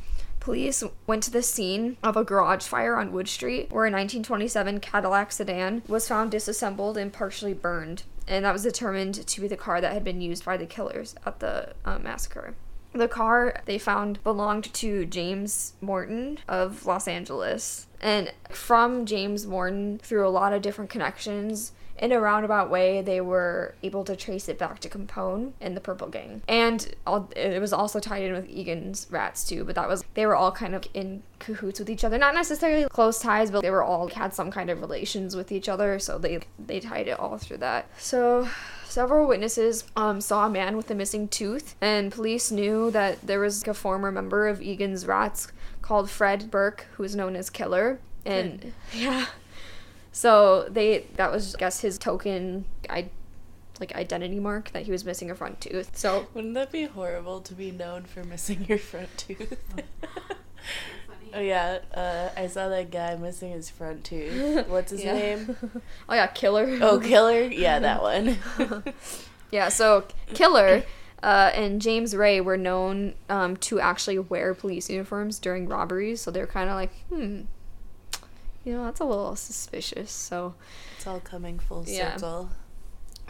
Police 0.41 0.85
went 1.07 1.25
to 1.25 1.33
the 1.33 1.43
scene 1.43 1.97
of 2.03 2.17
a 2.17 2.23
garage 2.25 2.63
fire 2.63 2.97
on 2.97 3.13
Wood 3.13 3.29
Street 3.29 3.71
where 3.73 3.85
a 3.85 3.91
1927 3.91 4.79
Cadillac 4.81 5.33
sedan 5.33 5.83
was 5.89 6.07
found 6.09 6.31
disassembled 6.31 6.97
and 6.97 7.13
partially 7.13 7.53
burned, 7.53 8.05
and 8.29 8.45
that 8.45 8.53
was 8.53 8.63
determined 8.63 9.27
to 9.27 9.41
be 9.41 9.49
the 9.49 9.57
car 9.57 9.81
that 9.81 9.93
had 9.93 10.05
been 10.05 10.21
used 10.21 10.45
by 10.45 10.57
the 10.57 10.67
killers 10.67 11.15
at 11.27 11.41
the 11.41 11.75
uh, 11.85 11.99
massacre. 11.99 12.55
The 12.93 13.09
car 13.09 13.61
they 13.67 13.79
found 13.79 14.23
belonged 14.25 14.73
to 14.75 15.05
James 15.05 15.75
Morton 15.81 16.39
of 16.49 16.87
Los 16.87 17.07
Angeles. 17.07 17.87
And 18.01 18.33
from 18.51 19.05
James 19.05 19.47
Morton, 19.47 19.99
through 19.99 20.27
a 20.27 20.31
lot 20.31 20.53
of 20.53 20.63
different 20.63 20.91
connections, 20.91 21.73
in 21.99 22.13
a 22.13 22.21
roundabout 22.21 22.71
way, 22.71 23.03
they 23.03 23.21
were 23.21 23.75
able 23.83 24.05
to 24.05 24.17
trace 24.17 24.49
it 24.49 24.59
back 24.59 24.81
to 24.81 24.89
Capone 24.89 25.53
and 25.61 25.77
the 25.77 25.81
Purple 25.81 26.09
Gang. 26.09 26.43
And 26.49 26.95
all, 27.07 27.31
it 27.37 27.61
was 27.61 27.73
also 27.73 28.01
tied 28.01 28.23
in 28.23 28.33
with 28.33 28.49
Egan's 28.49 29.07
rats 29.11 29.45
too, 29.45 29.65
but 29.65 29.75
that 29.75 29.89
was, 29.89 30.05
they 30.15 30.27
were 30.27 30.37
all 30.37 30.53
kind 30.53 30.75
of 30.75 30.85
in 30.95 31.23
cahoots 31.39 31.79
with 31.79 31.91
each 31.91 32.05
other. 32.05 32.19
Not 32.19 32.35
necessarily 32.35 32.89
close 32.89 33.19
ties, 33.19 33.51
but 33.51 33.63
they 33.63 33.71
were 33.71 33.83
all 33.83 34.09
had 34.09 34.35
some 34.35 34.51
kind 34.51 34.71
of 34.71 34.81
relations 34.81 35.37
with 35.37 35.53
each 35.53 35.69
other, 35.69 35.99
so 35.99 36.19
they, 36.19 36.41
they 36.59 36.81
tied 36.81 37.09
it 37.09 37.19
all 37.19 37.39
through 37.39 37.59
that. 37.59 37.87
So 37.99 38.49
Several 38.89 39.29
witnesses 39.29 39.85
um, 39.97 40.21
saw 40.23 40.47
a 40.47 40.51
man 40.51 40.75
with 40.75 40.91
a 40.91 40.95
missing 40.95 41.29
tooth, 41.29 41.77
and 41.79 42.11
police 42.11 42.51
knew 42.51 42.91
that 42.93 43.21
there 43.21 43.39
was 43.39 43.63
a 43.69 43.75
former 43.75 44.11
member 44.11 44.49
of 44.49 44.63
Egan's 44.63 45.07
Rats 45.07 45.53
called 45.83 46.09
Fred 46.09 46.51
Burke, 46.51 46.87
who 46.93 47.03
was 47.03 47.15
known 47.15 47.37
as 47.37 47.51
Killer. 47.51 48.01
And 48.25 48.73
yeah, 48.95 49.27
so 50.19 50.67
they 50.69 51.05
that 51.17 51.31
was 51.31 51.55
I 51.55 51.59
guess 51.59 51.81
his 51.81 51.97
token, 51.97 52.65
I 52.91 53.09
like 53.79 53.95
identity 53.95 54.41
mark 54.41 54.73
that 54.73 54.83
he 54.83 54.91
was 54.91 55.05
missing 55.05 55.31
a 55.31 55.35
front 55.37 55.61
tooth. 55.61 55.97
So 55.97 56.27
Wouldn't 56.35 56.55
that 56.55 56.73
be 56.73 56.85
horrible 56.87 57.41
to 57.43 57.55
be 57.55 57.71
known 57.71 58.03
for 58.05 58.25
missing 58.25 58.65
your 58.69 58.79
front 58.79 59.11
tooth? 59.17 59.57
Oh 61.35 61.41
yeah, 61.55 61.79
uh, 61.95 62.31
I 62.37 62.47
saw 62.47 62.69
that 62.71 62.91
guy 62.91 63.15
missing 63.17 63.53
his 63.53 63.69
front 63.71 64.03
tooth. 64.03 64.67
What's 64.69 64.91
his 64.91 65.05
Yeah. 65.05 65.13
name? 65.13 65.57
oh 66.09 66.15
yeah, 66.15 66.27
Killer. 66.27 66.79
Oh, 66.81 66.99
Killer. 66.99 67.43
Yeah, 67.43 67.79
that 67.81 68.01
one. 68.03 68.39
Yeah, 69.51 69.69
so 69.69 70.05
Killer 70.35 70.83
uh, 71.23 71.51
and 71.55 71.81
James 71.83 72.17
Ray 72.17 72.41
were 72.41 72.57
known 72.57 73.15
um, 73.29 73.57
to 73.59 73.79
actually 73.79 74.19
wear 74.19 74.55
police 74.55 74.89
uniforms 74.91 75.39
during 75.39 75.69
robberies, 75.69 76.21
so 76.23 76.31
they're 76.31 76.47
kind 76.47 76.69
of 76.71 76.77
like, 76.77 76.93
hmm, 77.11 77.43
you 78.69 78.75
know, 78.77 78.85
that's 78.85 79.01
a 79.01 79.05
little 79.05 79.35
suspicious. 79.35 80.11
So, 80.11 80.55
it's 80.97 81.07
all 81.07 81.21
coming 81.21 81.59
full 81.59 81.85
Yeah. 81.87 82.17
circle. 82.17 82.51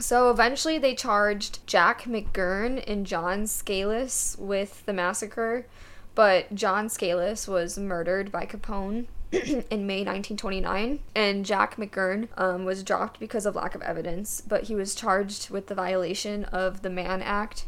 so 0.00 0.30
eventually 0.30 0.78
they 0.78 0.94
charged 0.94 1.64
Jack 1.66 2.02
McGurn 2.04 2.82
and 2.86 3.06
John 3.06 3.44
Scalise 3.44 4.38
with 4.38 4.84
the 4.86 4.92
massacre, 4.92 5.66
but 6.14 6.54
John 6.54 6.88
Scalise 6.88 7.46
was 7.48 7.78
murdered 7.78 8.30
by 8.32 8.46
Capone 8.46 9.06
in 9.32 9.86
May 9.86 10.04
1929, 10.04 11.00
and 11.14 11.44
Jack 11.46 11.76
McGurn 11.76 12.28
um, 12.36 12.64
was 12.64 12.82
dropped 12.82 13.20
because 13.20 13.44
of 13.46 13.54
lack 13.54 13.74
of 13.74 13.82
evidence, 13.82 14.40
but 14.40 14.64
he 14.64 14.74
was 14.74 14.94
charged 14.94 15.50
with 15.50 15.66
the 15.68 15.74
violation 15.74 16.44
of 16.46 16.82
the 16.82 16.90
Mann 16.90 17.20
Act 17.22 17.64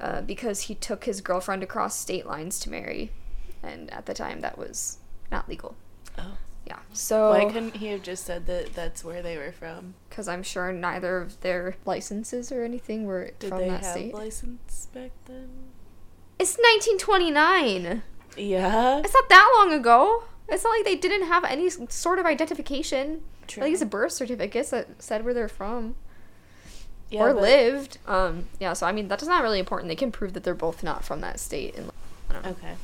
uh, 0.00 0.20
because 0.22 0.62
he 0.62 0.74
took 0.74 1.04
his 1.04 1.20
girlfriend 1.20 1.62
across 1.62 1.98
state 1.98 2.24
lines 2.26 2.58
to 2.60 2.70
marry, 2.70 3.10
and 3.62 3.90
at 3.92 4.06
the 4.06 4.14
time 4.14 4.40
that 4.40 4.56
was 4.58 4.98
not 5.30 5.48
legal. 5.48 5.74
Oh. 6.18 6.36
Yeah, 6.66 6.78
so 6.92 7.30
Why 7.30 7.46
couldn't 7.46 7.76
he 7.76 7.88
have 7.88 8.02
just 8.02 8.24
said 8.24 8.46
that 8.46 8.72
that's 8.74 9.04
where 9.04 9.20
they 9.22 9.36
were 9.36 9.50
from? 9.52 9.94
because 10.08 10.28
I'm 10.28 10.42
sure 10.42 10.72
neither 10.72 11.18
of 11.18 11.40
their 11.40 11.74
licenses 11.84 12.52
or 12.52 12.62
anything 12.64 13.04
were 13.06 13.30
Did 13.38 13.48
from 13.48 13.58
they 13.58 13.68
that 13.68 13.82
have 13.82 13.92
state. 13.92 14.14
license 14.14 14.86
back 14.94 15.10
then? 15.26 15.48
It's 16.38 16.56
1929. 16.58 18.02
Yeah. 18.36 18.98
It's 18.98 19.12
not 19.14 19.28
that 19.28 19.52
long 19.56 19.72
ago. 19.72 20.24
It's 20.48 20.64
not 20.64 20.70
like 20.70 20.84
they 20.84 20.96
didn't 20.96 21.26
have 21.26 21.44
any 21.44 21.68
sort 21.70 22.18
of 22.18 22.26
identification. 22.26 23.22
True. 23.46 23.62
At 23.62 23.68
least 23.68 23.82
a 23.82 23.86
birth 23.86 24.12
certificate 24.12 24.70
that 24.70 25.02
said 25.02 25.24
where 25.24 25.34
they're 25.34 25.48
from 25.48 25.94
Yeah, 27.10 27.22
or 27.22 27.34
but- 27.34 27.42
lived. 27.42 27.98
Um, 28.06 28.46
yeah. 28.60 28.72
So 28.74 28.86
I 28.86 28.92
mean, 28.92 29.08
that's 29.08 29.24
not 29.24 29.42
really 29.42 29.58
important. 29.58 29.88
They 29.88 29.96
can 29.96 30.12
prove 30.12 30.32
that 30.34 30.44
they're 30.44 30.54
both 30.54 30.82
not 30.82 31.04
from 31.04 31.20
that 31.22 31.40
state. 31.40 31.74
And 31.76 31.90
I 32.30 32.32
don't 32.34 32.44
know. 32.44 32.50
Okay. 32.50 32.74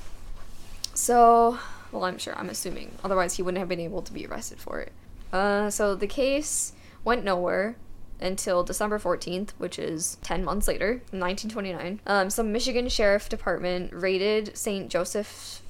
So, 0.95 1.59
well, 1.93 2.05
I'm 2.05 2.19
sure. 2.19 2.37
I'm 2.37 2.51
assuming. 2.51 2.93
Otherwise, 3.03 3.35
he 3.35 3.43
wouldn't 3.43 3.59
have 3.59 3.69
been 3.69 3.81
able 3.81 4.03
to 4.03 4.13
be 4.13 4.27
arrested 4.27 4.59
for 4.59 4.81
it. 4.81 4.93
Uh, 5.33 5.71
so 5.71 5.95
the 5.95 6.07
case 6.07 6.73
went 7.05 7.25
nowhere 7.25 7.77
until 8.21 8.65
December 8.65 8.99
14th, 8.99 9.51
which 9.59 9.79
is 9.79 10.19
10 10.23 10.45
months 10.45 10.69
later, 10.69 11.03
1929. 11.11 12.01
Um, 12.07 12.31
some 12.31 12.53
Michigan 12.53 12.89
Sheriff 12.89 13.29
Department 13.29 13.93
raided 13.93 14.57
St. 14.57 14.89
Joseph, 14.89 15.63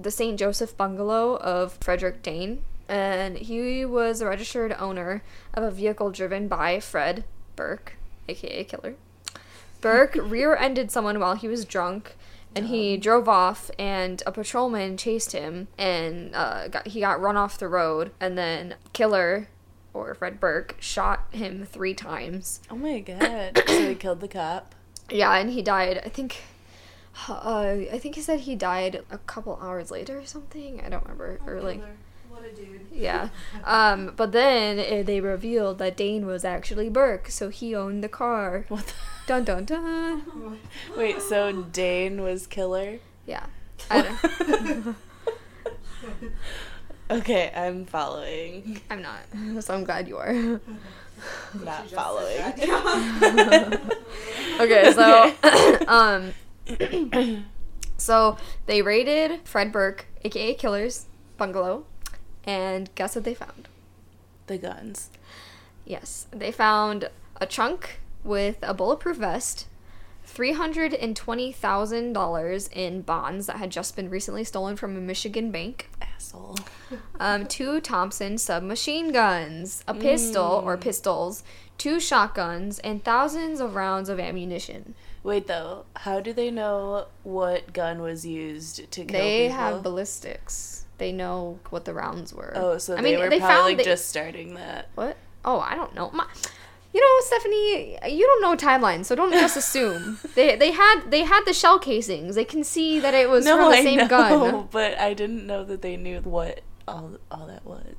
the 0.00 0.10
St. 0.10 0.38
Joseph 0.38 0.76
bungalow 0.76 1.36
of 1.36 1.74
Frederick 1.80 2.22
Dane, 2.22 2.62
and 2.88 3.38
he 3.38 3.84
was 3.84 4.20
a 4.20 4.26
registered 4.26 4.74
owner 4.78 5.22
of 5.54 5.62
a 5.62 5.70
vehicle 5.70 6.10
driven 6.10 6.48
by 6.48 6.80
Fred 6.80 7.24
Burke, 7.56 7.96
aka 8.28 8.64
Killer. 8.64 8.94
Burke 9.80 10.14
rear-ended 10.20 10.90
someone 10.90 11.20
while 11.20 11.34
he 11.34 11.48
was 11.48 11.64
drunk, 11.64 12.16
and 12.54 12.66
he 12.66 12.96
drove 12.96 13.28
off. 13.28 13.70
And 13.78 14.22
a 14.26 14.32
patrolman 14.32 14.96
chased 14.96 15.32
him, 15.32 15.68
and 15.78 16.34
uh, 16.34 16.68
got, 16.68 16.88
he 16.88 17.00
got 17.00 17.20
run 17.20 17.36
off 17.36 17.58
the 17.58 17.68
road. 17.68 18.12
And 18.20 18.36
then 18.36 18.76
Killer, 18.92 19.48
or 19.94 20.14
Fred 20.14 20.40
Burke, 20.40 20.76
shot 20.80 21.26
him 21.32 21.64
three 21.64 21.94
times. 21.94 22.60
Oh 22.70 22.76
my 22.76 23.00
god. 23.00 23.62
so 23.66 23.88
he 23.88 23.94
killed 23.94 24.20
the 24.20 24.28
cop. 24.28 24.74
Yeah, 25.10 25.34
and 25.36 25.50
he 25.50 25.60
died. 25.60 26.00
I 26.06 26.08
think. 26.08 26.42
Uh, 27.28 27.84
I 27.92 27.98
think 27.98 28.14
he 28.14 28.22
said 28.22 28.40
he 28.40 28.54
died 28.56 29.02
a 29.10 29.18
couple 29.18 29.58
hours 29.60 29.90
later 29.90 30.18
or 30.18 30.24
something. 30.24 30.80
I 30.80 30.88
don't 30.88 31.02
remember. 31.02 31.38
Or 31.46 31.60
like, 31.60 31.82
What 32.42 32.50
a 32.50 32.54
dude. 32.56 32.80
yeah. 32.90 33.28
Um, 33.62 34.14
but 34.16 34.32
then 34.32 34.80
uh, 34.80 35.04
they 35.04 35.20
revealed 35.20 35.78
that 35.78 35.96
Dane 35.96 36.26
was 36.26 36.44
actually 36.44 36.88
Burke, 36.88 37.28
so 37.28 37.50
he 37.50 37.72
owned 37.72 38.02
the 38.02 38.08
car. 38.08 38.64
What 38.68 38.86
the? 38.86 38.92
Dun 39.28 39.44
dun 39.44 39.64
dun. 39.64 40.58
Wait, 40.96 41.22
so 41.22 41.62
Dane 41.62 42.20
was 42.22 42.48
killer? 42.48 42.98
Yeah. 43.24 43.46
Okay, 47.08 47.52
I'm 47.54 47.84
following. 47.86 48.80
I'm 48.90 49.00
not. 49.02 49.20
So 49.62 49.74
I'm 49.74 49.84
glad 49.84 50.08
you 50.08 50.16
are. 50.16 50.32
Not 51.54 51.88
following. 51.90 52.40
Okay, 54.60 54.92
so 54.92 55.32
um 55.86 56.34
so 57.96 58.36
they 58.66 58.82
raided 58.82 59.40
Fred 59.44 59.70
Burke, 59.70 60.06
aka 60.24 60.54
Killer's 60.54 61.06
bungalow, 61.36 61.86
and 62.44 62.92
guess 62.94 63.14
what 63.14 63.24
they 63.24 63.34
found? 63.34 63.68
the 64.48 64.58
guns. 64.58 65.08
Yes, 65.86 66.26
they 66.32 66.50
found 66.50 67.08
a 67.40 67.46
trunk 67.46 68.00
with 68.24 68.56
a 68.62 68.74
bulletproof 68.74 69.16
vest, 69.18 69.66
three 70.24 70.52
hundred 70.52 70.92
and 70.92 71.14
twenty 71.16 71.52
thousand 71.52 72.12
dollars 72.12 72.68
in 72.72 73.02
bonds 73.02 73.46
that 73.46 73.56
had 73.56 73.70
just 73.70 73.94
been 73.96 74.10
recently 74.10 74.42
stolen 74.44 74.76
from 74.76 74.96
a 74.96 75.00
Michigan 75.00 75.50
bank, 75.52 75.88
Asshole. 76.02 76.58
um, 77.20 77.46
two 77.48 77.80
Thompson 77.80 78.36
submachine 78.36 79.12
guns, 79.12 79.84
a 79.86 79.94
pistol 79.94 80.62
or 80.64 80.76
pistols, 80.76 81.44
two 81.78 82.00
shotguns, 82.00 82.78
and 82.80 83.02
thousands 83.04 83.60
of 83.60 83.74
rounds 83.76 84.08
of 84.08 84.18
ammunition. 84.18 84.94
Wait 85.22 85.46
though, 85.46 85.84
how 85.96 86.18
do 86.20 86.32
they 86.32 86.50
know 86.50 87.06
what 87.22 87.72
gun 87.72 88.02
was 88.02 88.26
used 88.26 88.90
to 88.90 89.04
kill 89.04 89.20
They 89.20 89.46
people? 89.46 89.56
have 89.56 89.82
ballistics. 89.84 90.81
They 91.02 91.10
know 91.10 91.58
what 91.70 91.84
the 91.84 91.92
rounds 91.92 92.32
were. 92.32 92.52
Oh, 92.54 92.78
so 92.78 92.92
I 92.94 93.02
they 93.02 93.10
mean, 93.10 93.18
were 93.18 93.28
they 93.28 93.40
probably 93.40 93.54
found 93.56 93.64
like 93.64 93.76
the- 93.78 93.82
just 93.82 94.08
starting 94.08 94.54
that. 94.54 94.88
what? 94.94 95.16
Oh, 95.44 95.58
I 95.58 95.74
don't 95.74 95.96
know. 95.96 96.12
My, 96.12 96.24
you 96.94 97.00
know, 97.00 97.26
Stephanie, 97.26 97.98
you 98.16 98.24
don't 98.24 98.40
know 98.40 98.54
timelines, 98.54 99.06
so 99.06 99.16
don't 99.16 99.32
just 99.32 99.56
assume. 99.56 100.20
they 100.36 100.54
they 100.54 100.70
had 100.70 101.10
they 101.10 101.22
had 101.22 101.42
the 101.44 101.52
shell 101.52 101.80
casings. 101.80 102.36
They 102.36 102.44
can 102.44 102.62
see 102.62 103.00
that 103.00 103.14
it 103.14 103.28
was 103.28 103.44
no, 103.44 103.56
from 103.56 103.72
the 103.72 103.78
I 103.78 103.82
same 103.82 103.98
know, 103.98 104.06
gun. 104.06 104.68
but 104.70 104.96
I 104.96 105.12
didn't 105.12 105.44
know 105.44 105.64
that 105.64 105.82
they 105.82 105.96
knew 105.96 106.20
what 106.20 106.60
all 106.86 107.18
all 107.32 107.48
that 107.48 107.64
was. 107.64 107.96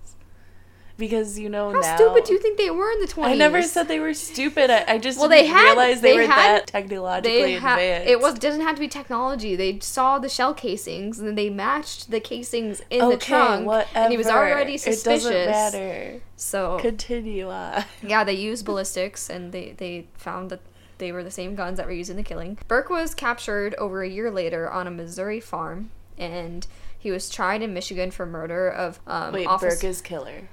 Because 0.96 1.40
you 1.40 1.50
know 1.50 1.72
How 1.72 1.80
now. 1.80 1.96
stupid 1.96 2.24
do 2.26 2.34
you 2.34 2.40
think 2.40 2.58
they 2.60 2.70
were 2.70 2.90
in 2.92 3.02
the 3.02 3.08
twenties? 3.08 3.34
I 3.34 3.38
never 3.38 3.64
said 3.64 3.88
they 3.88 4.00
were 4.00 4.14
stupid. 4.14 4.70
I, 4.70 4.94
I 4.94 4.98
just 5.00 5.18
Well, 5.20 5.28
they 5.28 5.48
had- 5.48 5.64
realize 5.64 6.02
they, 6.02 6.12
they 6.12 6.18
were 6.18 6.32
had- 6.32 6.62
that 6.62 6.68
technologically 6.68 7.42
they 7.42 7.56
ha- 7.56 7.74
advanced. 7.74 8.10
it 8.10 8.20
was 8.22 8.36
didn't 8.36 8.62
have 8.62 8.76
to 8.76 8.80
be 8.80 8.88
technology. 8.88 9.56
They 9.56 9.80
saw 9.80 10.20
the 10.20 10.30
shell 10.30 10.54
casings 10.54 11.18
and 11.18 11.28
then 11.28 11.34
they 11.36 11.50
matched 11.50 12.12
the 12.12 12.20
casings 12.20 12.82
in 12.92 13.10
the 13.10 13.18
trunk, 13.18 13.68
and 13.96 14.12
he 14.12 14.18
was 14.18 14.28
already 14.28 14.78
suspicious. 14.78 15.26
It 15.26 15.46
doesn't 15.46 15.52
matter. 15.52 16.22
So 16.36 16.78
Continue 16.80 17.50
on. 17.50 17.86
Yeah, 18.04 18.24
they 18.24 18.34
used 18.34 18.64
ballistics 18.66 19.30
and 19.30 19.52
they, 19.52 19.74
they 19.78 20.08
found 20.14 20.52
that 20.52 20.60
they 21.00 21.12
were 21.12 21.24
the 21.24 21.32
same 21.32 21.56
guns 21.56 21.78
that 21.78 21.88
were 21.88 21.92
used 21.94 22.12
in 22.12 22.18
the 22.18 22.24
killing. 22.24 22.60
Burke 22.68 22.90
was 22.92 23.16
captured 23.16 23.74
over 23.76 24.04
a 24.04 24.10
year 24.10 24.30
later 24.30 24.70
on 24.72 24.86
a 24.86 24.92
Missouri 24.92 25.40
farm 25.40 25.90
and 26.20 26.68
he 27.00 27.10
was 27.10 27.30
tried 27.30 27.64
in 27.64 27.74
Michigan 27.74 28.12
for 28.12 28.26
murder 28.28 28.70
of 28.70 29.00
um 29.08 29.34
Wait, 29.34 29.48
Burke 29.60 29.84
is 29.84 30.00
killer. 30.00 30.50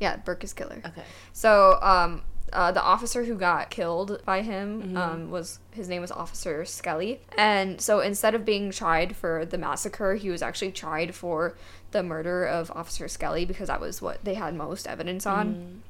Yeah, 0.00 0.16
Burke 0.16 0.44
is 0.44 0.52
killer. 0.52 0.80
Okay. 0.84 1.02
So, 1.32 1.78
um 1.82 2.22
uh, 2.50 2.72
the 2.72 2.82
officer 2.82 3.24
who 3.24 3.34
got 3.34 3.68
killed 3.68 4.22
by 4.24 4.40
him 4.40 4.82
Mm-hmm. 4.82 4.96
um, 4.96 5.30
was 5.30 5.58
his 5.70 5.86
name 5.86 6.00
was 6.00 6.10
Officer 6.10 6.64
Skelly, 6.64 7.20
and 7.36 7.78
so 7.78 8.00
instead 8.00 8.34
of 8.34 8.46
being 8.46 8.70
tried 8.70 9.14
for 9.14 9.44
the 9.44 9.58
massacre, 9.58 10.14
he 10.14 10.30
was 10.30 10.40
actually 10.40 10.72
tried 10.72 11.14
for 11.14 11.58
the 11.90 12.02
murder 12.02 12.46
of 12.46 12.70
Officer 12.70 13.06
Skelly 13.06 13.44
because 13.44 13.68
that 13.68 13.82
was 13.82 14.00
what 14.00 14.24
they 14.24 14.32
had 14.32 14.54
most 14.54 14.86
evidence 14.88 15.26
on, 15.26 15.82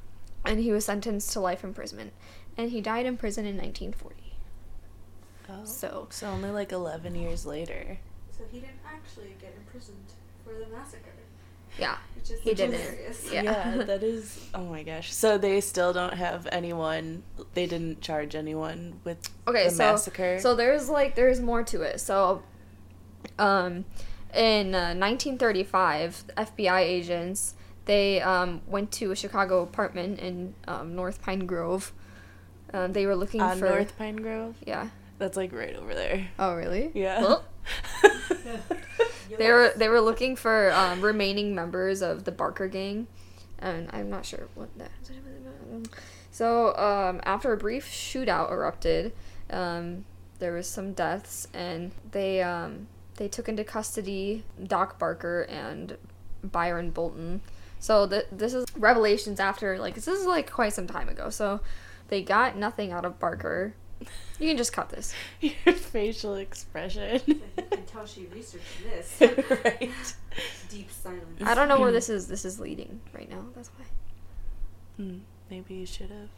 Mm. 0.45 0.49
and 0.51 0.59
he 0.59 0.73
was 0.73 0.83
sentenced 0.83 1.31
to 1.31 1.39
life 1.39 1.63
imprisonment, 1.63 2.11
and 2.57 2.71
he 2.71 2.81
died 2.81 3.05
in 3.05 3.15
prison 3.15 3.45
in 3.45 3.55
1940. 3.55 4.33
Oh. 5.49 5.63
So 5.63 6.07
So 6.09 6.27
only 6.27 6.51
like 6.51 6.73
11 6.73 7.15
years 7.15 7.45
later. 7.45 7.99
So 8.37 8.43
he 8.51 8.59
didn't 8.59 8.79
actually 8.85 9.33
get 9.39 9.53
imprisoned 9.57 10.11
for 10.43 10.53
the 10.53 10.67
massacre, 10.75 11.13
yeah, 11.79 11.97
which 12.15 12.31
is 12.31 12.39
He 12.41 12.53
didn't. 12.53 12.79
hilarious. 12.79 13.29
Yeah. 13.31 13.43
Yeah, 13.43 13.83
that 13.85 14.03
is. 14.03 14.49
Oh 14.53 14.63
my 14.65 14.83
gosh. 14.83 15.13
So 15.13 15.37
they 15.37 15.61
still 15.61 15.93
don't 15.93 16.13
have 16.13 16.47
anyone. 16.51 17.23
They 17.53 17.65
didn't 17.65 18.01
charge 18.01 18.35
anyone 18.35 18.99
with 19.03 19.29
okay 19.47 19.65
the 19.65 19.71
so 19.71 19.91
massacre. 19.91 20.39
so 20.39 20.55
there's 20.55 20.89
like 20.89 21.15
there's 21.15 21.39
more 21.41 21.63
to 21.63 21.81
it 21.81 21.99
so 21.99 22.43
um 23.39 23.83
in 24.33 24.75
uh, 24.75 24.93
1935 24.93 26.23
fbi 26.37 26.79
agents 26.81 27.55
they 27.85 28.21
um, 28.21 28.61
went 28.67 28.91
to 28.91 29.11
a 29.11 29.15
chicago 29.15 29.61
apartment 29.63 30.19
in 30.19 30.53
um, 30.67 30.95
north 30.95 31.21
pine 31.21 31.45
grove 31.47 31.91
um, 32.71 32.93
they 32.93 33.07
were 33.07 33.15
looking 33.15 33.41
on 33.41 33.57
for 33.57 33.65
North 33.69 33.97
Pine 33.97 34.17
Grove. 34.17 34.55
yeah 34.67 34.89
That's 35.17 35.35
like 35.35 35.51
right 35.51 35.75
over 35.75 35.95
there. 35.95 36.27
oh 36.37 36.53
really 36.55 36.91
Yeah. 36.93 37.21
Well, 37.21 37.43
they 39.37 39.51
were 39.51 39.71
they 39.75 39.87
were 39.87 40.01
looking 40.01 40.35
for 40.35 40.71
um, 40.71 41.01
remaining 41.01 41.55
members 41.55 42.01
of 42.01 42.23
the 42.23 42.31
Barker 42.31 42.67
gang, 42.67 43.07
and 43.59 43.89
I'm 43.91 44.09
not 44.09 44.25
sure 44.25 44.47
what 44.55 44.69
that. 44.77 44.91
So 46.31 46.75
um, 46.77 47.21
after 47.23 47.51
a 47.51 47.57
brief 47.57 47.85
shootout 47.85 48.51
erupted, 48.51 49.13
um, 49.49 50.05
there 50.39 50.53
was 50.53 50.67
some 50.67 50.93
deaths, 50.93 51.47
and 51.53 51.91
they 52.11 52.41
um, 52.41 52.87
they 53.15 53.27
took 53.27 53.49
into 53.49 53.63
custody 53.63 54.43
Doc 54.63 54.97
Barker 54.97 55.41
and 55.43 55.97
Byron 56.43 56.91
Bolton. 56.91 57.41
So 57.79 58.07
th- 58.07 58.27
this 58.31 58.53
is 58.53 58.65
revelations 58.77 59.39
after 59.39 59.77
like 59.77 59.95
this 59.95 60.07
is 60.07 60.25
like 60.25 60.49
quite 60.49 60.73
some 60.73 60.87
time 60.87 61.09
ago. 61.09 61.29
So 61.29 61.61
they 62.07 62.21
got 62.21 62.57
nothing 62.57 62.91
out 62.91 63.05
of 63.05 63.19
Barker. 63.19 63.73
You 64.39 64.47
can 64.47 64.57
just 64.57 64.71
cut 64.73 64.89
this. 64.89 65.13
Your 65.41 65.53
facial 65.75 66.35
expression. 66.35 67.21
You 67.27 67.41
can 67.71 67.85
tell 67.85 68.05
she 68.05 68.25
researched 68.33 68.65
this. 68.83 69.17
right. 69.65 69.91
Deep 70.69 70.89
silence. 70.91 71.41
I 71.43 71.53
don't 71.55 71.67
know 71.67 71.79
where 71.79 71.91
this 71.91 72.09
is. 72.09 72.27
This 72.27 72.45
is 72.45 72.59
leading 72.59 73.01
right 73.13 73.29
now. 73.29 73.45
That's 73.55 73.69
why. 73.77 73.85
Hmm, 74.97 75.17
maybe 75.49 75.73
you 75.75 75.85
should 75.85 76.09
have 76.09 76.29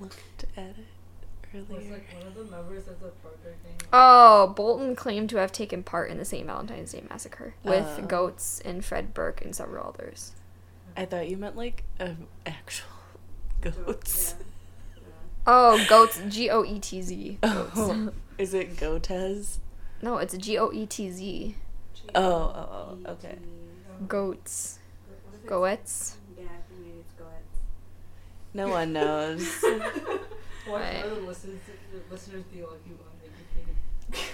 looked 0.00 0.44
at 0.56 0.74
it 0.76 1.56
Was 1.56 1.64
earlier. 1.70 1.92
like 1.92 2.06
one 2.16 2.26
of 2.26 2.34
the 2.34 2.44
members 2.44 2.86
of 2.88 3.00
the 3.00 3.08
Parker 3.22 3.54
gang. 3.64 3.88
Oh, 3.92 4.52
Bolton 4.56 4.94
claimed 4.96 5.28
to 5.30 5.36
have 5.38 5.52
taken 5.52 5.82
part 5.82 6.10
in 6.10 6.18
the 6.18 6.24
same 6.24 6.46
Valentine's 6.46 6.92
Day 6.92 7.02
massacre 7.10 7.54
with 7.64 7.86
Oh. 7.98 8.02
Goats 8.06 8.60
and 8.64 8.84
Fred 8.84 9.12
Burke 9.12 9.42
and 9.44 9.54
several 9.54 9.88
others. 9.88 10.32
I 10.96 11.04
thought 11.04 11.28
you 11.28 11.36
meant 11.36 11.56
like 11.56 11.84
um, 11.98 12.26
actual 12.46 12.88
goats. 13.60 14.34
yeah. 14.38 14.46
Oh, 15.52 15.84
Goats, 15.88 16.20
G 16.28 16.48
O 16.50 16.64
E 16.64 16.78
T 16.78 17.02
Z. 17.02 17.38
Oh. 17.42 17.64
Goats. 17.74 17.76
Oh, 17.76 18.12
is 18.38 18.54
it 18.54 18.76
Gotez? 18.76 19.58
No, 20.00 20.18
it's 20.18 20.36
G 20.36 20.56
O 20.58 20.70
E 20.72 20.86
T 20.86 21.10
Z. 21.10 21.56
Oh, 22.14 22.22
oh, 22.22 22.98
oh, 23.04 23.10
okay. 23.12 23.36
Goats. 24.06 24.78
What 25.08 25.16
if 25.16 25.34
it's- 25.34 25.48
Goets. 25.48 26.16
Yeah, 26.38 26.44
I 26.44 26.46
think 26.68 26.80
maybe 26.86 26.98
it's 27.00 27.12
goets. 27.14 27.58
No 28.54 28.68
one 28.68 28.92
knows. 28.92 29.42
Why 30.66 31.02
Right. 31.02 31.22
listeners, 31.26 31.58
the 31.92 32.14
listeners 32.14 32.44
be 32.52 32.60
like 32.62 32.70
you 32.86 32.94
uneducated 32.94 33.09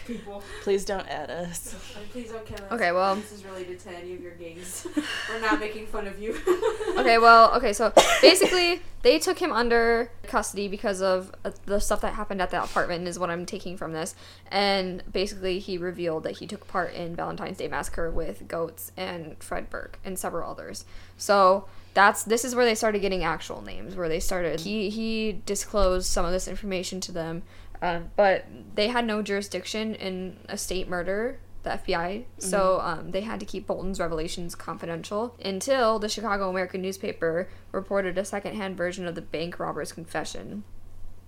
people? 0.06 0.42
Please 0.62 0.84
don't 0.84 1.06
add 1.08 1.30
us. 1.30 1.74
And 1.96 2.10
please 2.10 2.30
don't 2.30 2.44
kill 2.46 2.56
us. 2.56 2.72
Okay, 2.72 2.92
well- 2.92 3.16
This 3.16 3.32
is 3.32 3.44
related 3.44 3.78
to 3.80 3.90
any 3.90 4.14
of 4.14 4.20
your 4.20 4.34
gangs. 4.34 4.86
We're 5.28 5.40
not 5.40 5.60
making 5.60 5.86
fun 5.86 6.06
of 6.06 6.18
you. 6.18 6.36
Okay, 6.96 7.18
well, 7.18 7.52
okay, 7.54 7.74
so 7.74 7.92
basically, 8.22 8.80
they 9.02 9.18
took 9.18 9.38
him 9.38 9.52
under 9.52 10.10
custody 10.22 10.66
because 10.66 11.02
of 11.02 11.30
uh, 11.44 11.50
the 11.66 11.78
stuff 11.78 12.00
that 12.00 12.14
happened 12.14 12.40
at 12.40 12.48
that 12.52 12.64
apartment, 12.70 13.06
is 13.06 13.18
what 13.18 13.28
I'm 13.28 13.44
taking 13.44 13.76
from 13.76 13.92
this. 13.92 14.14
And 14.50 15.02
basically, 15.12 15.58
he 15.58 15.76
revealed 15.76 16.22
that 16.22 16.38
he 16.38 16.46
took 16.46 16.66
part 16.66 16.94
in 16.94 17.14
Valentine's 17.14 17.58
Day 17.58 17.68
Massacre 17.68 18.10
with 18.10 18.48
Goats 18.48 18.92
and 18.96 19.36
Fred 19.42 19.68
Burke 19.68 19.98
and 20.06 20.18
several 20.18 20.50
others. 20.50 20.86
So 21.18 21.66
that's 21.92 22.22
this 22.24 22.46
is 22.46 22.54
where 22.54 22.64
they 22.64 22.74
started 22.74 23.00
getting 23.00 23.22
actual 23.24 23.60
names, 23.60 23.94
where 23.94 24.08
they 24.08 24.20
started. 24.20 24.60
He 24.60 24.88
he 24.88 25.42
disclosed 25.44 26.06
some 26.06 26.24
of 26.24 26.32
this 26.32 26.48
information 26.48 26.98
to 27.02 27.12
them, 27.12 27.42
um, 27.82 28.10
but 28.16 28.44
they 28.74 28.88
had 28.88 29.04
no 29.06 29.22
jurisdiction 29.22 29.94
in 29.94 30.38
a 30.48 30.56
state 30.58 30.88
murder 30.88 31.38
the 31.62 31.70
FBI. 31.70 32.24
So 32.38 32.78
um, 32.80 33.10
they 33.10 33.22
had 33.22 33.40
to 33.40 33.46
keep 33.46 33.66
Bolton's 33.66 33.98
revelations 33.98 34.54
confidential 34.54 35.34
until 35.44 35.98
the 35.98 36.08
Chicago 36.08 36.48
American 36.48 36.80
newspaper 36.80 37.48
reported 37.72 38.16
a 38.18 38.24
secondhand 38.24 38.76
version 38.76 39.04
of 39.06 39.16
the 39.16 39.20
bank 39.22 39.58
robber's 39.58 39.92
confession. 39.92 40.62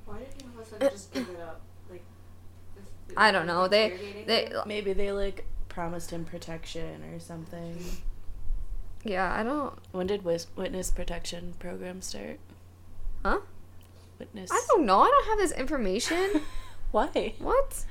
Why 0.06 0.18
did 0.18 0.28
he 0.36 0.44
all 0.54 0.60
of 0.62 0.66
a 0.66 0.70
sudden 0.70 0.90
just 0.90 1.12
give 1.12 1.28
it 1.28 1.40
up? 1.40 1.60
Like, 1.90 2.04
this- 2.76 3.14
I 3.16 3.32
don't 3.32 3.46
know. 3.46 3.66
They 3.66 4.24
they? 4.28 4.52
Maybe 4.64 4.92
they 4.92 5.10
like 5.12 5.44
promised 5.68 6.10
him 6.12 6.24
protection 6.24 7.02
or 7.12 7.18
something. 7.18 7.76
yeah, 9.02 9.34
I 9.34 9.42
don't 9.42 9.74
When 9.92 10.06
did 10.06 10.22
wis- 10.24 10.46
witness 10.54 10.90
protection 10.92 11.54
program 11.58 12.00
start? 12.00 12.38
Huh? 13.24 13.40
Witness. 14.18 14.50
I 14.52 14.60
don't 14.68 14.84
know. 14.86 15.00
I 15.00 15.08
don't 15.08 15.26
have 15.28 15.38
this 15.38 15.52
information. 15.52 16.42
Why? 16.90 17.34
what? 17.38 17.84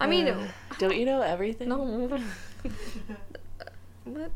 I 0.00 0.06
mean, 0.06 0.28
Uh, 0.28 0.48
don't 0.78 0.96
you 0.96 1.06
know 1.06 1.22
everything? 1.22 1.68
no. 1.70 2.20
what? 4.04 4.30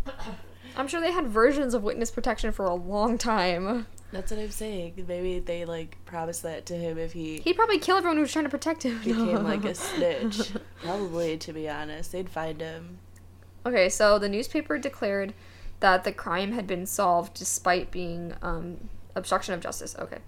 I'm 0.77 0.89
sure 0.89 1.01
they 1.01 1.13
had 1.13 1.27
versions 1.27 1.75
of 1.75 1.83
witness 1.83 2.11
protection 2.11 2.53
for 2.53 2.65
a 2.65 2.75
long 2.75 3.19
time. 3.19 3.87
That's 4.13 4.31
what 4.31 4.41
I'm 4.41 4.51
saying. 4.51 5.05
Maybe 5.07 5.39
they 5.39 5.65
like 5.65 5.97
promised 6.05 6.43
that 6.43 6.67
to 6.67 6.75
him 6.75 6.99
if 6.99 7.13
he 7.13 7.39
He'd 7.41 7.55
probably 7.55 7.79
kill 7.79 7.97
everyone 7.97 8.17
who 8.17 8.23
was 8.23 8.33
trying 8.33 8.45
to 8.47 8.51
protect 8.51 8.83
him. 8.85 8.99
became 9.01 9.45
like 9.45 9.65
a 9.65 9.75
snitch. 9.75 10.53
Probably, 10.83 11.37
to 11.39 11.53
be 11.53 11.69
honest, 11.69 12.13
they'd 12.13 12.29
find 12.31 12.61
him. 12.61 12.99
Okay, 13.67 13.89
so 13.89 14.19
the 14.19 14.29
newspaper 14.29 14.79
declared 14.79 15.35
that 15.81 16.05
the 16.05 16.13
crime 16.13 16.53
had 16.53 16.67
been 16.67 16.87
solved 16.87 17.35
despite 17.35 17.91
being 17.91 18.35
um, 18.43 18.89
obstruction 19.15 19.55
of 19.55 19.61
justice. 19.61 19.95
Okay. 19.99 20.19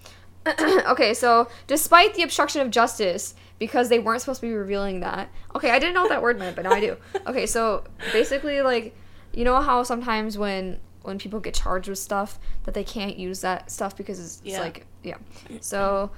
okay, 0.89 1.15
so 1.15 1.49
despite 1.67 2.15
the 2.15 2.23
obstruction 2.23 2.61
of 2.63 2.71
justice, 2.71 3.35
because 3.59 3.89
they 3.89 3.99
weren't 4.01 4.21
supposed 4.21 4.41
to 4.41 4.47
be 4.49 4.53
revealing 4.55 5.01
that. 5.01 5.29
Okay, 5.55 5.71
I 5.71 5.79
didn't 5.79 5.95
know 5.95 6.03
what 6.03 6.09
that 6.11 6.21
word 6.23 6.39
meant, 6.39 6.57
but 6.57 6.63
now 6.65 6.73
I 6.73 6.81
do. 6.81 6.97
Okay, 7.29 7.47
so 7.47 7.85
basically, 8.13 8.61
like, 8.61 8.97
you 9.33 9.45
know 9.45 9.61
how 9.61 9.83
sometimes 9.85 10.37
when 10.37 10.81
when 11.03 11.19
people 11.19 11.41
get 11.41 11.55
charged 11.55 11.89
with 11.89 11.99
stuff 11.99 12.39
that 12.65 12.75
they 12.75 12.85
can't 12.85 13.17
use 13.17 13.41
that 13.41 13.71
stuff 13.71 13.97
because 13.97 14.19
it's, 14.21 14.39
it's 14.45 14.53
Yeah. 14.53 14.61
like 14.61 14.87
yeah. 15.03 15.17
So, 15.61 16.11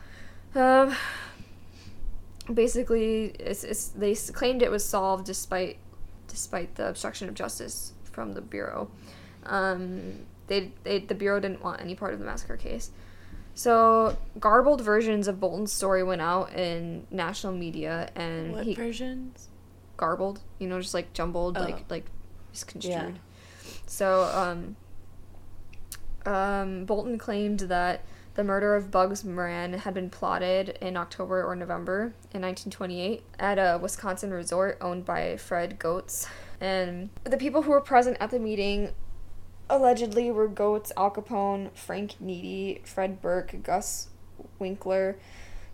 um, 0.54 0.94
basically, 2.52 3.26
it's, 3.38 3.64
it's 3.64 3.88
they 3.88 4.14
claimed 4.14 4.62
it 4.62 4.70
was 4.70 4.84
solved 4.84 5.26
despite 5.26 5.78
despite 6.28 6.74
the 6.76 6.88
obstruction 6.88 7.28
of 7.28 7.34
justice 7.34 7.92
from 8.10 8.32
the 8.32 8.40
bureau. 8.40 8.90
Um, 9.46 10.20
they, 10.46 10.72
they 10.82 11.00
the 11.00 11.14
bureau 11.14 11.40
didn't 11.40 11.62
want 11.62 11.80
any 11.80 11.94
part 11.94 12.12
of 12.14 12.18
the 12.20 12.26
massacre 12.26 12.56
case. 12.56 12.90
So 13.55 14.16
garbled 14.40 14.80
versions 14.80 15.28
of 15.28 15.38
Bolton's 15.40 15.72
story 15.72 16.02
went 16.02 16.20
out 16.20 16.52
in 16.55 17.07
national 17.11 17.52
media, 17.52 18.11
and 18.16 18.52
What 18.52 18.64
he 18.66 18.74
versions? 18.74 19.48
garbled, 19.96 20.40
you 20.59 20.68
know, 20.68 20.80
just 20.80 20.94
like 20.94 21.12
jumbled, 21.12 21.57
Oh. 21.57 21.61
like 21.62 21.84
like 21.90 22.07
misconstrued. 22.52 22.92
Yeah. 22.92 23.11
So 23.86 24.24
um, 24.24 24.76
um, 26.26 26.84
Bolton 26.84 27.18
claimed 27.18 27.61
that 27.61 28.02
the 28.34 28.42
murder 28.42 28.74
of 28.74 28.90
Bugs 28.90 29.24
Moran 29.24 29.74
had 29.74 29.94
been 29.94 30.11
plotted 30.11 30.70
in 30.80 30.96
October 30.96 31.44
or 31.44 31.55
November 31.55 32.14
in 32.32 32.42
1928 32.42 33.22
at 33.38 33.59
a 33.59 33.78
Wisconsin 33.80 34.32
resort 34.32 34.76
owned 34.80 35.05
by 35.05 35.36
Fred 35.36 35.78
Goetz. 35.78 36.26
And 36.61 37.11
the 37.22 37.36
people 37.36 37.62
who 37.62 37.70
were 37.70 37.80
present 37.80 38.16
at 38.18 38.30
the 38.30 38.40
meeting 38.40 38.90
allegedly 39.68 40.30
were 40.30 40.48
Goetz, 40.48 40.92
Al 40.96 41.10
Capone, 41.10 41.70
Frank 41.74 42.14
Nitti, 42.22 42.84
Fred 42.86 43.20
Burke, 43.20 43.62
Gus 43.62 44.08
Winkler, 44.58 45.16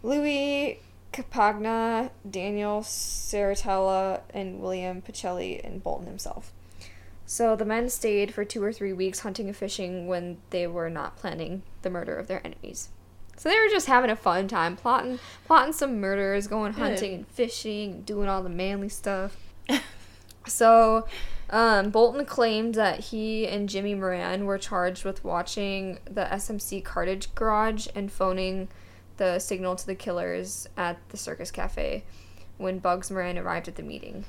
Louis 0.02 0.80
Capagna, 1.12 2.10
Daniel 2.28 2.80
Saratella, 2.80 4.20
and 4.32 4.60
William 4.60 5.02
Pacelli, 5.02 5.64
and 5.64 5.82
Bolton 5.82 6.06
himself. 6.06 6.52
So 7.26 7.54
the 7.54 7.64
men 7.64 7.88
stayed 7.90 8.34
for 8.34 8.44
two 8.44 8.62
or 8.62 8.72
three 8.72 8.92
weeks 8.92 9.20
hunting 9.20 9.46
and 9.46 9.56
fishing 9.56 10.06
when 10.06 10.38
they 10.50 10.66
were 10.66 10.90
not 10.90 11.16
planning 11.16 11.62
the 11.82 11.90
murder 11.90 12.16
of 12.16 12.26
their 12.26 12.44
enemies. 12.44 12.88
So 13.36 13.48
they 13.48 13.54
were 13.54 13.70
just 13.70 13.86
having 13.86 14.10
a 14.10 14.16
fun 14.16 14.48
time, 14.48 14.76
plotting, 14.76 15.18
plotting 15.46 15.72
some 15.72 16.00
murders, 16.00 16.46
going 16.46 16.74
hunting 16.74 17.14
and 17.14 17.28
fishing, 17.28 18.02
doing 18.02 18.28
all 18.28 18.42
the 18.42 18.48
manly 18.48 18.88
stuff. 18.88 19.36
So, 20.46 21.06
um, 21.50 21.90
Bolton 21.90 22.24
claimed 22.24 22.74
that 22.74 23.00
he 23.00 23.46
and 23.46 23.68
Jimmy 23.68 23.94
Moran 23.94 24.46
were 24.46 24.58
charged 24.58 25.04
with 25.04 25.24
watching 25.24 25.98
the 26.04 26.24
SMC 26.24 26.84
cartage 26.84 27.34
garage 27.34 27.88
and 27.94 28.10
phoning 28.10 28.68
the 29.16 29.38
signal 29.38 29.76
to 29.76 29.86
the 29.86 29.94
killers 29.94 30.68
at 30.76 30.96
the 31.10 31.16
Circus 31.16 31.50
Cafe 31.50 32.04
when 32.56 32.78
Bugs 32.78 33.10
Moran 33.10 33.36
arrived 33.36 33.68
at 33.68 33.76
the 33.76 33.82
meeting. 33.82 34.24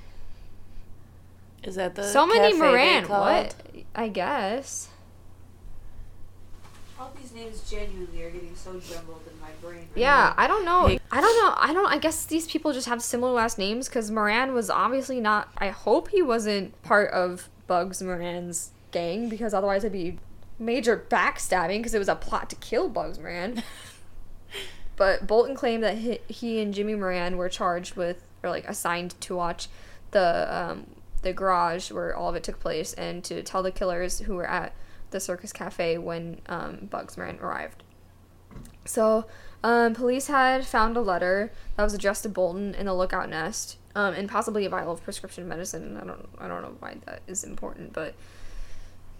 Is 1.63 1.75
that 1.75 1.95
the 1.95 2.03
so 2.03 2.25
many 2.25 2.53
Moran, 2.53 3.07
what? 3.07 3.55
I 3.93 4.07
guess. 4.07 4.89
All 7.31 7.37
names 7.37 7.69
genuinely 7.69 8.23
are 8.23 8.29
getting 8.29 8.55
so 8.55 8.79
jumbled 8.79 9.21
in 9.31 9.39
my 9.39 9.49
brain. 9.61 9.79
right 9.79 9.87
Yeah, 9.95 10.33
now. 10.37 10.43
I 10.43 10.47
don't 10.47 10.65
know. 10.65 10.97
I 11.11 11.21
don't 11.21 11.45
know. 11.45 11.53
I 11.57 11.73
don't. 11.73 11.87
I 11.87 11.97
guess 11.97 12.25
these 12.25 12.47
people 12.47 12.73
just 12.73 12.87
have 12.87 13.01
similar 13.01 13.31
last 13.31 13.57
names 13.57 13.87
because 13.87 14.11
Moran 14.11 14.53
was 14.53 14.69
obviously 14.69 15.19
not. 15.19 15.49
I 15.57 15.69
hope 15.69 16.09
he 16.09 16.21
wasn't 16.21 16.79
part 16.83 17.11
of 17.11 17.49
Bugs 17.67 18.01
Moran's 18.01 18.71
gang 18.91 19.29
because 19.29 19.53
otherwise 19.53 19.83
it'd 19.83 19.93
be 19.93 20.17
major 20.59 21.05
backstabbing 21.09 21.79
because 21.79 21.93
it 21.93 21.99
was 21.99 22.09
a 22.09 22.15
plot 22.15 22.49
to 22.49 22.55
kill 22.57 22.89
Bugs 22.89 23.17
Moran. 23.17 23.63
but 24.95 25.25
Bolton 25.25 25.55
claimed 25.55 25.83
that 25.83 25.97
he, 25.97 26.19
he 26.27 26.59
and 26.61 26.73
Jimmy 26.73 26.95
Moran 26.95 27.37
were 27.37 27.49
charged 27.49 27.95
with 27.95 28.23
or 28.43 28.49
like 28.49 28.67
assigned 28.67 29.19
to 29.21 29.35
watch 29.35 29.67
the 30.11 30.47
um, 30.53 30.87
the 31.21 31.33
garage 31.33 31.91
where 31.91 32.15
all 32.15 32.29
of 32.29 32.35
it 32.35 32.43
took 32.43 32.59
place 32.59 32.93
and 32.93 33.23
to 33.23 33.43
tell 33.43 33.63
the 33.63 33.71
killers 33.71 34.19
who 34.19 34.35
were 34.35 34.47
at 34.47 34.73
the 35.11 35.19
Circus 35.19 35.53
Cafe 35.53 35.97
when 35.97 36.41
um, 36.47 36.87
Bugs 36.89 37.17
Moran 37.17 37.39
arrived. 37.39 37.83
So, 38.85 39.25
um, 39.63 39.93
police 39.93 40.27
had 40.27 40.65
found 40.65 40.97
a 40.97 41.01
letter 41.01 41.51
that 41.77 41.83
was 41.83 41.93
addressed 41.93 42.23
to 42.23 42.29
Bolton 42.29 42.73
in 42.75 42.87
the 42.87 42.93
lookout 42.93 43.29
nest, 43.29 43.77
um, 43.95 44.13
and 44.15 44.27
possibly 44.27 44.65
a 44.65 44.69
vial 44.69 44.91
of 44.91 45.03
prescription 45.03 45.47
medicine. 45.47 45.97
I 46.01 46.05
don't, 46.05 46.27
I 46.39 46.47
don't 46.47 46.61
know 46.63 46.75
why 46.79 46.97
that 47.05 47.21
is 47.27 47.43
important, 47.43 47.93
but 47.93 48.15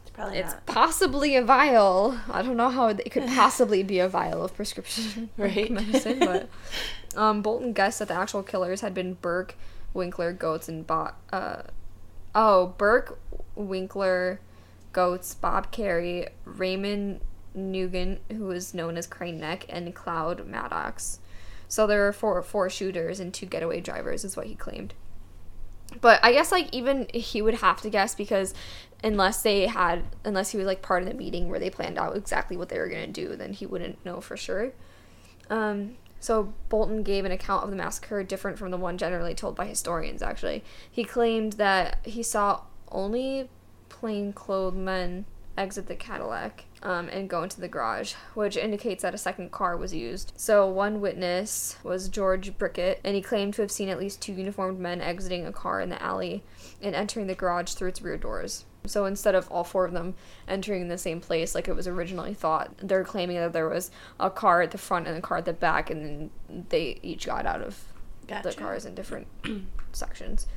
It's 0.01 0.11
probably 0.11 0.35
not 0.39 0.45
it's 0.45 0.53
not. 0.53 0.65
possibly 0.65 1.35
a 1.35 1.43
vial. 1.43 2.17
I 2.29 2.41
don't 2.41 2.57
know 2.57 2.69
how 2.69 2.87
it 2.87 3.11
could 3.11 3.27
possibly 3.27 3.83
be 3.83 3.99
a 3.99 4.09
vial 4.09 4.43
of 4.43 4.55
prescription 4.55 5.29
Right. 5.37 5.69
medicine, 5.71 6.19
but 6.19 6.49
um, 7.15 7.41
Bolton 7.41 7.71
guessed 7.73 7.99
that 7.99 8.07
the 8.07 8.15
actual 8.15 8.41
killers 8.43 8.81
had 8.81 8.93
been 8.93 9.13
Burke, 9.13 9.55
Winkler, 9.93 10.33
Goats, 10.33 10.67
and 10.67 10.85
Bot. 10.87 11.15
Uh, 11.31 11.61
oh, 12.33 12.73
Burke, 12.77 13.19
Winkler, 13.55 14.39
Goats, 14.93 15.33
Bob 15.33 15.71
Carey, 15.71 16.27
Raymond 16.45 17.21
Nugent, 17.53 18.21
who 18.29 18.45
was 18.45 18.73
known 18.73 18.97
as 18.97 19.07
Crane 19.07 19.39
Neck, 19.39 19.65
and 19.69 19.93
Cloud 19.93 20.45
Maddox. 20.45 21.19
So 21.67 21.87
there 21.87 22.01
were 22.01 22.13
four 22.13 22.41
four 22.41 22.69
shooters 22.69 23.19
and 23.19 23.33
two 23.33 23.45
getaway 23.45 23.81
drivers, 23.81 24.23
is 24.23 24.35
what 24.35 24.47
he 24.47 24.55
claimed. 24.55 24.93
But 25.99 26.19
I 26.23 26.31
guess 26.31 26.51
like 26.51 26.73
even 26.73 27.07
he 27.13 27.41
would 27.41 27.55
have 27.55 27.81
to 27.81 27.89
guess 27.89 28.15
because 28.15 28.53
unless 29.03 29.41
they 29.41 29.67
had 29.67 30.03
unless 30.23 30.51
he 30.51 30.57
was 30.57 30.67
like 30.67 30.81
part 30.81 31.03
of 31.03 31.09
the 31.09 31.15
meeting 31.15 31.49
where 31.49 31.59
they 31.59 31.69
planned 31.69 31.97
out 31.97 32.15
exactly 32.15 32.55
what 32.55 32.69
they 32.69 32.79
were 32.79 32.87
gonna 32.87 33.07
do, 33.07 33.35
then 33.35 33.53
he 33.53 33.65
wouldn't 33.65 34.03
know 34.05 34.21
for 34.21 34.37
sure. 34.37 34.71
Um, 35.49 35.97
So 36.21 36.53
Bolton 36.69 37.03
gave 37.03 37.25
an 37.25 37.31
account 37.31 37.63
of 37.63 37.71
the 37.71 37.75
massacre 37.75 38.23
different 38.23 38.57
from 38.59 38.71
the 38.71 38.77
one 38.77 38.97
generally 38.97 39.33
told 39.33 39.55
by 39.55 39.65
historians, 39.65 40.21
actually. 40.21 40.63
He 40.89 41.03
claimed 41.03 41.53
that 41.53 41.97
he 42.05 42.21
saw 42.23 42.61
only 42.89 43.49
plainclothes 44.01 44.75
men 44.75 45.25
exit 45.57 45.85
the 45.87 45.95
Cadillac 45.95 46.65
um, 46.81 47.07
and 47.09 47.29
go 47.29 47.43
into 47.43 47.61
the 47.61 47.67
garage, 47.67 48.13
which 48.33 48.57
indicates 48.57 49.03
that 49.03 49.13
a 49.13 49.17
second 49.17 49.51
car 49.51 49.77
was 49.77 49.93
used. 49.93 50.33
So 50.35 50.67
one 50.67 50.99
witness 51.01 51.77
was 51.83 52.09
George 52.09 52.57
Brickett, 52.57 52.97
and 53.03 53.15
he 53.15 53.21
claimed 53.21 53.53
to 53.53 53.61
have 53.61 53.71
seen 53.71 53.89
at 53.89 53.99
least 53.99 54.21
two 54.21 54.33
uniformed 54.33 54.79
men 54.79 55.01
exiting 55.01 55.45
a 55.45 55.51
car 55.51 55.79
in 55.79 55.89
the 55.89 56.01
alley 56.01 56.43
and 56.81 56.95
entering 56.95 57.27
the 57.27 57.35
garage 57.35 57.73
through 57.73 57.89
its 57.89 58.01
rear 58.01 58.17
doors. 58.17 58.65
So 58.87 59.05
instead 59.05 59.35
of 59.35 59.47
all 59.51 59.63
four 59.63 59.85
of 59.85 59.93
them 59.93 60.15
entering 60.47 60.87
the 60.87 60.97
same 60.97 61.21
place 61.21 61.53
like 61.53 61.67
it 61.67 61.75
was 61.75 61.87
originally 61.87 62.33
thought, 62.33 62.73
they're 62.79 63.03
claiming 63.03 63.35
that 63.35 63.53
there 63.53 63.69
was 63.69 63.91
a 64.19 64.31
car 64.31 64.63
at 64.63 64.71
the 64.71 64.79
front 64.79 65.07
and 65.07 65.15
a 65.15 65.21
car 65.21 65.37
at 65.37 65.45
the 65.45 65.53
back, 65.53 65.91
and 65.91 66.03
then 66.49 66.65
they 66.69 66.99
each 67.03 67.27
got 67.27 67.45
out 67.45 67.61
of 67.61 67.83
Gotcha. 68.25 68.49
the 68.49 68.55
cars 68.55 68.85
in 68.85 68.95
different 68.95 69.27
sections. 69.91 70.47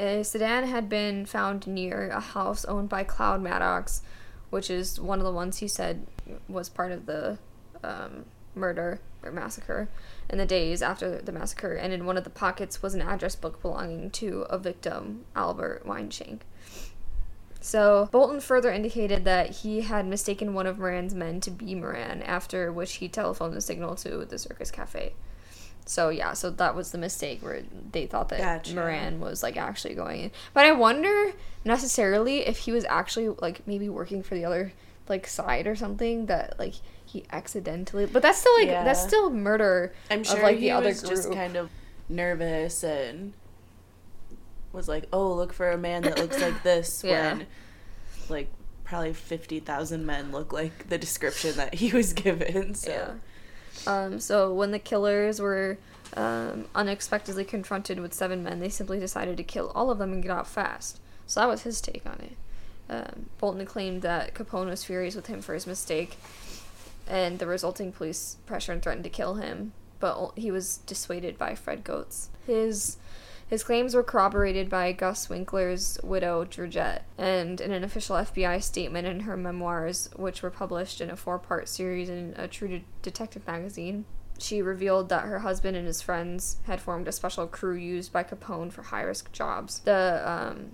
A 0.00 0.22
sedan 0.24 0.66
had 0.66 0.88
been 0.88 1.26
found 1.26 1.66
near 1.66 2.08
a 2.08 2.20
house 2.20 2.64
owned 2.64 2.88
by 2.88 3.04
Cloud 3.04 3.42
Maddox, 3.42 4.00
which 4.48 4.70
is 4.70 4.98
one 4.98 5.18
of 5.18 5.26
the 5.26 5.32
ones 5.32 5.58
he 5.58 5.68
said 5.68 6.06
was 6.48 6.70
part 6.70 6.90
of 6.90 7.04
the 7.04 7.36
um, 7.84 8.24
murder 8.54 9.00
or 9.22 9.30
massacre 9.30 9.90
in 10.30 10.38
the 10.38 10.46
days 10.46 10.80
after 10.80 11.20
the 11.20 11.32
massacre. 11.32 11.74
And 11.74 11.92
in 11.92 12.06
one 12.06 12.16
of 12.16 12.24
the 12.24 12.30
pockets 12.30 12.80
was 12.80 12.94
an 12.94 13.02
address 13.02 13.36
book 13.36 13.60
belonging 13.60 14.10
to 14.12 14.46
a 14.48 14.56
victim, 14.56 15.26
Albert 15.36 15.86
Weinshank. 15.86 16.40
So 17.60 18.08
Bolton 18.10 18.40
further 18.40 18.72
indicated 18.72 19.26
that 19.26 19.50
he 19.56 19.82
had 19.82 20.06
mistaken 20.06 20.54
one 20.54 20.66
of 20.66 20.78
Moran's 20.78 21.14
men 21.14 21.40
to 21.42 21.50
be 21.50 21.74
Moran, 21.74 22.22
after 22.22 22.72
which 22.72 22.94
he 22.94 23.08
telephoned 23.08 23.52
the 23.52 23.60
signal 23.60 23.96
to 23.96 24.24
the 24.24 24.38
Circus 24.38 24.70
Cafe. 24.70 25.12
So 25.86 26.08
yeah, 26.08 26.34
so 26.34 26.50
that 26.50 26.74
was 26.74 26.92
the 26.92 26.98
mistake 26.98 27.42
where 27.42 27.62
they 27.92 28.06
thought 28.06 28.28
that 28.28 28.38
Gotcha. 28.38 28.74
Moran 28.74 29.20
was 29.20 29.42
like 29.42 29.56
actually 29.56 29.94
going 29.94 30.20
in. 30.20 30.30
But 30.54 30.64
I 30.66 30.72
wonder 30.72 31.32
necessarily 31.64 32.46
if 32.46 32.58
he 32.58 32.72
was 32.72 32.84
actually 32.84 33.28
like 33.28 33.66
maybe 33.66 33.88
working 33.88 34.22
for 34.22 34.34
the 34.34 34.44
other 34.44 34.72
like 35.08 35.26
side 35.26 35.66
or 35.66 35.74
something 35.74 36.26
that 36.26 36.58
like 36.58 36.74
he 37.04 37.24
accidentally. 37.32 38.06
But 38.06 38.22
that's 38.22 38.38
still 38.38 38.56
like 38.58 38.68
that's 38.68 39.02
still 39.02 39.30
murder. 39.30 39.92
I'm 40.10 40.20
of, 40.20 40.26
sure 40.26 40.42
like, 40.42 40.56
he 40.56 40.66
the 40.66 40.70
other 40.72 40.88
was 40.88 41.02
just 41.02 41.32
kind 41.32 41.56
of 41.56 41.70
nervous 42.08 42.82
and 42.82 43.32
was 44.72 44.88
like, 44.88 45.06
"Oh, 45.12 45.32
look 45.34 45.52
for 45.52 45.70
a 45.70 45.78
man 45.78 46.02
that 46.02 46.18
looks 46.18 46.40
like 46.40 46.62
this." 46.62 47.02
Yeah. 47.10 47.32
When, 47.34 47.46
like, 48.28 48.48
probably 48.84 49.12
fifty 49.12 49.58
thousand 49.58 50.06
men 50.06 50.30
look 50.30 50.52
like 50.52 50.88
the 50.88 50.98
description 50.98 51.56
that 51.56 51.74
he 51.74 51.92
was 51.92 52.12
given. 52.26 52.74
So 52.74 52.90
Yeah. 52.90 53.10
Um, 53.86 54.20
so 54.20 54.52
when 54.52 54.70
the 54.70 54.78
killers 54.78 55.40
were 55.40 55.78
um, 56.16 56.66
unexpectedly 56.74 57.44
confronted 57.44 58.00
with 58.00 58.14
seven 58.14 58.42
men, 58.42 58.60
they 58.60 58.68
simply 58.68 58.98
decided 58.98 59.36
to 59.36 59.42
kill 59.42 59.70
all 59.74 59.90
of 59.90 59.98
them 59.98 60.12
and 60.12 60.22
get 60.22 60.30
out 60.30 60.46
fast. 60.46 61.00
So 61.26 61.40
that 61.40 61.48
was 61.48 61.62
his 61.62 61.80
take 61.80 62.04
on 62.06 62.20
it. 62.20 62.36
Um, 62.88 63.26
Bolton 63.38 63.64
claimed 63.66 64.02
that 64.02 64.34
Capone 64.34 64.66
was 64.66 64.84
furious 64.84 65.14
with 65.14 65.28
him 65.28 65.40
for 65.40 65.54
his 65.54 65.66
mistake 65.66 66.16
and 67.06 67.38
the 67.38 67.46
resulting 67.46 67.92
police 67.92 68.36
pressure 68.46 68.72
and 68.72 68.82
threatened 68.82 69.04
to 69.04 69.10
kill 69.10 69.34
him, 69.34 69.72
but 69.98 70.32
he 70.36 70.50
was 70.50 70.78
dissuaded 70.78 71.38
by 71.38 71.54
Fred 71.54 71.84
Goetz. 71.84 72.30
His 72.46 72.96
his 73.50 73.64
claims 73.64 73.96
were 73.96 74.04
corroborated 74.04 74.70
by 74.70 74.92
Gus 74.92 75.28
Winkler's 75.28 75.98
widow, 76.04 76.44
Georgette, 76.44 77.04
and 77.18 77.60
in 77.60 77.72
an 77.72 77.82
official 77.82 78.14
FBI 78.14 78.62
statement 78.62 79.08
in 79.08 79.20
her 79.20 79.36
memoirs, 79.36 80.08
which 80.14 80.40
were 80.40 80.50
published 80.50 81.00
in 81.00 81.10
a 81.10 81.16
four 81.16 81.36
part 81.36 81.68
series 81.68 82.08
in 82.08 82.32
a 82.36 82.46
true 82.46 82.68
de- 82.68 82.84
detective 83.02 83.44
magazine. 83.48 84.04
She 84.38 84.62
revealed 84.62 85.08
that 85.08 85.24
her 85.24 85.40
husband 85.40 85.76
and 85.76 85.84
his 85.84 86.00
friends 86.00 86.58
had 86.66 86.80
formed 86.80 87.08
a 87.08 87.12
special 87.12 87.48
crew 87.48 87.74
used 87.74 88.12
by 88.12 88.22
Capone 88.22 88.72
for 88.72 88.82
high 88.84 89.02
risk 89.02 89.32
jobs. 89.32 89.80
The 89.80 90.22
um, 90.24 90.70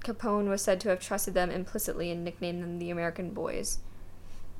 Capone 0.00 0.50
was 0.50 0.60
said 0.60 0.78
to 0.80 0.90
have 0.90 1.00
trusted 1.00 1.32
them 1.32 1.50
implicitly 1.50 2.10
and 2.10 2.22
nicknamed 2.22 2.62
them 2.62 2.78
the 2.78 2.90
American 2.90 3.30
Boys. 3.30 3.78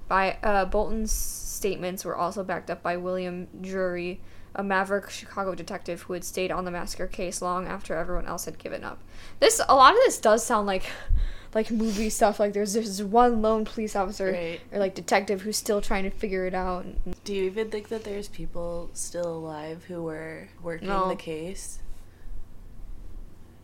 By 0.08 0.38
uh, 0.42 0.64
Bolton's 0.64 1.12
statements 1.12 2.06
were 2.06 2.16
also 2.16 2.42
backed 2.42 2.70
up 2.70 2.82
by 2.82 2.96
William 2.96 3.48
Drury, 3.61 4.22
a 4.55 4.62
maverick 4.64 5.11
Chicago 5.11 5.55
detective 5.55 6.03
who 6.03 6.12
had 6.12 6.24
stayed 6.24 6.51
on 6.51 6.64
the 6.64 6.70
massacre 6.70 7.07
case 7.07 7.40
long 7.40 7.66
after 7.66 7.94
everyone 7.94 8.26
else 8.26 8.44
had 8.46 8.59
given 8.59 8.82
up. 8.84 8.98
This 9.38 9.61
a 9.68 9.74
lot 9.74 9.92
of 9.92 9.98
this 10.01 10.18
does 10.18 10.44
sound 10.44 10.66
like 10.66 10.84
like 11.55 11.70
movie 11.70 12.11
stuff. 12.11 12.40
Like 12.40 12.53
there's 12.53 12.72
this 12.74 13.01
one 13.01 13.42
lone 13.42 13.64
police 13.64 13.94
officer 13.96 14.32
Right. 14.32 14.61
or 14.72 14.78
like 14.78 14.94
detective 14.94 15.42
who's 15.42 15.57
still 15.57 15.80
trying 15.80 16.05
to 16.05 16.11
figure 16.11 16.46
it 16.46 16.55
out. 16.55 16.84
Do 17.24 17.34
you 17.34 17.44
even 17.44 17.70
think 17.70 17.88
that 17.88 18.05
there's 18.05 18.28
people 18.28 18.90
still 18.92 19.32
alive 19.38 19.84
who 19.88 20.03
were 20.03 20.48
working 20.62 20.88
No. 20.88 21.09
the 21.09 21.16
case? 21.16 21.78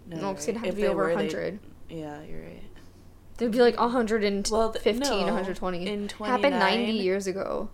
No, 0.07 0.33
because 0.33 0.47
right? 0.47 0.49
it'd 0.51 0.57
have 0.57 0.65
If 0.67 0.75
to 0.77 0.81
be 0.83 0.87
over 0.87 1.13
hundred. 1.15 1.59
Yeah, 1.89 2.23
you're 2.23 2.41
right. 2.43 2.63
There'd 3.39 3.53
be 3.53 3.59
like 3.61 3.79
115, 3.79 4.53
Well, 4.57 4.73
th- 4.73 4.97
no. 4.99 5.17
120. 5.25 5.87
In 5.87 6.09
Happened 6.09 6.59
90 6.59 6.93
years 6.93 7.27
ago. 7.27 7.69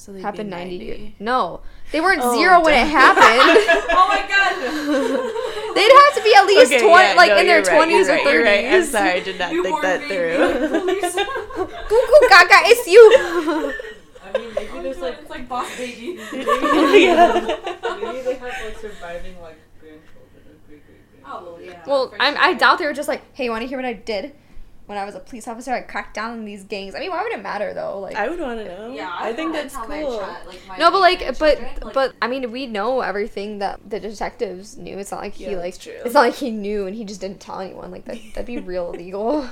So 0.00 0.12
they'd 0.14 0.22
Happened 0.22 0.48
90 0.48 0.78
90 0.78 0.84
years. 0.86 1.12
No, 1.20 1.60
they 1.92 2.00
weren't 2.00 2.22
Oh, 2.24 2.32
zero 2.34 2.64
when 2.64 2.72
it 2.72 2.88
happened. 2.88 3.22
oh 3.92 4.06
my 4.08 4.24
god! 4.26 4.56
They'd 5.76 5.92
have 5.92 6.14
to 6.16 6.22
be 6.24 6.34
at 6.34 6.46
least 6.46 6.72
Okay, 6.72 6.80
20, 6.80 6.90
yeah, 6.90 7.14
like 7.14 7.28
no, 7.30 7.36
in 7.38 7.46
their 7.46 7.60
right, 7.62 7.88
20s 7.88 7.90
you're 7.90 8.00
or 8.00 8.18
30s. 8.18 8.24
right, 8.24 8.32
you're 8.32 8.44
right. 8.44 8.64
I'm 8.74 8.84
sorry, 8.84 9.10
I 9.10 9.20
did 9.20 9.38
not 9.38 9.52
You 9.52 9.62
think 9.62 9.82
that 9.82 10.00
me, 10.00 10.08
through. 10.08 10.68
police. 10.80 11.14
Cuckoo 11.54 12.28
Gaga, 12.32 12.58
it's 12.72 12.86
you. 12.88 13.02
I 13.12 14.38
mean, 14.38 14.54
maybe 14.54 14.68
Oh 14.72 14.82
there's 14.82 14.98
like 15.00 15.18
it's 15.20 15.30
like 15.30 15.48
boss 15.48 15.76
baby. 15.76 16.18
yeah. 16.32 17.56
maybe 18.00 18.20
they 18.22 18.34
have 18.34 18.42
like 18.42 18.78
surviving 18.80 19.38
like 19.42 19.58
grandchildren 19.80 20.42
or 20.48 20.56
great 20.66 20.80
great 20.86 21.12
grandchildren. 21.12 21.24
Oh 21.26 21.44
well, 21.44 21.60
yeah. 21.60 21.82
well, 21.86 22.14
I'm, 22.18 22.36
I 22.38 22.54
doubt 22.54 22.78
they 22.78 22.86
were 22.86 22.94
just 22.94 23.08
like, 23.08 23.22
hey, 23.34 23.44
you 23.44 23.50
want 23.50 23.62
to 23.62 23.68
hear 23.68 23.76
what 23.76 23.84
I 23.84 23.92
did? 23.92 24.32
When 24.90 24.98
I 24.98 25.04
was 25.04 25.14
a 25.14 25.20
police 25.20 25.46
officer, 25.46 25.72
I 25.72 25.82
cracked 25.82 26.14
down 26.14 26.32
on 26.32 26.44
these 26.44 26.64
gangs. 26.64 26.96
I 26.96 26.98
mean, 26.98 27.10
why 27.10 27.22
would 27.22 27.30
it 27.30 27.40
matter 27.40 27.72
though? 27.72 28.00
Like, 28.00 28.16
I 28.16 28.28
would 28.28 28.40
want 28.40 28.58
to 28.58 28.64
know. 28.64 28.92
Yeah, 28.92 29.08
I, 29.16 29.32
think 29.32 29.52
that's 29.52 29.72
tell 29.72 29.86
my 29.86 30.00
cool. 30.02 30.18
child, 30.18 30.46
like, 30.48 30.66
my 30.66 30.78
no, 30.78 30.90
but 30.90 30.98
like, 30.98 31.20
but 31.20 31.38
grandchildren, 31.38 31.80
like- 31.84 31.94
but 31.94 32.14
I 32.20 32.26
mean, 32.26 32.50
we 32.50 32.66
know 32.66 33.00
everything 33.00 33.60
that 33.60 33.78
the 33.88 34.00
detectives 34.00 34.76
knew. 34.76 34.98
It's 34.98 35.12
not 35.12 35.20
like 35.20 35.34
he 35.34 35.44
Yeah, 35.44 35.58
like, 35.58 35.78
true. 35.78 35.92
it's 36.04 36.12
not 36.14 36.22
like 36.22 36.34
he 36.34 36.50
knew 36.50 36.88
and 36.88 36.96
he 36.96 37.04
just 37.04 37.20
didn't 37.20 37.38
tell 37.38 37.60
anyone. 37.60 37.92
Like 37.92 38.04
that, 38.06 38.18
that'd 38.34 38.46
be 38.46 38.58
real 38.58 38.88
illegal. 38.92 39.48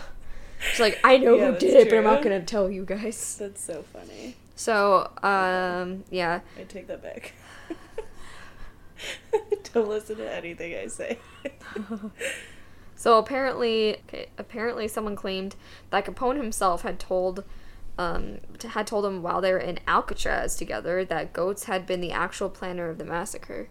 It's 0.70 0.80
like 0.80 0.99
I 1.05 1.18
know 1.18 1.36
Yeah, 1.36 1.45
who 1.47 1.51
that's 1.53 1.62
did 1.62 1.74
it, 1.74 1.89
but 1.89 1.99
I'm 1.99 2.03
not 2.05 2.20
gonna 2.24 2.43
tell 2.43 2.68
you 2.68 2.84
guys. 2.84 3.36
That's 3.39 3.62
so 3.62 3.84
funny. 3.93 4.34
So, 4.57 5.09
um, 5.22 6.03
yeah. 6.11 6.41
I 6.59 6.64
take 6.64 6.89
that 6.89 7.01
back. 7.01 7.32
Don't 9.72 9.89
listen 9.89 10.16
to 10.16 10.34
anything 10.34 10.74
I 10.74 10.89
say. 10.89 11.16
So 12.99 13.16
apparently, 13.16 13.99
okay, 14.09 14.26
apparently 14.36 14.88
someone 14.88 15.14
claimed 15.14 15.55
that 15.90 16.05
Capone 16.05 16.36
himself 16.36 16.82
had 16.82 16.99
told, 16.99 17.44
um, 17.96 18.38
t- 18.59 18.66
had 18.66 18.88
told 18.88 19.07
him 19.07 19.22
while 19.22 19.40
they 19.40 19.53
were 19.53 19.59
in 19.59 19.78
Alcatraz 19.86 20.57
together 20.57 21.05
that 21.05 21.32
Goetz 21.32 21.64
had 21.64 21.86
been 21.86 22.01
the 22.01 22.11
actual 22.11 22.51
planner 22.51 22.88
of 22.90 22.99
the 22.99 23.05
massacre. 23.05 23.68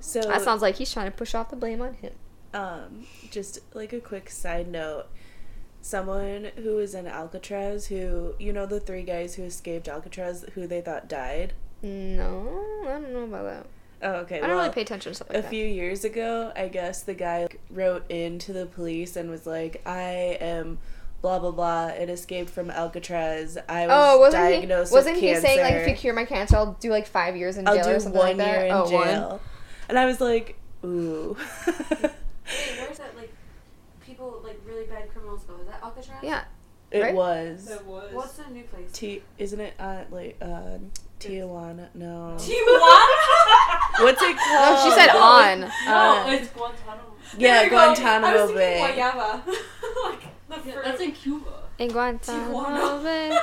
So 0.00 0.22
That 0.22 0.40
sounds 0.40 0.62
like 0.62 0.76
he's 0.76 0.90
trying 0.90 1.10
to 1.10 1.16
push 1.16 1.34
off 1.34 1.50
the 1.50 1.56
blame 1.56 1.82
on 1.82 1.92
him. 1.94 2.14
um, 2.54 3.06
just 3.30 3.58
like 3.74 3.92
a 3.92 4.00
quick 4.00 4.30
side 4.30 4.66
note. 4.66 5.06
Someone 5.82 6.50
who 6.56 6.76
was 6.76 6.94
in 6.94 7.06
Alcatraz, 7.06 7.86
who 7.86 8.34
you 8.38 8.52
know 8.52 8.66
the 8.66 8.80
three 8.80 9.02
guys 9.02 9.34
who 9.34 9.44
escaped 9.44 9.88
Alcatraz, 9.88 10.44
who 10.54 10.66
they 10.66 10.80
thought 10.80 11.06
died. 11.08 11.52
No, 11.82 12.82
I 12.82 12.92
don't 12.92 13.12
know 13.12 13.24
about 13.24 13.44
that. 13.44 13.66
Oh, 14.02 14.12
okay. 14.20 14.36
I 14.36 14.40
don't 14.40 14.50
well, 14.50 14.58
really 14.60 14.70
pay 14.74 14.80
attention 14.82 15.10
to 15.12 15.14
stuff 15.16 15.28
like 15.28 15.38
a 15.38 15.42
that. 15.42 15.50
few 15.50 15.64
years 15.66 16.04
ago, 16.04 16.52
I 16.56 16.68
guess 16.68 17.02
the 17.02 17.14
guy 17.14 17.42
like, 17.42 17.60
wrote 17.70 18.10
into 18.10 18.52
the 18.52 18.66
police 18.66 19.16
and 19.16 19.28
was 19.30 19.46
like, 19.46 19.82
"I 19.86 20.38
am 20.40 20.78
blah 21.22 21.38
blah 21.38 21.50
blah 21.50 21.88
It 21.88 22.08
escaped 22.08 22.48
from 22.50 22.70
Alcatraz. 22.70 23.58
I 23.68 23.86
was 23.86 23.94
Oh, 23.94 24.18
wasn't 24.20 24.46
he? 24.46 24.50
diagnosed 24.60 24.92
Wasn't 24.92 25.16
with 25.16 25.22
he 25.22 25.28
cancer. 25.32 25.46
saying 25.46 25.60
like 25.60 25.74
if 25.74 25.88
you 25.88 25.94
cure 25.94 26.14
my 26.14 26.24
cancer, 26.24 26.56
I'll 26.56 26.72
do 26.80 26.90
like 26.90 27.06
five 27.06 27.36
years 27.36 27.58
in 27.58 27.66
jail 27.66 27.78
I'll 27.80 27.90
or 27.90 28.00
something 28.00 28.20
like 28.20 28.36
that? 28.38 28.56
year 28.58 28.66
in 28.66 28.72
oh, 28.72 28.82
one. 28.90 28.90
jail?" 29.06 29.40
And 29.90 29.98
I 29.98 30.06
was 30.06 30.20
like, 30.20 30.56
"Ooh." 30.84 31.36
Wait, 31.68 32.10
where's 32.80 32.98
that 32.98 33.14
like 33.16 33.32
people 34.04 34.40
like 34.42 34.60
really 34.66 34.86
bad 34.86 35.10
criminals 35.12 35.42
go? 35.44 35.54
Is 35.60 35.66
that 35.68 35.80
Alcatraz? 35.82 36.18
Yeah. 36.22 36.44
it 36.90 37.00
Right? 37.00 37.14
was. 37.14 37.66
That 37.66 37.84
was. 37.84 38.12
What's 38.14 38.32
the 38.32 38.48
new 38.50 38.64
place? 38.64 38.90
T 38.92 39.22
isn't 39.38 39.60
it 39.60 39.74
uh 39.78 40.04
like 40.10 40.36
uh 40.40 40.78
Tijuana? 41.20 41.88
No. 41.94 42.36
Tijuana. 42.38 44.02
What's 44.04 44.22
it 44.22 44.34
No, 44.36 44.42
called? 44.42 44.84
she 44.84 44.98
said 44.98 45.10
on. 45.10 45.60
No, 45.60 45.66
Uh, 46.26 46.30
it's 46.32 46.48
Guantanamo. 46.48 47.02
Yeah, 47.38 47.54
There 47.54 47.64
you 47.64 47.70
go. 47.70 47.76
I 47.76 47.88
was 47.90 47.98
Guantanamo 48.00 48.46
thinking 48.46 48.56
Bay. 48.56 48.94
Guayaba. 48.96 49.46
like 50.04 50.66
Yeah, 50.66 50.80
that's 50.82 51.00
in 51.00 51.12
Cuba. 51.12 51.50
In 51.78 51.88
Guantanamo 51.92 52.64
Tijuana. 52.64 53.02
Bay. 53.04 53.38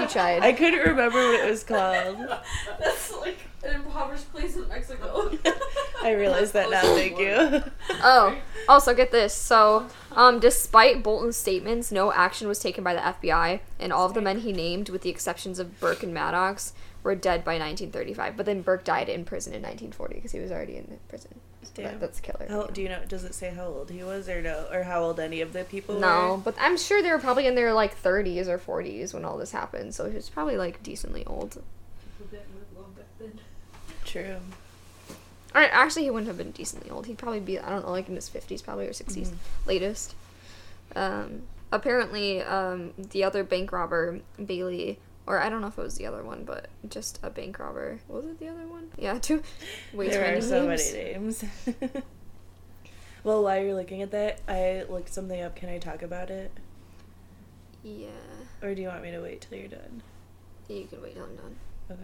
You 0.00 0.06
tried. 0.08 0.42
I 0.42 0.52
couldn't 0.52 0.80
remember 0.80 1.18
what 1.18 1.40
it 1.40 1.50
was 1.50 1.64
called. 1.64 2.16
That's 2.78 3.12
like 3.16 3.38
an 3.64 3.74
impoverished 3.76 4.32
place 4.32 4.56
in 4.56 4.68
Mexico. 4.68 5.30
I 6.02 6.12
realize 6.12 6.52
that 6.52 6.70
now. 6.70 6.82
Thank 6.82 7.18
you. 7.18 7.62
Oh, 8.04 8.36
also 8.68 8.94
get 8.94 9.12
this. 9.12 9.32
So, 9.32 9.86
um, 10.12 10.40
despite 10.40 11.04
Bolton's 11.04 11.36
statements, 11.36 11.92
no 11.92 12.12
action 12.12 12.48
was 12.48 12.58
taken 12.58 12.82
by 12.82 12.94
the 12.94 13.00
FBI, 13.00 13.60
and 13.78 13.92
all 13.92 14.06
of 14.06 14.14
the 14.14 14.20
men 14.20 14.40
he 14.40 14.52
named, 14.52 14.88
with 14.88 15.02
the 15.02 15.10
exceptions 15.10 15.60
of 15.60 15.78
Burke 15.78 16.02
and 16.02 16.12
Maddox, 16.12 16.72
were 17.04 17.14
dead 17.14 17.44
by 17.44 17.52
1935. 17.52 18.36
But 18.36 18.46
then 18.46 18.62
Burke 18.62 18.82
died 18.82 19.08
in 19.08 19.24
prison 19.24 19.52
in 19.52 19.62
1940 19.62 20.14
because 20.14 20.32
he 20.32 20.40
was 20.40 20.50
already 20.50 20.76
in 20.78 20.98
prison. 21.08 21.38
So 21.62 21.70
Damn. 21.74 21.84
that, 21.84 22.00
that's 22.00 22.20
killer. 22.20 22.46
How, 22.48 22.66
do 22.66 22.82
you 22.82 22.88
know? 22.88 23.00
Does 23.06 23.22
it 23.24 23.34
say 23.34 23.50
how 23.50 23.66
old 23.66 23.90
he 23.90 24.02
was, 24.02 24.28
or 24.28 24.42
no, 24.42 24.66
or 24.72 24.82
how 24.82 25.04
old 25.04 25.20
any 25.20 25.40
of 25.40 25.52
the 25.52 25.64
people 25.64 25.94
were? 25.94 26.00
No, 26.00 26.32
were? 26.32 26.38
but 26.38 26.56
I'm 26.60 26.76
sure 26.76 27.02
they 27.02 27.10
were 27.10 27.18
probably 27.20 27.46
in 27.46 27.54
their 27.54 27.72
like 27.72 28.00
30s 28.00 28.48
or 28.48 28.58
40s 28.58 29.14
when 29.14 29.24
all 29.24 29.38
this 29.38 29.52
happened, 29.52 29.94
so 29.94 30.08
he 30.08 30.16
was 30.16 30.28
probably 30.28 30.56
like 30.56 30.82
decently 30.82 31.24
old. 31.24 31.62
People 32.18 32.26
didn't 32.30 32.54
live 32.54 32.66
long 32.76 32.92
back 32.94 33.06
then. 33.20 33.38
True. 34.12 34.36
Or 35.54 35.60
actually, 35.62 36.04
he 36.04 36.10
wouldn't 36.10 36.28
have 36.28 36.38
been 36.38 36.50
decently 36.52 36.90
old. 36.90 37.06
He'd 37.06 37.18
probably 37.18 37.40
be 37.40 37.58
I 37.58 37.68
don't 37.70 37.84
know, 37.84 37.90
like 37.90 38.08
in 38.08 38.14
his 38.14 38.28
50s 38.28 38.62
probably 38.62 38.86
or 38.86 38.92
60s 38.92 39.28
Mhm. 39.30 39.36
latest. 39.66 40.14
Um, 40.94 41.42
apparently, 41.70 42.42
um, 42.42 42.92
the 42.98 43.24
other 43.24 43.42
bank 43.44 43.72
robber 43.72 44.20
Bailey, 44.44 44.98
or 45.26 45.40
I 45.40 45.48
don't 45.48 45.60
know 45.62 45.66
if 45.68 45.78
it 45.78 45.82
was 45.82 45.96
the 45.96 46.06
other 46.06 46.22
one, 46.22 46.44
but 46.44 46.68
just 46.88 47.18
a 47.22 47.30
bank 47.30 47.58
robber. 47.58 48.00
Was 48.08 48.24
it 48.26 48.38
the 48.38 48.48
other 48.48 48.66
one? 48.66 48.90
Yeah, 48.98 49.18
two. 49.18 49.42
Way 49.92 50.08
there 50.10 50.36
are 50.36 50.40
so 50.42 50.66
names. 50.66 50.92
many 50.92 51.04
names. 51.12 51.44
well, 53.24 53.42
while 53.42 53.62
you're 53.62 53.74
looking 53.74 54.02
at 54.02 54.10
that, 54.10 54.40
I 54.48 54.84
looked 54.88 55.12
something 55.12 55.40
up. 55.40 55.54
Can 55.56 55.68
I 55.68 55.78
talk 55.78 56.02
about 56.02 56.30
it, 56.30 56.50
Yeah, 57.82 58.08
or 58.62 58.74
do 58.74 58.82
you 58.82 58.88
want 58.88 59.02
me 59.02 59.10
to 59.12 59.20
wait 59.20 59.40
till 59.42 59.58
you're 59.58 59.68
done? 59.68 60.02
you 60.68 60.86
can 60.86 61.02
wait 61.02 61.14
till 61.14 61.24
I'm 61.24 61.36
done. 61.36 61.56
Okay. 61.90 62.00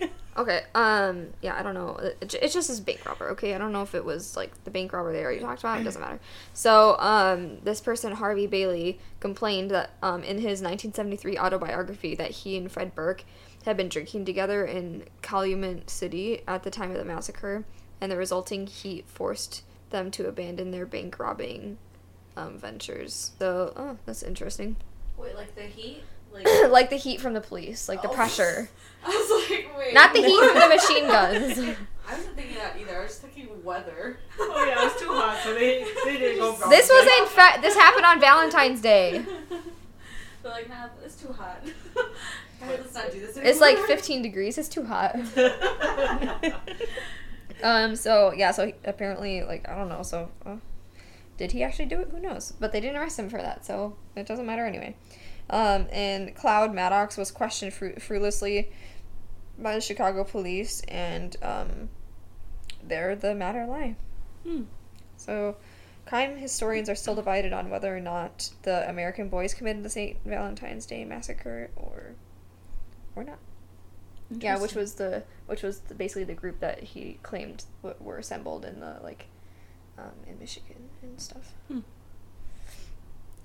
Okay. 0.38 0.64
Um. 0.74 1.28
Yeah. 1.40 1.58
I 1.58 1.62
don't 1.62 1.72
know. 1.72 1.96
It- 1.96 2.34
It's 2.42 2.52
just 2.52 2.68
this 2.68 2.78
bank 2.78 3.06
robber. 3.06 3.30
Okay. 3.30 3.54
I 3.54 3.58
don't 3.58 3.72
know 3.72 3.80
if 3.82 3.94
it 3.94 4.04
was 4.04 4.36
like 4.36 4.52
the 4.64 4.70
bank 4.70 4.92
robber 4.92 5.10
they 5.10 5.24
already 5.24 5.40
talked 5.40 5.60
about. 5.60 5.80
It 5.80 5.84
doesn't 5.84 6.00
matter. 6.02 6.20
So, 6.52 6.98
um, 6.98 7.60
this 7.64 7.80
person 7.80 8.12
Harvey 8.12 8.46
Bailey 8.46 8.98
complained 9.18 9.70
that 9.70 9.90
um 10.02 10.22
in 10.22 10.36
his 10.36 10.60
1973 10.60 11.38
autobiography 11.38 12.14
that 12.16 12.30
he 12.32 12.58
and 12.58 12.70
Fred 12.70 12.94
Burke 12.94 13.24
had 13.64 13.78
been 13.78 13.88
drinking 13.88 14.26
together 14.26 14.64
in 14.66 15.04
Calumet 15.22 15.88
City 15.88 16.42
at 16.46 16.62
the 16.64 16.70
time 16.70 16.90
of 16.90 16.98
the 16.98 17.04
massacre, 17.06 17.64
and 18.00 18.12
the 18.12 18.16
resulting 18.18 18.66
heat 18.66 19.08
forced 19.08 19.62
them 19.88 20.10
to 20.10 20.28
abandon 20.28 20.70
their 20.70 20.84
bank 20.84 21.18
robbing 21.18 21.78
um, 22.36 22.58
ventures. 22.58 23.32
So, 23.38 23.72
oh, 23.74 23.96
that's 24.04 24.22
interesting. 24.22 24.76
Wait, 25.16 25.34
like 25.34 25.54
the 25.54 25.62
heat? 25.62 26.02
Like, 26.44 26.70
like 26.70 26.90
the 26.90 26.96
heat 26.96 27.20
from 27.20 27.34
the 27.34 27.40
police, 27.40 27.88
like 27.88 28.02
the 28.02 28.08
Oh. 28.08 28.14
pressure, 28.14 28.68
I 29.04 29.08
was 29.08 29.50
like, 29.50 29.76
wait. 29.78 29.94
not 29.94 30.12
the 30.12 30.20
heat 30.22 30.38
from 30.50 30.58
the 30.60 30.68
machine 30.68 31.06
guns. 31.08 31.76
I 32.08 32.14
wasn't 32.16 32.36
thinking 32.36 32.56
that 32.56 32.76
either. 32.80 33.00
I 33.00 33.02
was 33.04 33.16
thinking 33.18 33.48
weather. 33.64 34.18
Oh 34.38 34.64
yeah, 34.64 34.80
it 34.80 34.84
was 34.92 35.00
too 35.00 35.08
hot, 35.08 35.40
so 35.42 35.54
they, 35.54 35.84
they 36.04 36.16
didn't 36.18 36.38
go 36.38 36.52
for 36.52 36.68
This 36.68 36.88
was 36.88 37.08
in 37.22 37.26
fact 37.34 37.62
this 37.62 37.74
happened 37.74 38.04
on 38.06 38.20
Valentine's 38.20 38.80
Day. 38.80 39.24
They're 40.42 40.52
like, 40.52 40.68
nah, 40.68 40.86
it's 41.04 41.16
too 41.20 41.32
hot. 41.32 41.60
Guys, 42.60 42.78
let's 42.80 42.94
not 42.94 43.10
do 43.10 43.18
this 43.20 43.36
It's 43.36 43.60
like 43.60 43.76
15 43.78 44.22
degrees. 44.22 44.56
It's 44.56 44.68
too 44.68 44.84
hot. 44.84 45.16
Um. 47.62 47.96
So 47.96 48.32
yeah. 48.32 48.50
So 48.50 48.66
he- 48.66 48.74
apparently, 48.84 49.42
like 49.42 49.68
I 49.68 49.74
don't 49.76 49.88
know. 49.88 50.02
So 50.02 50.30
uh, 50.44 50.56
did 51.38 51.52
he 51.52 51.62
actually 51.62 51.86
do 51.86 52.00
it? 52.00 52.08
Who 52.10 52.20
knows? 52.20 52.52
But 52.60 52.72
they 52.72 52.80
didn't 52.80 52.96
arrest 52.96 53.18
him 53.18 53.28
for 53.30 53.38
that, 53.38 53.64
so 53.64 53.96
it 54.14 54.26
doesn't 54.26 54.44
matter 54.46 54.66
anyway. 54.66 54.94
Um. 55.50 55.86
And 55.92 56.34
Cloud 56.34 56.74
Maddox 56.74 57.16
was 57.16 57.30
questioned 57.30 57.72
fru- 57.72 57.96
fruitlessly 57.96 58.70
by 59.58 59.74
the 59.74 59.80
Chicago 59.80 60.24
police, 60.24 60.82
and 60.88 61.36
um, 61.42 61.88
there 62.82 63.16
the 63.16 63.34
matter 63.34 63.66
lie. 63.66 63.96
Hmm. 64.44 64.62
So, 65.16 65.56
crime 66.04 66.36
historians 66.36 66.88
are 66.88 66.94
still 66.94 67.14
divided 67.14 67.52
on 67.52 67.70
whether 67.70 67.94
or 67.96 68.00
not 68.00 68.50
the 68.62 68.88
American 68.88 69.28
boys 69.28 69.54
committed 69.54 69.82
the 69.82 69.90
St. 69.90 70.18
Valentine's 70.24 70.86
Day 70.86 71.04
massacre 71.04 71.70
or 71.76 72.14
or 73.14 73.24
not. 73.24 73.38
Yeah, 74.30 74.58
which 74.58 74.74
was 74.74 74.94
the 74.94 75.22
which 75.46 75.62
was 75.62 75.80
the, 75.80 75.94
basically 75.94 76.24
the 76.24 76.34
group 76.34 76.60
that 76.60 76.82
he 76.82 77.18
claimed 77.22 77.64
w- 77.82 77.96
were 78.02 78.18
assembled 78.18 78.64
in 78.64 78.80
the 78.80 78.98
like 79.02 79.26
um, 79.98 80.12
in 80.26 80.38
Michigan 80.38 80.90
and 81.02 81.20
stuff. 81.20 81.54
Hmm. 81.68 81.80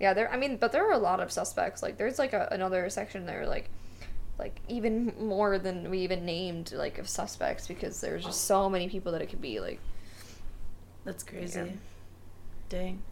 Yeah, 0.01 0.15
there. 0.15 0.31
I 0.31 0.35
mean, 0.35 0.57
but 0.57 0.71
there 0.71 0.89
are 0.89 0.93
a 0.93 0.97
lot 0.97 1.19
of 1.19 1.31
suspects. 1.31 1.83
Like, 1.83 1.97
there's 1.97 2.17
like 2.17 2.33
a, 2.33 2.47
another 2.51 2.89
section 2.89 3.27
there, 3.27 3.45
like, 3.45 3.69
like 4.39 4.59
even 4.67 5.13
more 5.19 5.59
than 5.59 5.91
we 5.91 5.99
even 5.99 6.25
named 6.25 6.71
like 6.71 6.97
of 6.97 7.07
suspects 7.07 7.67
because 7.67 8.01
there's 8.01 8.25
just 8.25 8.45
so 8.45 8.67
many 8.67 8.89
people 8.89 9.11
that 9.11 9.21
it 9.21 9.27
could 9.27 9.43
be. 9.43 9.59
Like, 9.59 9.79
That's 11.05 11.23
crazy. 11.23 11.59
Yeah. 11.59 11.65
Dang. 12.67 13.03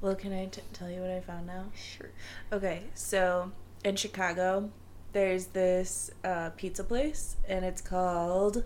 Well, 0.00 0.16
can 0.16 0.32
I 0.32 0.46
t- 0.46 0.62
tell 0.72 0.90
you 0.90 1.00
what 1.00 1.10
I 1.10 1.20
found 1.20 1.46
now? 1.46 1.66
sure. 1.76 2.10
Okay, 2.52 2.82
so 2.94 3.52
in 3.84 3.94
Chicago, 3.94 4.70
there's 5.12 5.46
this 5.46 6.10
uh, 6.24 6.50
pizza 6.56 6.82
place, 6.82 7.36
and 7.48 7.64
it's 7.64 7.80
called 7.80 8.64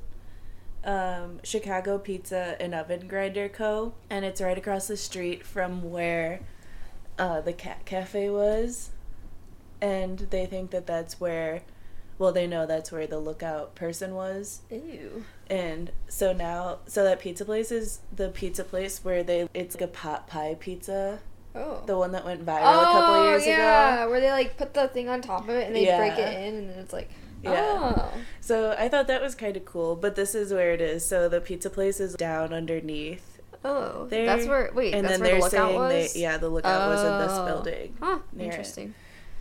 um, 0.82 1.40
Chicago 1.42 1.98
Pizza 1.98 2.56
and 2.58 2.74
Oven 2.74 3.06
Grinder 3.06 3.50
Co. 3.50 3.92
And 4.08 4.24
it's 4.24 4.40
right 4.40 4.56
across 4.56 4.88
the 4.88 4.96
street 4.96 5.44
from 5.44 5.90
where 5.90 6.40
uh, 7.18 7.40
the 7.40 7.52
Cat 7.52 7.84
Cafe 7.84 8.30
was. 8.30 8.90
And 9.80 10.18
they 10.30 10.46
think 10.46 10.70
that 10.70 10.86
that's 10.86 11.20
where, 11.20 11.62
well, 12.18 12.32
they 12.32 12.46
know 12.46 12.66
that's 12.66 12.90
where 12.90 13.06
the 13.06 13.18
lookout 13.18 13.74
person 13.74 14.14
was. 14.14 14.62
Ew. 14.70 15.24
And 15.48 15.92
so 16.08 16.32
now, 16.32 16.78
so 16.86 17.04
that 17.04 17.20
pizza 17.20 17.44
place 17.44 17.70
is 17.70 18.00
the 18.14 18.28
pizza 18.28 18.64
place 18.64 19.04
where 19.04 19.22
they, 19.22 19.48
it's 19.54 19.76
like 19.76 19.82
a 19.82 19.88
pot 19.88 20.26
pie 20.26 20.56
pizza, 20.58 21.20
Oh. 21.54 21.82
the 21.86 21.96
one 21.96 22.12
that 22.12 22.24
went 22.24 22.44
viral 22.44 22.82
a 22.82 22.84
couple 22.84 23.14
oh 23.14 23.30
years 23.30 23.46
yeah, 23.46 23.54
ago. 23.54 24.02
Yeah, 24.02 24.06
where 24.06 24.20
they 24.20 24.30
like 24.30 24.56
put 24.56 24.74
the 24.74 24.86
thing 24.88 25.08
on 25.08 25.22
top 25.22 25.44
of 25.44 25.50
it 25.50 25.66
and 25.66 25.74
they 25.74 25.86
break 25.86 26.12
it 26.12 26.38
in 26.40 26.54
and 26.54 26.70
then 26.70 26.78
it's 26.78 26.92
like. 26.92 27.10
Yeah. 27.42 27.52
Oh. 27.54 28.12
So 28.40 28.74
I 28.76 28.88
thought 28.88 29.06
that 29.06 29.22
was 29.22 29.34
kind 29.36 29.56
of 29.56 29.64
cool, 29.64 29.94
but 29.94 30.16
this 30.16 30.34
is 30.34 30.52
where 30.52 30.72
it 30.72 30.80
is. 30.80 31.04
So 31.04 31.28
the 31.28 31.40
pizza 31.40 31.70
place 31.70 32.00
is 32.00 32.14
down 32.14 32.52
underneath 32.52 33.27
Oh. 33.64 34.06
there. 34.08 34.26
That's 34.26 34.46
where. 34.46 34.70
Wait. 34.74 34.94
and 34.94 35.04
that's 35.04 35.18
then 35.18 35.20
where 35.20 35.30
they're 35.30 35.38
the 35.38 35.44
lookout 35.44 35.68
saying 35.68 35.78
was. 35.78 36.12
they, 36.14 36.20
yeah, 36.20 36.36
the 36.38 36.48
lookout 36.48 36.88
was 36.88 37.00
in 37.04 37.18
this 37.18 37.32
Oh. 37.38 37.46
building. 37.46 37.96
Huh. 38.00 38.18
near 38.32 38.44
it. 38.46 38.50
Interesting. 38.50 38.94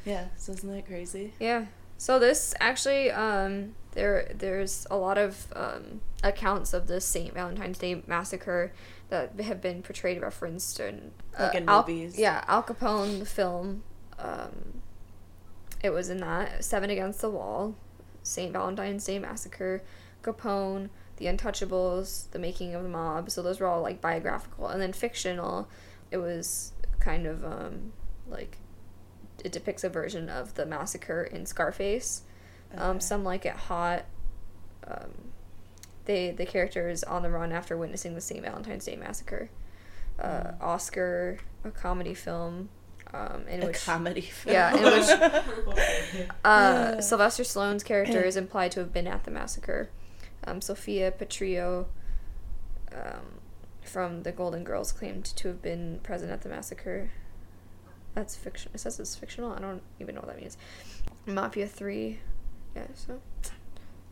Yeah, 0.06 0.26
so 0.38 0.54
isn't 0.54 0.72
that 0.74 0.86
crazy? 0.88 1.34
Yeah. 1.40 1.66
So 1.98 2.20
this 2.20 2.54
actually, 2.60 3.12
um, 3.12 3.76
there 3.92 4.32
there's 4.36 4.86
a 4.92 4.96
lot 4.98 5.18
of 5.18 5.48
um, 5.56 6.02
accounts 6.24 6.74
of 6.74 6.88
the 6.88 7.02
Saint 7.02 7.34
Valentine's 7.34 7.78
Day 7.80 8.04
massacre 8.08 8.72
that 9.10 9.40
have 9.40 9.62
been 9.62 9.82
portrayed, 9.82 10.22
referenced 10.22 10.80
in 10.80 11.12
Like 11.40 11.56
in 11.56 11.68
Al- 11.70 11.82
movies. 11.82 12.18
Yeah, 12.20 12.44
Al 12.48 12.62
Capone, 12.64 13.20
the 13.20 13.26
film. 13.26 13.84
Um, 14.20 14.82
it 15.84 15.92
was 15.92 16.10
in 16.10 16.18
that 16.18 16.64
Seven 16.64 16.90
Against 16.90 17.22
the 17.22 17.30
Wall, 17.30 17.76
Saint 18.24 18.54
Valentine's 18.54 19.06
Day 19.06 19.20
massacre, 19.20 19.82
Capone, 20.24 20.90
The 21.18 21.26
Untouchables, 21.26 22.30
The 22.32 22.40
Making 22.40 22.74
of 22.76 22.84
the 22.84 22.90
Mob. 22.90 23.30
So 23.30 23.42
those 23.42 23.60
were 23.60 23.68
all 23.68 23.82
like 23.82 24.02
biographical, 24.02 24.68
and 24.68 24.82
then 24.82 24.94
fictional. 24.94 25.68
It 26.12 26.18
was 26.18 26.72
kind 27.00 27.26
of 27.26 27.44
um, 27.44 27.94
like 28.30 28.58
it 29.44 29.52
depicts 29.52 29.84
a 29.84 29.90
version 29.90 30.30
of 30.30 30.56
the 30.56 30.66
massacre 30.66 31.24
in 31.24 31.46
Scarface. 31.46 32.22
Um, 32.76 33.00
some 33.00 33.24
like 33.24 33.46
it 33.46 33.54
hot. 33.56 34.06
Um, 34.88 35.12
they 36.06 36.32
the 36.32 36.46
character 36.46 36.90
is 36.90 37.04
on 37.04 37.22
the 37.24 37.30
run 37.30 37.52
after 37.52 37.78
witnessing 37.78 38.14
the 38.16 38.22
St. 38.22 38.42
Valentine's 38.44 38.86
Day 38.86 38.96
massacre. 38.96 39.50
Uh, 40.20 40.28
Mm. 40.28 40.62
Oscar, 40.62 41.38
a 41.64 41.70
comedy 41.70 42.14
film, 42.16 42.70
um, 43.14 43.44
in 43.48 43.62
a 43.62 43.68
which 43.68 43.86
comedy 43.86 44.22
film. 44.22 44.54
yeah, 44.54 44.76
in 44.76 44.84
which 45.68 46.28
uh, 46.44 47.00
Sylvester 47.02 47.44
Stallone's 47.44 47.84
character 47.84 48.22
is 48.24 48.36
implied 48.36 48.72
to 48.72 48.80
have 48.80 48.92
been 48.92 49.06
at 49.08 49.24
the 49.26 49.32
massacre. 49.32 49.90
Um, 50.48 50.62
Sophia 50.62 51.12
Petrillo 51.12 51.86
um, 52.94 53.40
from 53.82 54.24
The 54.24 54.32
Golden 54.32 54.64
Girls 54.64 54.92
claimed 54.92 55.26
to 55.26 55.50
have 55.50 55.62
been 55.62 56.00
present 56.04 56.32
at 56.32 56.42
the 56.42 56.50
massacre. 56.50 57.12
That's 58.16 58.36
fiction. 58.36 58.72
It 58.74 58.80
says 58.80 59.00
it's 59.00 59.16
fictional. 59.16 59.52
I 59.52 59.60
don't 59.60 59.82
even 60.00 60.16
know 60.16 60.22
what 60.22 60.30
that 60.30 60.40
means. 60.40 60.58
Mafia 61.26 61.68
3. 61.68 62.18
Yeah, 62.76 62.84
so. 62.96 63.20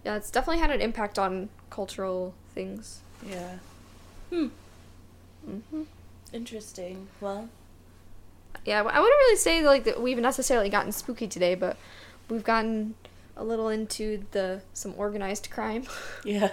Yeah, 0.04 0.16
it's 0.18 0.30
definitely 0.30 0.60
had 0.60 0.70
an 0.72 0.82
impact 0.82 1.18
on 1.18 1.50
cultural 1.70 2.36
things. 2.54 3.00
yeah. 3.28 3.58
Hmm. 4.30 4.48
hmm 5.46 5.84
Interesting. 6.34 7.08
Well, 7.22 7.48
Yeah, 8.66 8.80
I 8.82 9.00
wouldn't 9.00 9.18
really 9.20 9.38
say 9.38 9.64
like 9.66 9.84
that 9.86 10.02
we've 10.02 10.18
necessarily 10.20 10.70
gotten 10.70 10.92
spooky 10.92 11.28
today, 11.28 11.56
but 11.56 11.78
we've 12.30 12.44
gotten 12.44 12.96
a 13.38 13.44
little 13.44 13.70
into 13.70 14.24
the 14.32 14.62
some 14.74 14.94
organized 14.98 15.50
crime. 15.52 15.84
yeah. 16.24 16.50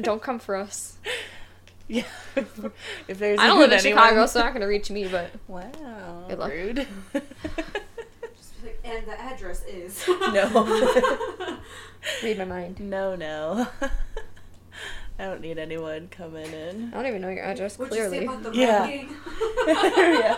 Don't 0.00 0.22
come 0.22 0.38
for 0.38 0.56
us. 0.56 0.96
Yeah. 1.88 2.04
if 2.36 3.18
there's 3.18 3.38
I 3.38 3.48
don't 3.48 3.58
live 3.58 3.70
in 3.72 3.78
even 3.80 3.92
Chicago, 3.92 4.24
so 4.24 4.38
they're 4.38 4.46
not 4.48 4.54
gonna 4.54 4.68
reach 4.68 4.90
me. 4.90 5.06
But 5.08 5.30
Wow. 5.46 6.24
Good 6.28 6.38
luck. 6.38 6.50
Rude. 6.50 6.86
Like, 7.12 8.78
and 8.84 9.04
the 9.06 9.20
address 9.20 9.62
is. 9.64 10.02
No. 10.08 11.58
read 12.22 12.38
my 12.38 12.44
mind. 12.46 12.80
no, 12.80 13.14
no. 13.16 13.66
I 15.18 15.24
don't 15.24 15.40
need 15.42 15.58
anyone 15.58 16.08
coming 16.08 16.46
in. 16.50 16.92
I 16.94 16.96
don't 16.96 17.06
even 17.06 17.20
know 17.20 17.28
your 17.28 17.44
address 17.44 17.78
What'd 17.78 17.94
you 17.94 18.04
say 18.08 18.24
clearly. 18.24 18.26
about 18.26 18.42
the 18.44 18.52
Yeah. 18.58 18.86
yeah. 19.66 20.34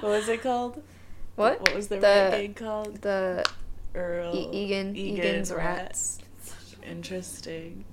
What 0.00 0.10
was 0.10 0.28
it 0.28 0.42
called? 0.42 0.80
What? 1.34 1.60
What 1.60 1.74
was 1.74 1.88
the, 1.88 1.96
The- 1.96 2.28
ranking 2.30 2.54
called? 2.54 3.02
The 3.02 3.44
Earl. 3.94 4.34
E- 4.34 4.64
Egan 4.64 4.96
Egan's 4.96 5.52
rats. 5.52 6.18
Interesting. 6.82 7.84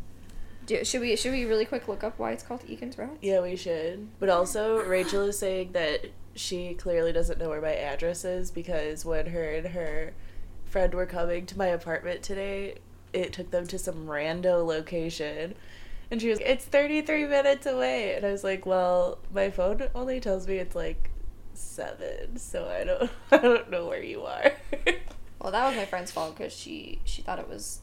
Do, 0.65 0.83
should 0.83 1.01
we 1.01 1.15
should 1.15 1.31
we 1.31 1.45
really 1.45 1.65
quick 1.65 1.87
look 1.87 2.03
up 2.03 2.19
why 2.19 2.31
it's 2.31 2.43
called 2.43 2.63
Egan's 2.67 2.97
rats? 2.97 3.17
Yeah, 3.21 3.41
we 3.41 3.55
should. 3.55 4.07
But 4.19 4.29
also, 4.29 4.83
Rachel 4.83 5.23
is 5.23 5.37
saying 5.39 5.71
that 5.73 6.05
she 6.35 6.73
clearly 6.75 7.11
doesn't 7.11 7.39
know 7.39 7.49
where 7.49 7.61
my 7.61 7.75
address 7.75 8.23
is 8.23 8.51
because 8.51 9.03
when 9.03 9.27
her 9.27 9.49
and 9.55 9.67
her 9.69 10.13
friend 10.65 10.93
were 10.93 11.05
coming 11.05 11.45
to 11.47 11.57
my 11.57 11.67
apartment 11.67 12.21
today, 12.21 12.75
it 13.13 13.33
took 13.33 13.51
them 13.51 13.67
to 13.67 13.79
some 13.79 14.05
rando 14.05 14.65
location. 14.65 15.55
And 16.11 16.21
she 16.21 16.29
was 16.29 16.39
like, 16.39 16.47
it's 16.49 16.65
33 16.65 17.27
minutes 17.27 17.65
away. 17.65 18.15
And 18.15 18.25
I 18.25 18.31
was 18.31 18.43
like, 18.43 18.65
well, 18.65 19.19
my 19.33 19.49
phone 19.49 19.87
only 19.93 20.19
tells 20.19 20.47
me 20.47 20.57
it's 20.57 20.75
like 20.75 21.09
7, 21.53 22.37
so 22.37 22.67
I 22.67 22.83
don't 22.83 23.11
I 23.31 23.37
don't 23.37 23.69
know 23.69 23.87
where 23.87 24.03
you 24.03 24.23
are. 24.23 24.51
Well, 25.41 25.51
that 25.53 25.65
was 25.67 25.75
my 25.77 25.85
friend's 25.85 26.11
fault 26.11 26.35
because 26.37 26.53
she 26.53 26.99
she 27.05 27.21
thought 27.21 27.39
it 27.39 27.47
was 27.47 27.79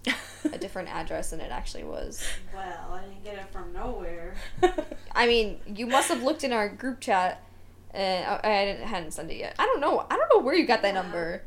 a 0.52 0.58
different 0.64 0.88
address 0.90 1.30
than 1.30 1.40
it 1.40 1.50
actually 1.50 1.84
was. 1.84 2.22
Well, 2.54 2.92
I 2.92 3.00
didn't 3.00 3.24
get 3.24 3.34
it 3.36 3.48
from 3.50 3.72
nowhere. 3.72 4.34
I 5.14 5.26
mean, 5.26 5.60
you 5.66 5.86
must 5.86 6.08
have 6.08 6.22
looked 6.22 6.44
in 6.44 6.52
our 6.52 6.68
group 6.68 7.00
chat, 7.00 7.42
and 7.92 8.26
I, 8.26 8.40
I 8.44 8.64
didn't 8.66 8.86
hadn't 8.86 9.12
sent 9.12 9.30
it 9.30 9.38
yet. 9.38 9.54
I 9.58 9.64
don't 9.64 9.80
know. 9.80 10.06
I 10.10 10.16
don't 10.16 10.28
know 10.34 10.40
where 10.44 10.54
you 10.54 10.66
got 10.66 10.82
that 10.82 10.94
Yeah. 10.94 11.00
number. 11.00 11.42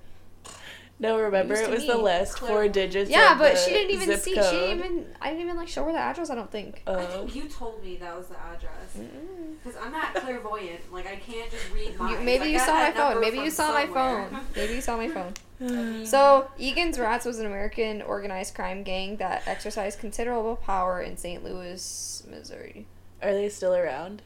no, 1.00 1.20
remember 1.20 1.54
Used 1.54 1.70
it 1.70 1.70
was 1.72 1.86
the 1.86 1.96
me. 1.96 2.02
last 2.02 2.40
four 2.40 2.68
digits. 2.68 3.12
Yeah, 3.12 3.34
of 3.34 3.38
but 3.40 3.54
the 3.54 3.60
she 3.60 3.70
didn't 3.72 3.92
even 4.02 4.18
see. 4.18 4.34
Code. 4.34 4.46
She 4.46 4.60
didn't 4.60 4.80
even. 4.80 5.06
I 5.22 5.30
didn't 5.30 5.44
even 5.46 5.58
like 5.58 5.68
show 5.68 5.86
her 5.86 5.92
the 5.92 6.00
address. 6.00 6.32
I 6.32 6.36
don't 6.36 6.50
think. 6.52 6.82
Oh. 6.88 6.96
I 6.96 7.04
Oh. 7.06 7.08
think 7.20 7.36
you 7.36 7.44
told 7.48 7.84
me 7.84 7.98
that 7.98 8.18
was 8.18 8.26
the 8.28 8.40
address. 8.40 8.98
Because 9.64 9.80
I'm 9.80 9.92
not 9.92 10.16
clairvoyant. 10.16 10.92
Like, 10.92 11.06
I 11.06 11.18
can't 11.18 11.52
just 11.52 11.72
read 11.72 11.92
You, 11.94 12.00
minds. 12.00 12.26
maybe 12.26 12.46
I 12.46 12.48
you 12.48 12.60
saw 12.60 12.74
my 12.74 12.92
phone. 12.92 13.22
Maybe 13.22 13.38
you 13.38 13.52
saw 13.52 13.72
my 13.74 13.86
phone. 13.86 14.40
Maybe 14.56 14.74
you 14.74 14.82
saw 14.82 14.98
my 14.98 15.08
phone. 15.10 15.34
Oh. 15.62 16.04
So, 16.06 16.50
Egan's 16.58 16.98
Rats 16.98 17.26
was 17.26 17.40
an 17.40 17.46
American 17.46 18.02
organized 18.02 18.56
crime 18.56 18.84
gang 18.84 19.18
that 19.18 19.44
exercised 19.46 20.00
considerable 20.00 20.56
power 20.56 21.02
in 21.02 21.18
St. 21.18 21.44
Louis, 21.44 22.24
Missouri, 22.30 22.88
Are 23.22 23.34
they 23.34 23.50
still 23.50 23.74
around? 23.76 24.22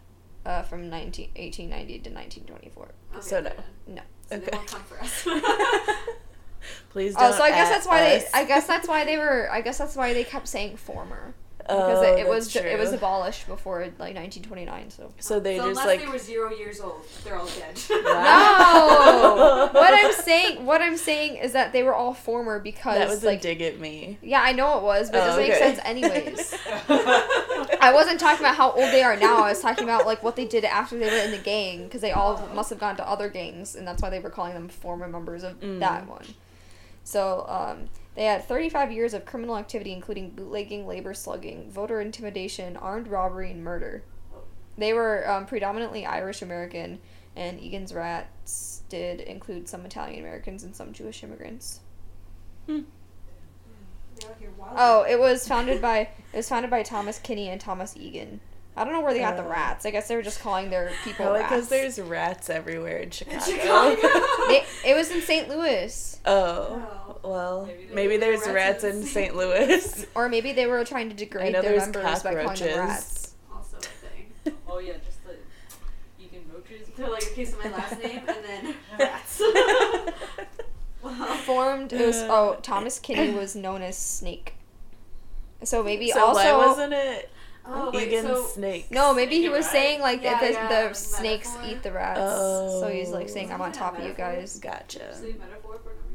uh, 0.45 0.61
from 0.61 0.89
19, 0.89 1.29
1890 1.35 1.99
to 1.99 2.09
1924. 2.09 2.83
Okay, 3.13 3.21
So 3.21 3.39
no. 3.41 3.51
No. 3.87 4.01
So 4.29 4.35
Okay. 4.35 4.45
they 4.51 4.57
won't 4.57 4.67
come 4.67 4.81
for 4.83 4.99
us. 5.01 5.23
Please 6.91 7.15
don't. 7.15 7.33
Oh, 7.33 7.37
so 7.37 7.43
I 7.43 7.49
guess 7.49 7.69
that's 7.69 7.87
why 7.87 8.15
us. 8.15 8.23
they. 8.23 8.29
I 8.39 8.45
guess 8.45 8.67
that's 8.67 8.87
why 8.87 9.03
they 9.05 9.17
were. 9.17 9.49
I 9.51 9.61
guess 9.61 9.77
that's 9.77 9.95
why 9.95 10.13
they 10.13 10.23
kept 10.23 10.47
saying 10.55 10.77
former 10.77 11.33
because 11.67 11.99
Oh, 11.99 12.13
it, 12.15 12.19
it 12.19 12.27
was 12.27 12.51
that's 12.53 12.65
it 12.65 12.77
was 12.77 12.91
abolished 12.93 13.47
before 13.47 13.79
like 13.97 14.15
1929. 14.15 14.89
So. 14.91 15.13
So 15.19 15.39
they 15.39 15.57
so 15.57 15.69
just 15.69 15.79
unless 15.81 15.85
like 15.85 15.99
they 16.01 16.11
were 16.11 16.17
zero 16.17 16.51
years 16.51 16.79
old, 16.81 17.01
they're 17.23 17.35
all 17.37 17.47
dead. 17.47 17.79
No. 17.89 19.69
what 19.71 19.93
I'm 19.93 20.13
saying. 20.13 20.65
What 20.65 20.81
I'm 20.81 20.97
saying 20.97 21.37
is 21.37 21.53
that 21.53 21.71
they 21.73 21.83
were 21.83 21.93
all 21.95 22.13
former 22.13 22.59
because 22.59 22.97
that 22.97 23.07
was 23.09 23.23
like. 23.23 23.39
a 23.39 23.41
dig 23.41 23.61
at 23.61 23.79
me. 23.79 24.17
yeah, 24.21 24.41
I 24.41 24.51
know 24.51 24.77
it 24.77 24.83
was, 24.83 25.09
but 25.09 25.17
it 25.17 25.21
Oh, 25.21 25.25
doesn't 25.27 25.47
make 25.47 25.55
sense 25.55 25.79
anyways. 25.83 26.53
I 27.81 27.91
wasn't 27.93 28.19
talking 28.19 28.39
about 28.45 28.55
how 28.55 28.71
old 28.71 28.91
they 28.91 29.03
are 29.03 29.15
now. 29.15 29.43
I 29.43 29.49
was 29.49 29.61
talking 29.61 29.83
about 29.83 30.05
like 30.05 30.21
what 30.23 30.35
they 30.35 30.45
did 30.45 30.63
after 30.65 30.97
they 30.97 31.09
were 31.09 31.17
in 31.23 31.31
the 31.31 31.37
gang 31.37 31.83
because 31.85 32.01
they 32.01 32.11
all 32.11 32.47
must 32.53 32.69
have 32.69 32.79
gone 32.79 32.95
to 32.97 33.07
other 33.09 33.29
gangs, 33.29 33.75
and 33.75 33.87
that's 33.87 34.01
why 34.01 34.09
they 34.09 34.19
were 34.19 34.29
calling 34.29 34.53
them 34.53 34.67
former 34.69 35.07
members 35.07 35.43
of 35.43 35.59
Mm. 35.61 35.79
that 35.79 36.07
one. 36.07 36.25
So 37.03 37.45
um, 37.47 37.89
they 38.15 38.25
had 38.25 38.43
35 38.45 38.91
years 38.91 39.13
of 39.13 39.25
criminal 39.25 39.57
activity, 39.57 39.91
including 39.93 40.31
bootlegging, 40.31 40.85
labor 40.87 41.13
slugging, 41.13 41.69
voter 41.71 41.99
intimidation, 42.01 42.77
armed 42.77 43.07
robbery, 43.07 43.51
and 43.51 43.63
murder. 43.63 44.03
They 44.77 44.93
were 44.93 45.29
um, 45.29 45.45
predominantly 45.45 46.05
Irish 46.05 46.41
American, 46.41 46.99
and 47.35 47.59
Egan's 47.59 47.93
Rats 47.93 48.81
did 48.89 49.21
include 49.21 49.67
some 49.67 49.85
Italian 49.85 50.19
Americans 50.19 50.63
and 50.63 50.75
some 50.75 50.93
Jewish 50.93 51.23
immigrants. 51.23 51.79
They're 52.67 52.77
out 54.29 54.35
here 54.39 54.51
wild. 54.57 54.73
Oh, 54.77 55.05
it 55.09 55.19
was 55.19 55.47
founded 55.47 55.81
by 55.81 55.99
it 56.31 56.37
was 56.37 56.47
founded 56.49 56.69
by 56.71 56.83
Thomas 56.83 57.19
Kinney 57.19 57.49
and 57.49 57.59
Thomas 57.59 57.95
Egan. 57.97 58.39
I 58.75 58.83
don't 58.83 58.93
know 58.93 59.01
where 59.01 59.13
they 59.13 59.19
got 59.19 59.37
the 59.37 59.43
Oh. 59.43 59.49
rats. 59.49 59.85
I 59.85 59.91
guess 59.91 60.07
they 60.07 60.15
were 60.15 60.21
just 60.23 60.39
calling 60.39 60.69
their 60.71 60.91
people 61.03 61.33
because 61.33 61.69
there's 61.69 61.99
rats 61.99 62.49
everywhere 62.49 62.97
in 62.97 63.11
Chicago. 63.11 63.43
Chicago. 63.43 63.95
They, 64.47 64.63
it 64.85 64.95
was 64.95 65.11
in 65.11 65.21
St. 65.21 65.47
Louis, 65.47 66.12
oh, 66.25 67.19
Oh. 67.23 67.29
well, 67.29 67.65
Maybe 67.65 67.85
they- 67.85 67.93
maybe 67.95 68.17
there's 68.17 68.41
rats 68.41 68.53
rats 68.53 68.83
in 68.83 68.89
in 68.97 69.01
St. 69.03 69.13
St. 69.13 69.35
Louis. 69.35 70.05
or 70.15 70.29
maybe 70.29 70.51
they 70.53 70.65
were 70.65 70.83
trying 70.85 71.09
to 71.09 71.15
degrade 71.15 71.53
their 71.55 71.61
there's 71.61 71.83
members 71.83 72.23
by 72.23 72.33
calling 72.35 72.55
them 72.59 72.79
rats. 72.87 73.33
Also 73.53 73.77
a 73.77 73.81
thing. 73.81 74.55
oh 74.67 74.79
yeah, 74.79 74.93
just 75.05 75.23
the 75.25 75.35
Egan 76.23 76.41
roaches. 76.53 76.87
They're 76.95 77.09
like, 77.09 77.23
okay, 77.31 77.45
so 77.45 77.57
my 77.63 77.69
last 77.71 78.01
name 78.01 78.21
and 78.27 78.37
then 78.45 78.75
rats. 78.99 79.41
wow. 81.03 81.11
Formed 81.45 81.93
it 81.93 82.05
was 82.05 82.17
oh 82.23 82.57
Thomas 82.61 82.99
Kinney 82.99 83.31
was 83.33 83.55
known 83.55 83.81
as 83.81 83.97
Snake. 83.97 84.53
So 85.63 85.83
maybe 85.83 86.09
so 86.11 86.25
also 86.25 86.39
why 86.57 86.65
wasn't 86.67 86.93
it 86.93 87.29
Oh, 87.65 87.91
wait, 87.93 88.09
Egan 88.09 88.25
so 88.25 88.43
Snake? 88.47 88.91
no 88.91 89.13
maybe 89.13 89.37
he 89.39 89.47
was 89.47 89.65
saying 89.65 90.01
like 90.01 90.21
Yeah, 90.21 90.31
that 90.39 90.41
the, 90.41 90.51
yeah, 90.53 90.67
the 90.81 90.85
like 90.87 90.95
snakes 90.95 91.53
metaphor. 91.55 91.71
eat 91.77 91.83
the 91.83 91.91
rats. 91.93 92.19
Oh. 92.21 92.81
so 92.81 92.89
he's 92.89 93.09
like 93.09 93.25
Oh. 93.25 93.29
saying 93.31 93.51
I'm 93.53 93.61
on 93.61 93.71
top 93.71 93.93
that 93.95 94.01
of 94.03 94.07
you 94.09 94.13
guys. 94.13 94.59
Gotcha. 94.59 95.01
Actually, 95.11 95.35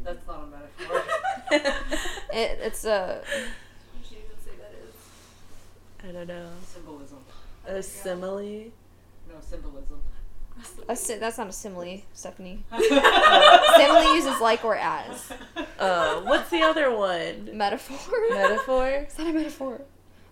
That's 0.09 0.27
not 0.27 0.45
a 0.45 0.47
metaphor. 0.47 1.03
It, 2.33 2.59
it's 2.63 2.85
a 2.85 3.21
What 3.23 4.09
do 4.09 4.15
you 4.15 4.21
even 4.25 4.37
say 4.45 4.51
that 4.59 4.73
is? 4.87 4.95
I 6.09 6.13
don't 6.13 6.27
know. 6.29 6.49
Symbolism. 6.67 7.19
A 7.67 7.83
simile. 7.83 8.71
No 9.29 9.35
symbolism. 9.41 10.01
A 10.89 10.97
si- 10.97 11.17
that's 11.19 11.39
not 11.39 11.49
a 11.49 11.53
simile, 11.53 12.03
Stephanie. 12.15 12.65
simile 12.79 14.15
uses 14.15 14.41
like 14.41 14.65
or 14.65 14.77
as. 14.77 15.31
Oh, 15.79 16.23
what's 16.27 16.51
the 16.51 16.63
other 16.63 16.95
one? 16.95 17.51
Metaphor? 17.57 17.99
Metaphor. 18.31 18.89
It's 18.89 19.19
not 19.19 19.29
a 19.29 19.33
metaphor. 19.33 19.81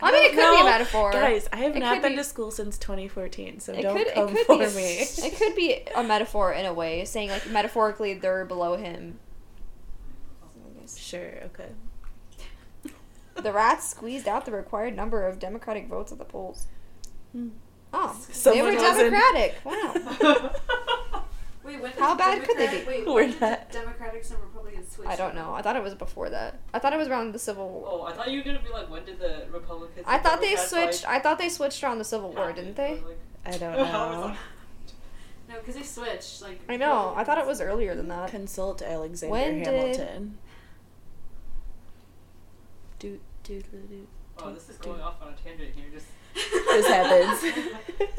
I 0.00 0.12
mean, 0.12 0.24
it 0.24 0.34
could 0.34 0.54
be 0.56 0.60
a 0.60 0.64
metaphor. 0.64 1.12
Guys, 1.12 1.48
I 1.52 1.56
have 1.58 1.76
It 1.76 1.80
not 1.80 2.02
been 2.02 2.12
be- 2.12 2.16
to 2.18 2.24
school 2.24 2.50
since 2.50 2.76
2014, 2.78 3.60
so 3.60 3.72
it 3.72 3.82
don't 3.82 3.96
could, 3.96 4.12
come 4.14 4.28
it 4.28 4.34
could 4.34 4.46
for 4.46 4.58
be, 4.58 4.66
me. 4.76 4.98
It 5.00 5.36
could 5.38 5.54
be 5.56 5.80
a 5.94 6.02
metaphor 6.02 6.52
in 6.52 6.66
a 6.66 6.74
way, 6.74 7.04
saying 7.06 7.30
like 7.30 7.48
metaphorically 7.48 8.14
they're 8.14 8.44
below 8.44 8.76
him. 8.76 9.18
Sure. 10.94 11.32
Okay. 11.44 11.68
The 13.42 13.52
rats 13.52 13.86
squeezed 13.90 14.26
out 14.26 14.46
the 14.46 14.52
required 14.52 14.96
number 14.96 15.26
of 15.26 15.38
Democratic 15.38 15.88
votes 15.88 16.10
at 16.10 16.16
the 16.18 16.24
polls. 16.24 16.66
Hmm. 17.32 17.48
Oh, 17.92 18.18
Someone 18.32 18.70
they 18.70 18.76
were 18.76 18.82
wasn't- 18.82 19.10
Democratic. 19.12 19.54
Wow. 19.64 20.52
Wait, 21.64 21.82
when 21.82 21.92
How 21.92 22.14
did 22.14 22.18
bad 22.18 22.44
could 22.44 22.56
they 22.56 22.80
be? 22.80 22.86
Wait, 22.86 23.06
We're 23.06 23.12
when 23.14 23.30
did 23.32 23.40
not- 23.42 23.70
Democrats 23.72 24.30
and 24.30 24.40
Republicans 24.40 24.90
switch? 24.92 25.08
I 25.08 25.16
don't 25.16 25.34
know. 25.34 25.52
I 25.52 25.60
thought 25.62 25.76
it 25.76 25.82
was 25.82 25.94
before 25.94 26.30
that. 26.30 26.58
I 26.72 26.78
thought 26.78 26.92
it 26.94 26.96
was 26.96 27.08
around 27.08 27.32
the 27.32 27.38
Civil 27.38 27.68
War. 27.68 27.88
Oh, 27.90 28.02
I 28.04 28.12
thought 28.14 28.30
you 28.30 28.38
were 28.38 28.44
gonna 28.44 28.62
be 28.62 28.70
like, 28.70 28.88
when 28.88 29.04
did 29.04 29.18
the 29.18 29.44
Republicans? 29.52 30.04
I 30.08 30.14
and 30.14 30.22
thought 30.24 30.40
they 30.40 30.56
switched. 30.56 31.04
Like, 31.04 31.16
I 31.16 31.18
thought 31.20 31.38
they 31.38 31.48
switched 31.50 31.82
around 31.82 31.98
the 31.98 32.04
Civil 32.04 32.32
War, 32.32 32.52
didn't 32.52 32.76
they? 32.76 33.02
Like- 33.04 33.18
I 33.44 33.50
don't 33.58 33.72
know. 33.76 34.34
No, 35.48 35.54
because 35.58 35.74
they 35.74 35.82
switched. 35.82 36.40
Like 36.42 36.60
I 36.68 36.76
know. 36.76 37.12
I 37.16 37.22
thought 37.24 37.36
it 37.38 37.46
was 37.46 37.60
earlier 37.60 37.94
than 37.94 38.08
that. 38.08 38.30
Consult 38.30 38.80
Alexander 38.82 39.30
When 39.32 39.58
did- 39.58 39.66
Hamilton. 39.66 40.38
Do 42.98 43.18
do 43.44 43.60
do 43.62 43.78
do. 43.88 44.06
Oh, 44.38 44.52
this 44.52 44.68
is 44.68 44.76
going 44.78 45.00
off 45.00 45.20
on 45.22 45.32
a 45.32 45.36
tangent 45.36 45.74
here. 45.74 45.86
Just 45.92 46.06
This 46.34 46.86
happens. 46.86 47.54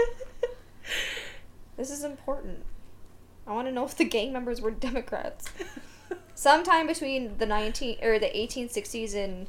This 1.77 1.91
is 1.91 2.03
important. 2.03 2.63
I 3.45 3.53
want 3.53 3.67
to 3.67 3.71
know 3.71 3.85
if 3.85 3.95
the 3.95 4.03
gang 4.05 4.33
members 4.33 4.61
were 4.61 4.71
Democrats. 4.71 5.47
Sometime 6.35 6.87
between 6.87 7.37
the 7.37 7.45
19 7.45 7.99
or 8.03 8.17
the 8.19 8.27
1860s 8.27 9.13
and 9.15 9.47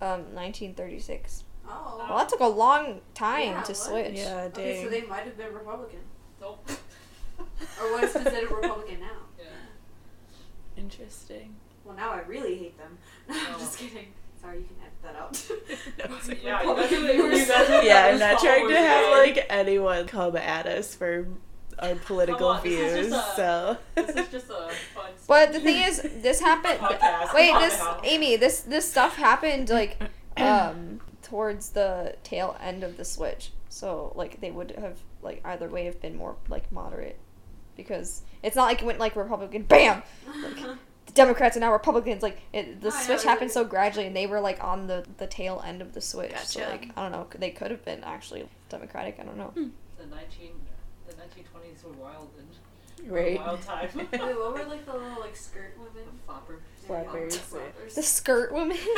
um 0.00 0.34
1936. 0.34 1.42
Oh. 1.68 2.04
Well, 2.08 2.18
that 2.18 2.28
took 2.28 2.38
a 2.40 2.46
long 2.46 3.00
time 3.14 3.54
Yeah, 3.54 3.62
to 3.62 3.74
switch. 3.74 4.18
yeah, 4.18 4.42
Okay, 4.52 4.84
so 4.84 4.88
they 4.88 5.02
might 5.02 5.24
have 5.24 5.36
been 5.36 5.52
Republican. 5.52 5.98
nope. 6.40 6.70
Or 7.38 7.92
what 7.92 8.04
is 8.04 8.12
considered 8.12 8.50
Republican 8.50 9.00
now? 9.00 9.18
Yeah. 9.38 9.44
Interesting. 10.76 11.56
Well, 11.86 11.96
now 11.96 12.10
I 12.12 12.20
really 12.22 12.56
hate 12.56 12.78
them. 12.78 12.98
No, 13.28 13.34
I'm 13.36 13.54
Oh. 13.54 13.58
just 13.58 13.78
kidding. 13.78 14.08
Sorry, 14.40 14.58
you 14.58 14.64
can 14.64 14.76
edit 14.82 15.02
that 15.02 15.16
out. 15.16 16.08
No, 16.10 16.14
like- 16.16 16.42
Yeah, 16.44 16.62
you 16.62 16.74
guys, 16.76 16.90
you 16.90 17.46
guys, 17.46 17.84
yeah, 17.84 18.06
I'm 18.12 18.18
not 18.18 18.38
trying 18.40 18.68
to 18.68 18.76
have 18.76 19.04
again. 19.22 19.36
like 19.36 19.46
anyone 19.48 20.06
come 20.06 20.36
at 20.36 20.66
us 20.66 20.94
for 20.94 21.26
our 21.78 21.94
political 21.94 22.48
on, 22.48 22.62
this 22.62 22.72
is 22.72 22.92
views. 23.06 23.10
just 23.12 23.32
a- 23.32 23.36
so 23.36 23.76
This 23.94 24.16
is 24.16 24.28
just 24.28 24.50
a 24.50 24.68
fun. 24.94 25.10
But 25.28 25.52
the 25.52 25.60
thing 25.60 25.82
is, 25.82 26.02
this 26.22 26.40
happened. 26.40 26.78
Podcast. 26.80 27.34
Wait, 27.34 27.52
this. 27.58 27.80
Amy, 28.04 28.36
this 28.36 28.60
this 28.62 28.88
stuff 28.90 29.16
happened 29.16 29.68
like 29.70 29.98
um 30.36 31.00
towards 31.22 31.70
the 31.70 32.14
tail 32.22 32.56
end 32.60 32.82
of 32.84 32.96
the 32.96 33.04
switch. 33.04 33.50
So 33.68 34.12
like 34.16 34.40
they 34.40 34.50
would 34.50 34.72
have 34.78 34.98
like 35.22 35.40
either 35.44 35.68
way 35.68 35.84
have 35.86 36.00
been 36.00 36.16
more 36.16 36.36
like 36.48 36.70
moderate 36.72 37.18
because 37.76 38.22
it's 38.42 38.56
not 38.56 38.64
like 38.64 38.80
it 38.80 38.84
went 38.86 38.98
like 39.00 39.16
Republican 39.16 39.62
bam. 39.62 40.02
Like, 40.42 40.76
Democrats 41.14 41.56
and 41.56 41.62
now 41.62 41.72
Republicans. 41.72 42.22
Like 42.22 42.40
it, 42.52 42.80
the 42.80 42.88
yeah, 42.90 42.98
switch 43.00 43.22
they- 43.22 43.28
happened 43.28 43.50
so 43.50 43.64
gradually, 43.64 44.06
and 44.06 44.14
they 44.16 44.26
were 44.26 44.40
like 44.40 44.62
on 44.62 44.86
the 44.86 45.04
the 45.18 45.26
tail 45.26 45.62
end 45.66 45.80
of 45.82 45.92
the 45.94 46.00
switch. 46.00 46.36
So 46.44 46.60
like 46.60 46.90
I 46.96 47.02
don't 47.02 47.12
know, 47.12 47.26
they 47.38 47.50
could 47.50 47.70
have 47.70 47.84
been 47.84 48.02
actually 48.04 48.48
Democratic. 48.68 49.18
I 49.20 49.24
don't 49.24 49.36
know. 49.38 49.52
Hmm. 49.54 49.68
The 49.98 50.06
nineteen 50.06 50.52
the 51.08 51.16
nineteen 51.16 51.44
twenties 51.44 51.82
were 51.84 51.92
wild 51.92 52.30
and 52.38 52.46
Right. 53.10 53.38
wild 53.38 53.62
time. 53.62 53.88
Wait, 53.94 54.10
what 54.20 54.52
were 54.54 54.64
like 54.64 54.84
the 54.84 54.92
little 54.94 55.20
like 55.20 55.36
skirt 55.36 55.74
women? 55.78 56.08
Flopper. 56.26 56.58
Flappers. 56.86 57.36
Flappers. 57.36 57.94
The 57.94 58.02
skirt 58.02 58.52
women. 58.52 58.76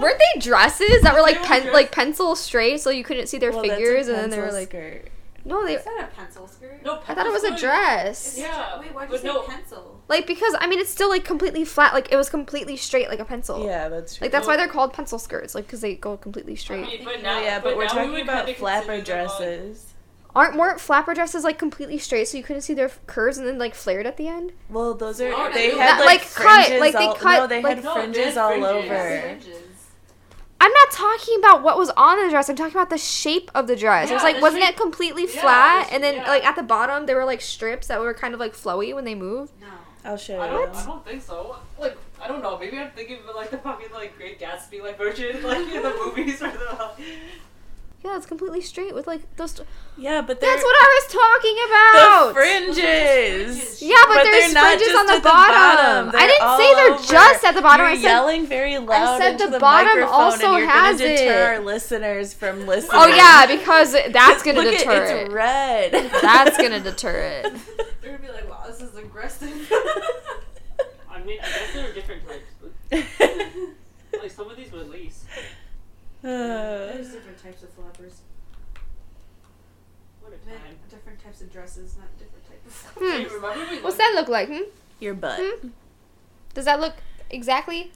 Weren't 0.00 0.18
they 0.18 0.40
dresses 0.40 1.02
that 1.02 1.14
were 1.14 1.20
like 1.22 1.42
pen 1.42 1.72
like 1.72 1.92
pencil 1.92 2.34
straight, 2.36 2.80
so 2.80 2.90
you 2.90 3.04
couldn't 3.04 3.28
see 3.28 3.38
their 3.38 3.50
Well, 3.52 3.62
that's 3.62 3.72
a 3.72 3.76
figures, 3.76 4.08
and 4.08 4.16
then 4.18 4.30
they 4.30 4.40
were 4.40 4.50
like, 4.52 4.68
skirt. 4.68 5.08
No, 5.44 5.64
they. 5.64 5.74
Is 5.74 5.84
that 5.84 6.08
a 6.12 6.14
pencil 6.14 6.46
skirt? 6.48 6.82
No, 6.84 7.00
I 7.06 7.14
thought 7.14 7.26
it 7.26 7.32
was 7.32 7.44
a 7.44 7.56
dress. 7.58 8.36
Yeah, 8.38 8.78
Wait, 8.80 8.94
why'd 8.94 9.10
you 9.10 9.18
say 9.18 9.26
no. 9.26 9.42
pencil? 9.42 10.02
Like 10.08 10.26
because 10.26 10.54
I 10.60 10.66
mean 10.66 10.78
it's 10.80 10.90
still 10.90 11.08
like 11.08 11.24
completely 11.24 11.64
flat, 11.64 11.94
like 11.94 12.12
it 12.12 12.16
was 12.16 12.28
completely 12.30 12.76
straight 12.76 13.08
like 13.08 13.20
a 13.20 13.24
pencil. 13.24 13.64
Yeah, 13.64 13.88
that's 13.88 14.16
true. 14.16 14.24
Like 14.24 14.32
that's 14.32 14.46
why 14.46 14.56
they're 14.56 14.68
called 14.68 14.92
pencil 14.92 15.18
skirts, 15.18 15.54
like 15.54 15.66
because 15.66 15.80
they 15.80 15.94
go 15.94 16.16
completely 16.16 16.52
I 16.52 16.56
straight. 16.56 16.86
mean, 16.86 17.04
but 17.04 17.22
now, 17.22 17.40
yeah, 17.40 17.60
but, 17.60 17.76
we're 17.76 17.84
now 17.84 17.92
we 17.92 17.96
talking 17.98 18.12
would 18.12 18.22
about 18.22 18.48
flapper 18.50 18.86
consider 18.96 19.16
them, 19.18 19.26
dresses. 19.26 19.90
Aren't 20.36 20.56
more 20.56 20.76
flapper 20.78 21.14
dresses 21.14 21.44
like 21.44 21.58
completely 21.58 21.96
straight, 21.98 22.26
so 22.26 22.36
you 22.36 22.42
couldn't 22.42 22.62
see 22.62 22.74
their 22.74 22.90
curves 23.06 23.38
and 23.38 23.46
then 23.46 23.56
like 23.58 23.74
flared 23.74 24.04
at 24.06 24.16
the 24.16 24.26
end? 24.26 24.52
Well, 24.68 24.92
those 24.94 25.20
are 25.20 25.52
they 25.52 25.68
no. 25.72 25.78
had 25.78 25.98
That, 26.00 26.04
like, 26.04 26.20
like, 26.22 26.34
cut, 26.34 26.66
fringes 26.66 26.80
like, 26.80 26.92
they 26.94 27.06
all, 27.06 27.14
cut, 27.14 27.38
no, 27.38 27.46
they 27.46 27.62
like- 27.62 27.76
had 27.76 27.84
No, 27.84 27.94
fringes 27.94 28.36
all 28.36 28.64
over. 28.64 29.20
Fringes. 29.20 29.56
I'm 30.64 30.72
not 30.72 30.90
talking 30.92 31.36
about 31.38 31.62
what 31.62 31.76
was 31.76 31.90
on 31.90 32.22
the 32.24 32.30
dress. 32.30 32.48
I'm 32.48 32.56
talking 32.56 32.72
about 32.74 32.88
the 32.90 32.96
shape 32.98 33.50
of 33.54 33.66
the 33.66 33.76
dress. 33.76 34.10
it 34.10 34.14
was 34.14 34.22
like 34.22 34.40
wasn't 34.40 34.62
shape- 34.64 34.74
it 34.74 34.80
completely 34.80 35.24
Yeah, 35.24 35.40
flat? 35.42 35.88
the- 35.88 35.94
And 35.94 36.02
then 36.02 36.14
yeah. 36.16 36.28
like 36.28 36.44
at 36.44 36.56
the 36.56 36.62
bottom 36.62 37.04
there 37.06 37.16
were 37.16 37.24
like 37.26 37.42
strips 37.42 37.88
that 37.88 38.00
were 38.00 38.14
kind 38.14 38.32
of 38.32 38.40
like 38.40 38.54
flowy 38.54 38.94
when 38.94 39.04
they 39.04 39.14
moved. 39.14 39.52
No. 39.60 39.66
I'll 40.06 40.16
show 40.16 40.38
I 40.40 40.46
you. 40.46 40.52
don't, 40.66 40.74
I 40.76 40.86
don't 40.86 41.04
think 41.06 41.22
so. 41.22 41.56
Like, 41.78 41.96
I 42.22 42.28
don't 42.28 42.42
know. 42.42 42.58
Maybe 42.58 42.78
I'm 42.78 42.90
thinking 42.92 43.18
of 43.28 43.34
like 43.34 43.50
the 43.50 43.58
fucking 43.58 43.88
like 43.92 44.16
Great 44.16 44.40
Gatsby 44.40 44.82
like 44.82 44.96
version, 44.98 45.42
like 45.52 45.58
in 45.74 45.82
the 45.82 45.94
movies 46.04 46.42
or 46.42 46.50
the. 46.50 46.90
Yeah, 48.04 48.16
it's 48.18 48.26
completely 48.26 48.60
straight 48.60 48.94
with 48.94 49.06
like 49.06 49.22
those. 49.36 49.58
Yeah, 49.96 50.20
but 50.20 50.38
That's 50.38 50.62
what 50.62 50.76
I 50.78 51.00
was 51.00 51.06
talking 51.14 51.56
about. 51.66 52.28
the 52.28 52.34
fringes. 52.34 53.80
Yeah, 53.80 53.94
but, 54.06 54.14
But 54.16 54.22
there's 54.24 54.44
they're 54.52 54.62
not 54.62 54.66
fringes 54.66 54.88
just 54.88 54.98
on 55.00 55.06
the 55.06 55.12
at 55.14 55.22
the 55.22 55.28
bottom. 55.30 56.06
bottom. 56.06 56.08
I 56.08 56.12
They're 56.12 56.28
didn't 56.28 56.58
say 56.58 56.74
they're 56.74 56.92
over. 56.92 57.02
just 57.02 57.44
at 57.44 57.54
the 57.54 57.62
bottom. 57.62 57.86
You're 57.86 57.94
I 57.94 57.96
said 57.96 58.02
yelling 58.02 58.46
very 58.46 58.76
loud 58.76 59.18
said 59.22 59.32
into 59.32 59.44
the 59.46 59.50
the, 59.52 59.58
bottom 59.58 60.04
also 60.04 60.48
and 60.52 60.58
you're 60.58 60.68
has 60.68 60.98
gonna 61.00 61.16
deter 61.16 61.54
it. 61.54 61.56
our 61.56 61.60
listeners 61.64 62.34
from 62.34 62.66
listening. 62.66 62.90
Oh 62.92 63.06
yeah, 63.06 63.46
because 63.46 63.92
that's 63.92 64.42
gonna 64.42 64.60
Look 64.60 64.76
deter 64.76 65.04
it. 65.04 65.24
It's 65.24 65.32
red. 65.32 65.92
That's 66.20 66.58
gonna 66.58 66.80
deter 66.90 67.42
it. 67.42 67.52
They're 68.02 68.18
gonna 68.18 68.18
be 68.18 68.28
like, 68.28 68.50
wow, 68.50 68.64
this 68.66 68.82
is 68.82 68.94
aggressive. 68.98 69.48
I 71.10 71.22
mean, 71.22 71.38
I 71.40 71.44
guess 71.46 71.72
there 71.72 71.88
are 71.88 71.92
different 71.94 72.22
types, 72.28 72.52
but 72.60 74.20
like 74.20 74.30
some 74.30 74.50
of 74.50 74.58
these 74.58 74.70
were 74.72 74.80
lace. 74.82 75.24
Uh, 76.22 76.26
there's 76.92 77.12
different 77.12 77.42
types 77.42 77.62
of 77.62 77.73
flappers. 80.44 80.46
What 80.46 80.50
a 80.50 80.54
Men- 80.54 80.76
time. 80.76 80.78
different 80.90 81.24
types 81.24 81.40
of 81.40 81.52
dresses, 81.52 81.96
not 81.98 82.08
different 82.18 82.44
types 82.48 82.66
of 82.66 82.72
flappers. 82.72 83.02
Hmm. 83.12 83.18
Hey, 83.18 83.24
remember 83.34 83.70
we 83.74 83.80
What's 83.82 83.96
that 83.96 84.12
look 84.14 84.28
like? 84.28 84.48
Hmm? 84.48 84.62
Your 85.00 85.14
butt. 85.14 85.38
Hmm? 85.40 85.68
Does 86.54 86.64
that 86.66 86.80
look 86.80 86.94
exactly 87.30 87.90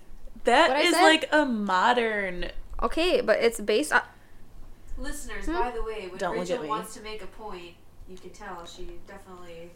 That 0.44 0.68
What 0.70 0.78
I 0.78 0.80
is 0.82 0.94
said? 0.94 1.03
like 1.03 1.28
a 1.32 1.44
modern. 1.44 2.51
okay? 2.82 3.20
But 3.20 3.40
it's 3.40 3.61
based 3.61 3.92
on. 3.92 4.03
Listeners, 4.99 5.44
Hmm? 5.46 5.53
by 5.53 5.70
the 5.70 5.82
way, 5.82 6.09
when 6.09 6.18
Don't 6.18 6.32
look 6.32 6.40
Rachel 6.40 6.57
at 6.57 6.62
me. 6.62 6.68
wants 6.68 6.94
to 6.94 7.03
make 7.03 7.22
a 7.22 7.26
point, 7.26 7.74
you 8.09 8.16
can 8.16 8.30
tell 8.30 8.66
she 8.66 8.88
definitely. 9.07 9.70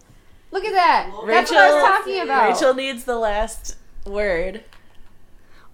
Look 0.50 0.64
at 0.64 0.72
that. 0.72 1.06
Rachel- 1.06 1.26
That's 1.26 1.50
what 1.52 1.60
I 1.60 1.74
was 1.74 1.82
talking 1.84 2.20
about. 2.20 2.52
Rachel 2.52 2.74
needs 2.74 3.04
the 3.04 3.16
last 3.16 3.76
word. 4.04 4.64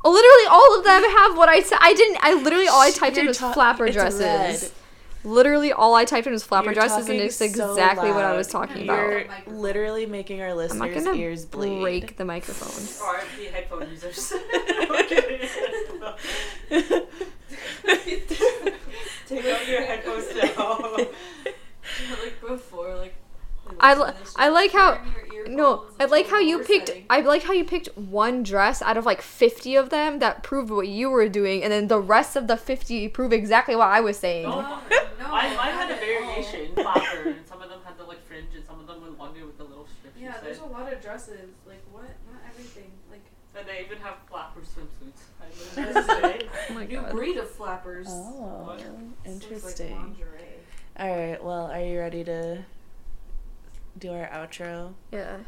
Oh, 0.04 0.10
literally, 0.12 0.46
all 0.50 0.78
of 0.78 0.84
them 0.84 1.02
have 1.18 1.36
what 1.36 1.48
I 1.48 1.60
said. 1.62 1.78
I 1.80 1.92
didn't. 1.94 2.18
I 2.22 2.34
literally 2.34 2.68
all 2.68 2.80
I 2.82 2.90
typed 2.90 3.16
in 3.16 3.24
You're 3.24 3.30
was 3.30 3.38
ta- 3.38 3.52
flapper 3.52 3.86
it's 3.86 3.96
dresses. 3.96 4.20
red. 4.20 4.70
Literally, 5.24 5.72
all 5.72 5.94
I 5.94 6.04
typed 6.04 6.26
in 6.26 6.32
was 6.32 6.44
flapper 6.44 6.66
You're 6.66 6.74
dresses, 6.74 7.08
and 7.08 7.18
it's 7.18 7.36
so 7.36 7.44
exactly 7.44 8.10
what 8.10 8.24
I 8.24 8.36
was 8.36 8.52
loud. 8.54 8.68
talking 8.68 8.86
You're 8.86 9.18
about. 9.18 9.28
Microphone. 9.28 9.60
literally 9.60 10.06
making 10.06 10.40
our 10.40 10.48
I'm 10.50 10.56
not 10.56 10.62
listeners' 10.90 11.04
gonna 11.04 11.16
ears 11.18 11.44
bleed. 11.44 11.80
break 11.80 12.16
the 12.16 12.24
microphone. 12.24 12.84
RIP 13.40 13.52
headphone 13.52 13.90
users. 13.90 14.32
Okay. 14.90 15.48
Take 19.26 19.44
out 19.44 19.68
your 19.68 19.82
headphones 19.82 20.26
now. 20.56 20.78
like 22.22 22.40
before, 22.40 22.94
like. 22.96 23.14
I, 23.80 23.94
li- 23.94 24.12
I 24.36 24.48
like 24.48 24.72
how 24.72 24.94
Turn 24.94 25.12
your 25.14 25.27
no 25.48 25.84
I 25.98 26.04
like 26.06 26.28
how 26.28 26.38
you 26.38 26.58
picked 26.60 26.88
setting. 26.88 27.06
I 27.10 27.20
like 27.20 27.42
how 27.42 27.52
you 27.52 27.64
picked 27.64 27.88
one 27.96 28.42
dress 28.42 28.80
out 28.82 28.96
of 28.96 29.04
like 29.06 29.20
50 29.22 29.76
of 29.76 29.90
them 29.90 30.18
that 30.20 30.42
proved 30.42 30.70
what 30.70 30.88
you 30.88 31.10
were 31.10 31.28
doing 31.28 31.62
and 31.62 31.72
then 31.72 31.88
the 31.88 32.00
rest 32.00 32.36
of 32.36 32.46
the 32.46 32.56
50 32.56 33.08
prove 33.08 33.32
exactly 33.32 33.74
what 33.76 33.88
I 33.88 34.00
was 34.00 34.18
saying. 34.18 34.44
No, 34.48 34.60
No, 34.60 34.80
mine, 35.28 35.56
mine 35.56 35.56
not 35.56 35.88
had 35.88 35.90
a 35.90 35.96
variation. 35.96 36.74
Flapper, 36.74 37.28
and 37.30 37.46
some 37.48 37.60
of 37.62 37.68
them 37.68 37.80
had 37.84 37.96
the 37.98 38.04
like 38.04 38.24
fringe, 38.26 38.54
and 38.54 38.64
some 38.64 38.78
of 38.80 38.86
them 38.86 39.00
were 39.02 39.10
longer 39.10 39.44
with 39.44 39.58
the 39.58 39.64
little 39.64 39.86
strips. 39.98 40.16
Yeah, 40.20 40.34
there's 40.42 40.58
a 40.60 40.64
lot 40.66 40.92
of 40.92 41.00
dresses. 41.02 41.50
Like 41.66 41.82
what? 41.92 42.04
Not 42.32 42.40
everything. 42.48 42.90
Like 43.10 43.22
And 43.56 43.66
they 43.66 43.84
even 43.84 43.98
have 43.98 44.14
flapper 44.28 44.60
swimsuits. 44.60 45.22
I 45.40 45.46
This 45.92 46.06
learned 46.08 46.24
a. 46.42 46.48
Oh 46.70 46.74
my 46.74 46.86
new 46.86 47.00
god. 47.00 47.10
breed 47.12 47.36
of 47.38 47.50
flappers. 47.50 48.06
Oh, 48.10 48.76
This 48.76 48.86
looks 48.86 49.44
interesting. 49.44 49.90
Like 49.96 50.02
lingerie. 50.04 50.44
All 50.98 51.16
right. 51.16 51.42
Well, 51.44 51.66
are 51.70 51.80
you 51.80 51.98
ready 51.98 52.24
to 52.24 52.64
do 53.98 54.12
our 54.12 54.28
outro? 54.28 54.94
Yeah. 55.12 55.38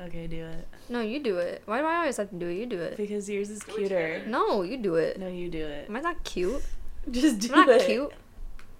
Okay, 0.00 0.26
do 0.28 0.44
it. 0.46 0.68
No, 0.88 1.00
you 1.00 1.20
do 1.22 1.38
it. 1.38 1.62
Why 1.66 1.80
do 1.80 1.86
I 1.86 1.96
always 1.96 2.16
have 2.18 2.30
to 2.30 2.36
do 2.36 2.46
it? 2.48 2.54
You 2.54 2.66
do 2.66 2.78
it. 2.80 2.96
Because 2.96 3.28
yours 3.28 3.50
is 3.50 3.62
cuter. 3.62 4.22
No, 4.26 4.62
you 4.62 4.76
do 4.76 4.94
it. 4.94 5.18
No, 5.18 5.26
you 5.26 5.50
do 5.50 5.66
it. 5.66 5.88
Am 5.88 5.96
I 5.96 6.00
not 6.00 6.22
cute? 6.22 6.62
Just 7.10 7.40
do 7.40 7.48
I'm 7.52 7.66
not 7.66 7.80
it. 7.80 7.86
cute. 7.86 8.12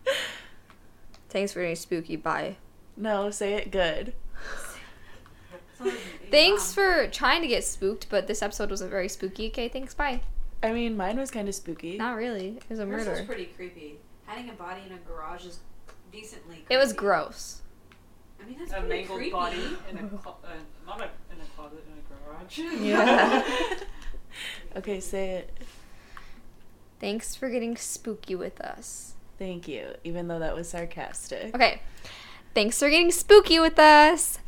Thanks 1.29 1.53
for 1.53 1.61
being 1.61 1.77
spooky. 1.77 2.17
Bye. 2.17 2.57
No, 2.97 3.31
say 3.31 3.55
it 3.55 3.71
good. 3.71 4.15
Sounds 5.77 5.93
like 5.93 6.01
a 6.27 6.31
Thanks 6.31 6.73
for 6.73 7.09
trying 7.09 7.43
to 7.43 7.49
get 7.49 7.65
spooked, 7.65 8.09
but 8.09 8.27
this 8.27 8.43
episode 8.43 8.71
wasn't 8.71 8.91
very 8.91 9.09
spooky. 9.09 9.49
Okay, 9.49 9.69
thanks. 9.69 9.95
Bye. 9.95 10.21
I 10.63 10.73
mean, 10.73 10.97
mine 10.97 11.19
was 11.19 11.31
kind 11.31 11.49
of 11.49 11.55
spooky. 11.55 11.97
Not 11.97 12.17
really. 12.17 12.57
It 12.59 12.65
was 12.71 12.81
a 12.81 12.87
Yours 12.87 13.07
was 13.07 13.21
pretty 13.23 13.47
creepy. 13.47 13.99
Hiding 14.27 14.51
a 14.51 14.55
body 14.55 14.83
in 14.87 14.93
a 14.93 14.99
garage 14.99 15.47
is 15.47 15.61
decently. 16.13 16.57
Creepy. 16.57 16.75
It 16.75 16.79
was 16.79 16.93
gross. 16.93 17.63
I 18.43 18.47
mean, 18.49 18.59
that's 18.59 18.73
A 18.73 18.75
pretty 18.81 18.89
mangled 18.89 19.19
creepy. 19.19 19.31
body 19.33 19.57
in 19.91 19.99
a 19.99 20.09
clo- 20.19 20.37
uh, 20.45 20.49
not 20.87 21.01
a, 21.01 21.05
in 21.35 21.41
a 21.41 21.45
closet 21.57 21.85
in 21.87 21.93
a 21.99 22.31
garage. 22.31 22.59
Yeah. 22.83 23.45
okay, 24.77 25.01
say 25.01 25.31
it. 25.31 25.59
Thanks 27.01 27.35
for 27.35 27.49
getting 27.51 27.77
spooky 27.77 28.35
with 28.35 28.61
us. 28.61 29.15
Thank 29.39 29.69
you, 29.69 29.95
even 30.05 30.27
though 30.29 30.39
that 30.41 30.55
was 30.57 30.69
sarcastic. 30.69 31.55
Okay. 31.55 31.81
Thanks 32.55 32.79
for 32.79 32.91
getting 32.91 33.13
spooky 33.13 33.61
with 33.61 33.79
us. 33.79 34.39